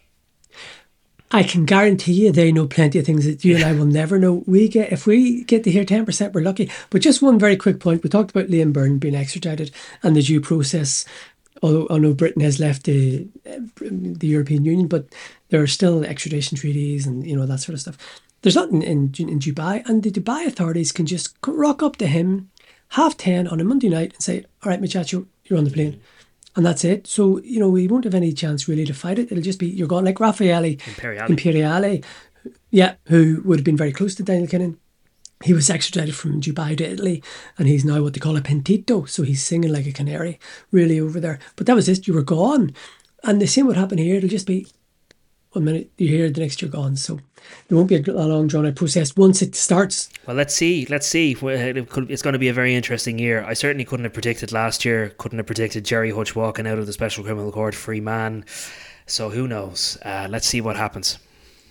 I 1.32 1.44
can 1.44 1.66
guarantee 1.66 2.14
you 2.14 2.32
they 2.32 2.52
know 2.52 2.68
plenty 2.68 3.00
of 3.00 3.06
things 3.06 3.26
that 3.26 3.44
you 3.44 3.56
and 3.56 3.66
I 3.66 3.74
will 3.74 3.86
never 3.86 4.18
know. 4.18 4.44
We 4.48 4.68
get 4.68 4.92
if 4.92 5.06
we 5.06 5.44
get 5.44 5.64
to 5.64 5.72
hear 5.72 5.86
ten 5.86 6.06
percent, 6.06 6.34
we're 6.34 6.42
lucky. 6.42 6.72
But 6.90 7.02
just 7.02 7.22
one 7.22 7.40
very 7.40 7.58
quick 7.58 7.80
point: 7.80 8.04
we 8.04 8.10
talked 8.10 8.32
about 8.32 8.50
Liam 8.50 8.74
Byrne 8.74 9.00
being 9.00 9.16
extradited 9.16 9.72
and 10.02 10.16
the 10.16 10.22
due 10.22 10.42
process 10.42 11.06
although 11.64 11.88
I 11.90 11.98
know 11.98 12.14
Britain 12.14 12.42
has 12.42 12.60
left 12.60 12.84
the 12.84 13.28
the 13.82 14.28
European 14.28 14.66
Union, 14.66 14.88
but 14.88 15.08
there 15.50 15.62
are 15.62 15.68
still 15.68 16.04
extradition 16.04 16.58
treaties 16.58 17.08
and 17.08 17.26
you 17.26 17.36
know 17.36 17.46
that 17.46 17.60
sort 17.60 17.74
of 17.74 17.82
stuff. 17.82 17.98
There's 18.46 18.56
nothing 18.56 18.84
in, 18.84 19.12
in, 19.18 19.28
in 19.28 19.40
Dubai, 19.40 19.84
and 19.90 20.04
the 20.04 20.12
Dubai 20.12 20.46
authorities 20.46 20.92
can 20.92 21.08
just 21.08 21.36
rock 21.48 21.82
up 21.82 21.96
to 21.96 22.06
him 22.06 22.52
half 22.90 23.18
ten 23.18 23.48
on 23.48 23.60
a 23.60 23.64
Monday 23.64 23.90
night 23.90 24.14
and 24.14 24.22
say, 24.22 24.46
"All 24.62 24.70
right, 24.70 24.80
muchacho, 24.80 25.26
you're 25.46 25.58
on 25.58 25.66
the 25.66 25.72
plane." 25.72 26.00
And 26.56 26.64
that's 26.64 26.86
it. 26.86 27.08
So, 27.08 27.40
you 27.40 27.60
know, 27.60 27.70
we 27.70 27.88
won't 27.88 28.04
have 28.04 28.14
any 28.14 28.32
chance 28.34 28.68
really 28.68 28.86
to 28.86 28.94
fight 28.94 29.18
it. 29.18 29.32
It'll 29.32 29.44
just 29.44 29.58
be, 29.58 29.66
you're 29.66 29.88
gone 29.88 30.06
like 30.06 30.20
Raffaele 30.20 30.78
Imperiale. 30.88 31.28
Imperiale, 31.28 32.04
yeah, 32.70 32.94
who 33.06 33.42
would 33.46 33.58
have 33.58 33.66
been 33.66 33.76
very 33.76 33.92
close 33.92 34.14
to 34.14 34.24
Daniel 34.24 34.48
Kinahan 34.48 34.78
he 35.44 35.52
was 35.52 35.70
extradited 35.72 36.16
from 36.16 36.40
Dubai 36.40 36.78
to 36.78 36.84
Italy, 36.84 37.24
and 37.58 37.68
he's 37.68 37.84
now 37.84 38.04
what 38.04 38.14
they 38.14 38.20
call 38.20 38.38
a 38.38 38.42
pentito. 38.42 39.10
So 39.10 39.24
he's 39.24 39.44
singing 39.44 39.74
like 39.74 39.88
a 39.88 39.92
canary, 39.92 40.40
really 40.72 41.00
over 41.00 41.20
there. 41.20 41.40
But 41.56 41.66
that 41.66 41.76
was 41.76 41.90
it. 41.90 42.08
You 42.08 42.14
were 42.14 42.22
gone, 42.22 42.76
and 43.24 43.42
the 43.42 43.48
same 43.48 43.66
would 43.66 43.76
happen 43.76 43.98
here. 43.98 44.18
It'll 44.18 44.30
just 44.30 44.48
be 44.48 44.68
one 45.56 45.66
minute 45.66 45.90
you're 45.98 46.10
here, 46.10 46.30
the 46.30 46.42
next 46.42 46.62
you're 46.62 46.70
gone. 46.70 46.96
So 46.96 47.20
there 47.68 47.78
won't 47.78 47.90
be 47.90 47.96
a, 47.96 48.12
long 48.12 48.48
drawn 48.48 48.66
out 48.66 48.76
process 48.76 49.16
once 49.16 49.42
it 49.42 49.56
starts. 49.56 50.10
Well, 50.28 50.36
let's 50.36 50.54
see. 50.54 50.86
Let's 50.88 51.08
see. 51.08 51.36
It's 51.42 52.22
going 52.22 52.34
to 52.34 52.40
be 52.40 52.50
a 52.50 52.54
very 52.54 52.76
interesting 52.76 53.20
year. 53.20 53.44
I 53.44 53.54
certainly 53.54 53.86
couldn't 53.86 54.06
have 54.06 54.14
predicted 54.14 54.52
last 54.52 54.86
year. 54.86 55.10
Couldn't 55.18 55.40
have 55.40 55.48
predicted 55.48 55.86
Gerry 55.86 56.12
Hutch 56.12 56.36
walking 56.36 56.68
out 56.68 56.78
of 56.78 56.86
the 56.86 56.94
Special 56.94 57.24
Criminal 57.24 57.52
Court 57.52 57.74
free 57.76 58.02
man. 58.02 58.46
So 59.08 59.30
who 59.30 59.48
knows? 59.48 59.98
Uh, 60.04 60.28
let's 60.30 60.48
see 60.48 60.62
what 60.62 60.76
happens. 60.76 61.20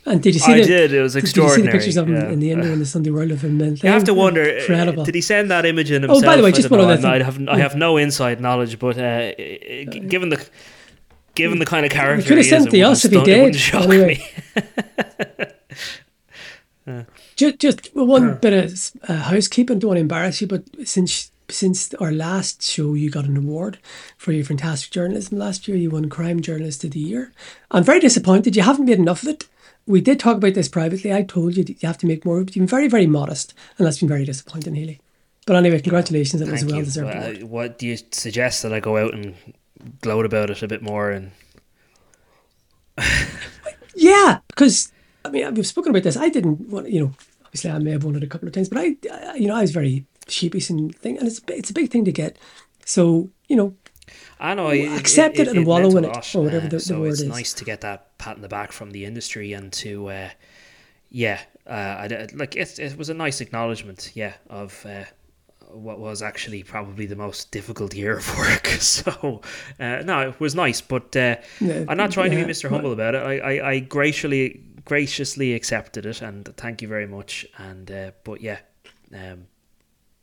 And 0.07 0.23
did 0.23 0.35
you 0.35 0.40
see? 0.40 0.53
I 0.53 0.61
the, 0.61 0.66
did. 0.66 0.92
It 0.92 1.01
was 1.01 1.16
extraordinary. 1.16 1.79
Did 1.79 1.87
you 1.87 1.92
see 1.92 2.01
the 2.01 2.05
pictures 2.05 2.18
of 2.18 2.25
him 2.25 2.29
yeah. 2.29 2.33
in 2.33 2.40
the 2.40 2.51
Indo 2.51 2.73
and 2.73 2.81
the 2.81 2.87
Sunday 2.87 3.11
World 3.11 3.31
of 3.33 3.42
him? 3.42 3.59
You 3.83 3.90
have 3.90 4.05
to 4.05 4.14
wonder. 4.14 4.42
Uh, 4.42 4.61
Incredible. 4.61 5.05
Did 5.05 5.14
he 5.14 5.23
send 5.23 5.51
that 5.51 5.64
image 5.64 5.90
in 5.90 6.03
himself? 6.03 6.23
Oh, 6.23 6.27
by 6.27 6.37
the 6.37 6.42
way, 6.42 6.53
just 6.53 6.70
one 6.70 6.81
other 6.81 6.97
thing. 6.97 7.07
I 7.07 7.23
have 7.23 7.49
I 7.49 7.59
have 7.59 7.75
no 7.75 7.97
inside 7.97 8.40
knowledge, 8.40 8.79
but 8.79 8.99
uh, 8.99 9.33
given 9.35 10.29
the 10.29 10.47
given 11.35 11.59
the 11.59 11.66
kind 11.66 11.85
of 11.85 11.92
character 11.92 12.23
he 12.23 12.29
could 12.29 12.38
have 12.38 12.47
sent 12.47 12.70
the 12.70 12.83
us 12.85 13.05
if 13.05 13.12
he 13.12 13.23
did. 13.23 13.57
Anyway. 13.75 14.27
just, 17.37 17.59
just 17.59 17.94
one 17.94 18.37
bit 18.37 18.53
of 18.53 18.90
uh, 19.09 19.14
housekeeping. 19.14 19.79
Don't 19.79 19.88
want 19.88 19.97
to 19.97 20.03
embarrass 20.03 20.40
you, 20.40 20.47
but 20.47 20.64
since 20.85 21.31
since 21.51 21.92
our 21.94 22.11
last 22.11 22.62
show, 22.62 22.94
you 22.94 23.11
got 23.11 23.27
an 23.27 23.37
award 23.37 23.79
for 24.16 24.33
your 24.33 24.47
fantastic 24.47 24.91
journalism 24.91 25.39
last 25.39 25.68
year. 25.68 25.76
You 25.76 25.91
won 25.91 26.09
Crime 26.09 26.41
Journalist 26.41 26.85
of 26.85 26.93
the 26.93 27.01
Year. 27.01 27.32
I'm 27.70 27.85
very 27.85 28.01
disappointed. 28.01 28.57
You 28.57 28.62
haven't 28.62 28.87
made 28.87 28.99
enough 28.99 29.22
of 29.22 29.28
it 29.28 29.47
we 29.87 30.01
did 30.01 30.18
talk 30.18 30.37
about 30.37 30.55
this 30.55 30.68
privately. 30.68 31.12
I 31.12 31.22
told 31.22 31.57
you 31.57 31.64
you 31.66 31.87
have 31.87 31.99
to 31.99 32.07
make 32.07 32.24
more. 32.24 32.43
But 32.45 32.57
you've 32.57 32.62
been 32.62 32.68
very, 32.68 32.89
very 32.89 33.07
modest, 33.07 33.55
and 33.78 33.87
that's 33.87 33.99
been 33.99 34.09
very 34.09 34.24
disappointing, 34.24 34.74
Haley. 34.74 35.01
But 35.47 35.57
anyway, 35.57 35.80
congratulations. 35.80 36.41
It 36.41 36.51
was 36.51 36.62
a 36.62 36.66
well 36.66 36.85
deserved 36.85 37.43
uh, 37.43 37.47
What 37.47 37.78
do 37.78 37.87
you 37.87 37.99
suggest 38.12 38.62
that 38.62 38.72
I 38.72 38.80
go 38.80 38.97
out 38.97 39.12
and 39.12 39.35
gloat 40.01 40.26
about 40.26 40.51
it 40.51 40.62
a 40.62 40.68
bit 40.68 40.82
more? 40.82 41.11
And 41.11 41.32
Yeah, 43.97 44.41
because 44.49 44.93
I 45.24 45.30
mean, 45.30 45.55
we've 45.55 45.66
spoken 45.66 45.91
about 45.91 46.03
this. 46.03 46.16
I 46.16 46.28
didn't 46.28 46.68
want, 46.68 46.91
you 46.91 47.01
know, 47.01 47.12
obviously 47.45 47.70
I 47.70 47.78
may 47.78 47.93
have 47.93 48.05
won 48.05 48.16
it 48.16 48.22
a 48.22 48.26
couple 48.26 48.49
of 48.49 48.55
times, 48.55 48.68
but 48.68 48.78
I, 48.78 48.97
I 49.11 49.35
you 49.35 49.49
know, 49.49 49.55
I 49.55 49.62
was 49.62 49.70
very 49.70 50.07
sheepish 50.28 50.70
and 50.70 50.95
thing, 50.97 51.18
and 51.18 51.26
it's 51.26 51.41
it's 51.49 51.70
a 51.70 51.74
big 51.74 51.91
thing 51.91 52.05
to 52.05 52.12
get. 52.12 52.39
So 52.85 53.30
you 53.49 53.57
know, 53.57 53.74
I 54.39 54.55
know. 54.55 54.70
accept 54.70 55.39
it, 55.39 55.43
it, 55.43 55.49
it 55.49 55.57
and 55.57 55.66
wallow 55.66 55.97
in 55.97 56.05
it, 56.05 56.35
or 56.35 56.45
whatever 56.45 56.68
the, 56.68 56.76
uh, 56.76 56.80
so 56.80 56.95
the 56.95 57.01
word 57.01 57.09
it's 57.11 57.20
is. 57.22 57.28
nice 57.28 57.53
to 57.55 57.64
get 57.64 57.80
that 57.82 58.18
pat 58.18 58.37
in 58.37 58.43
the 58.43 58.49
back 58.49 58.72
from 58.72 58.91
the 58.91 59.05
industry 59.05 59.53
and 59.53 59.72
to, 59.74 60.09
uh, 60.09 60.30
yeah, 61.11 61.41
uh, 61.66 61.70
I, 61.70 62.28
like 62.35 62.57
it. 62.57 62.78
It 62.78 62.99
was 62.99 63.09
a 63.09 63.14
nice 63.14 63.41
acknowledgement, 63.41 64.12
yeah, 64.14 64.35
of. 64.51 64.85
What 65.75 65.99
was 65.99 66.22
actually 66.22 66.62
probably 66.62 67.07
the 67.07 67.16
most 67.16 67.51
difficult 67.51 67.95
year 67.95 68.18
of 68.18 68.39
work. 68.39 68.68
So, 68.81 69.41
uh, 69.81 70.03
no, 70.05 70.29
it 70.29 70.41
was 70.41 70.55
nice, 70.55 70.81
but 70.81 71.16
uh, 71.16 71.37
Yeah, 71.61 71.85
I'm 71.89 71.97
not 71.97 72.11
trying 72.12 72.33
yeah, 72.33 72.41
to 72.41 72.47
be 72.47 72.53
Mr. 72.53 72.68
Humble 72.68 72.93
about 72.93 73.14
it. 73.14 73.22
I, 73.22 73.39
I, 73.39 73.70
I 73.70 73.79
graciously 73.81 74.61
graciously 74.85 75.55
accepted 75.55 76.07
it, 76.07 76.22
and 76.22 76.45
thank 76.57 76.83
you 76.83 76.89
very 76.89 77.07
much. 77.07 77.47
And 77.57 77.91
uh, 77.91 78.11
but 78.25 78.41
yeah, 78.41 78.59
um, 79.14 79.47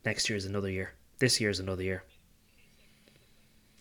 next 0.06 0.30
year 0.30 0.38
is 0.38 0.46
another 0.46 0.70
year. 0.70 0.94
This 1.20 1.42
year 1.42 1.50
is 1.50 1.60
another 1.60 1.84
year. 1.84 2.04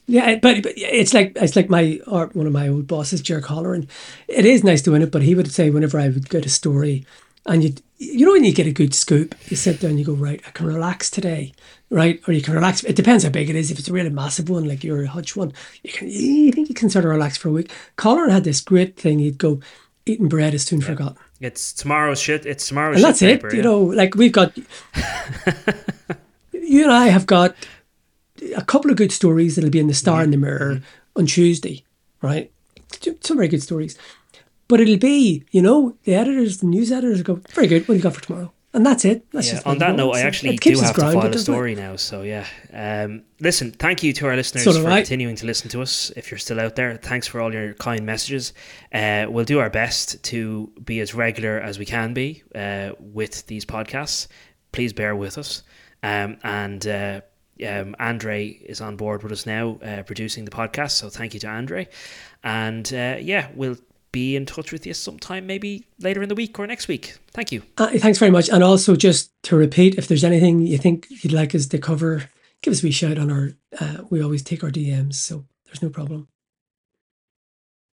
Yeah, 0.07 0.41
but, 0.43 0.65
but 0.65 0.73
it's 0.77 1.15
like 1.15 1.37
it's 1.37 1.55
like 1.55 1.69
my 1.69 2.01
or 2.07 2.27
one 2.33 2.47
of 2.47 2.53
my 2.53 2.69
old 2.69 2.87
bosses, 2.87 3.21
Ger 3.21 3.41
Colleran, 3.41 3.89
and 4.29 4.39
it 4.39 4.45
is 4.45 4.65
nice 4.65 4.83
to 4.83 4.91
win 4.91 5.03
it. 5.03 5.13
But 5.13 5.23
he 5.23 5.35
would 5.35 5.53
say 5.53 5.71
whenever 5.71 6.01
I 6.01 6.09
would 6.09 6.29
get 6.29 6.47
a 6.47 6.51
story, 6.51 7.07
and 7.47 7.65
you 7.65 7.75
you 7.99 8.25
know 8.25 8.33
when 8.33 8.45
you 8.45 8.55
get 8.55 8.67
a 8.67 8.73
good 8.73 8.95
scoop, 8.95 9.35
you 9.49 9.57
sit 9.57 9.81
down, 9.81 9.99
you 9.99 10.05
go 10.05 10.15
right, 10.15 10.41
I 10.47 10.51
can 10.51 10.67
relax 10.67 11.11
today, 11.11 11.53
right, 11.91 12.21
or 12.27 12.33
you 12.33 12.41
can 12.41 12.55
relax. 12.55 12.83
It 12.85 12.97
depends 12.97 13.25
how 13.25 13.31
big 13.31 13.51
it 13.51 13.57
is. 13.57 13.71
If 13.71 13.79
it's 13.79 13.89
a 13.89 13.93
really 13.93 14.11
massive 14.11 14.49
one, 14.49 14.67
like 14.67 14.83
your 14.83 15.05
Hutch 15.05 15.37
one, 15.37 15.53
you 15.83 15.93
can 15.93 16.09
you 16.09 16.51
think 16.53 16.69
you 16.69 16.75
can 16.75 16.89
sort 16.89 17.05
of 17.05 17.11
relax 17.11 17.37
for 17.37 17.49
a 17.49 17.53
week. 17.53 17.71
Colin 17.97 18.31
had 18.31 18.45
this 18.45 18.61
great 18.61 18.97
thing. 18.97 19.19
He'd 19.19 19.37
go, 19.39 19.61
eating 20.07 20.29
bread 20.29 20.55
is 20.55 20.65
soon 20.65 20.81
forgotten. 20.81 21.19
It's 21.41 21.73
tomorrow's 21.73 22.21
shit. 22.21 22.47
It's 22.47 22.67
tomorrow's 22.69 22.97
And 22.97 23.03
shit 23.03 23.09
that's 23.09 23.21
paper, 23.21 23.49
it. 23.49 23.55
You 23.55 23.63
know, 23.63 23.81
like 23.81 24.15
we've 24.15 24.33
got, 24.33 24.57
you 26.53 26.83
and 26.83 26.93
I 26.93 27.09
have 27.09 27.27
got 27.27 27.55
a 28.57 28.65
couple 28.65 28.91
of 28.91 28.97
good 28.97 29.13
stories 29.13 29.57
that'll 29.57 29.71
be 29.71 29.81
in 29.81 29.87
the 29.87 29.95
Star 29.95 30.17
mm-hmm. 30.17 30.25
and 30.25 30.33
the 30.33 30.39
Mirror 30.39 30.75
mm-hmm. 30.75 31.19
on 31.19 31.27
Tuesday, 31.27 31.85
right? 32.23 32.51
Some 33.21 33.37
very 33.37 33.49
good 33.49 33.63
stories. 33.63 33.97
But 34.71 34.81
it'll 34.81 34.97
be, 34.97 35.45
you 35.51 35.61
know, 35.61 35.97
the 36.05 36.15
editors, 36.15 36.59
the 36.59 36.67
news 36.67 36.91
editors 36.93 37.23
go, 37.23 37.35
very 37.51 37.67
good, 37.67 37.87
what 37.87 37.95
do 37.95 37.97
you 37.99 38.03
got 38.03 38.15
for 38.15 38.23
tomorrow? 38.23 38.53
And 38.73 38.87
that's 38.87 39.05
it. 39.05 39.29
That's 39.33 39.49
Yeah, 39.49 39.55
just 39.55 39.67
on 39.67 39.79
that 39.79 39.97
note, 39.97 40.13
I 40.15 40.21
actually 40.21 40.57
do 40.57 40.79
have 40.79 40.95
to 40.95 41.01
file 41.01 41.11
a 41.11 41.15
doesn't 41.23 41.35
it? 41.35 41.39
story 41.41 41.75
now. 41.75 41.97
So 41.97 42.23
yeah, 42.23 42.47
um, 42.73 43.25
listen. 43.41 43.73
Thank 43.73 44.05
you 44.05 44.13
to 44.13 44.27
our 44.29 44.37
listeners 44.37 44.63
So 44.63 44.73
for 44.81 44.89
I. 44.89 45.01
continuing 45.01 45.35
to 45.37 45.47
listen 45.47 45.69
to 45.71 45.83
us. 45.83 46.13
If 46.15 46.31
you're 46.31 46.39
still 46.39 46.61
out 46.61 46.77
there, 46.77 46.97
thanks 46.97 47.27
for 47.27 47.41
all 47.41 47.53
your 47.53 47.75
kind 47.75 48.07
messages. 48.07 48.53
Uh, 48.95 49.27
we'll 49.29 49.45
do 49.45 49.59
our 49.59 49.71
best 49.71 50.23
to 50.31 50.71
be 50.85 51.01
as 51.01 51.15
regular 51.17 51.59
as 51.59 51.81
we 51.81 51.85
can 51.85 52.15
be 52.15 52.45
uh, 52.55 52.91
with 53.01 53.45
these 53.49 53.65
podcasts. 53.67 54.29
Please 54.71 54.93
bear 54.93 55.17
with 55.17 55.37
us. 55.37 55.65
Um, 56.05 56.37
and 56.45 56.87
uh, 56.87 57.21
um, 57.67 57.97
Andre 57.99 58.47
is 58.51 58.81
on 58.81 58.95
board 58.97 59.25
with 59.25 59.33
us 59.33 59.47
now, 59.47 59.81
uh, 59.83 60.05
producing 60.05 60.45
the 60.45 60.53
podcast. 60.53 60.93
So 60.93 61.11
thank 61.11 61.35
you 61.35 61.41
to 61.41 61.49
Andre. 61.49 61.89
And 62.45 62.87
uh, 62.95 63.17
yeah, 63.21 63.49
we'll 63.57 63.79
be 64.13 64.37
in 64.37 64.47
touch 64.47 64.73
with 64.73 64.87
you 64.87 64.95
sometime, 64.95 65.47
maybe 65.47 65.87
later 66.01 66.23
in 66.23 66.29
the 66.29 66.35
week 66.35 66.59
or 66.59 66.67
next 66.67 66.89
week. 66.89 67.17
Thank 67.33 67.53
you. 67.53 67.63
Uh, 67.79 67.91
thanks 67.99 68.19
very 68.19 68.31
much. 68.31 68.49
And 68.49 68.63
also, 68.63 68.97
just 68.97 69.31
to 69.45 69.57
repeat, 69.57 69.97
if 69.97 70.09
there's 70.09 70.25
anything 70.25 70.67
you 70.67 70.79
think 70.79 71.07
you'd 71.11 71.33
like 71.33 71.55
us 71.55 71.67
to 71.67 71.79
cover, 71.79 72.25
give 72.63 72.73
us 72.73 72.83
a 72.83 72.87
wee 72.87 72.91
shout 72.91 73.19
on 73.19 73.31
our. 73.31 73.51
Uh, 73.79 74.03
we 74.11 74.23
always 74.23 74.43
take 74.43 74.65
our 74.65 74.71
DMs, 74.71 75.15
so 75.15 75.45
there's 75.67 75.83
no 75.83 75.91
problem. 75.91 76.29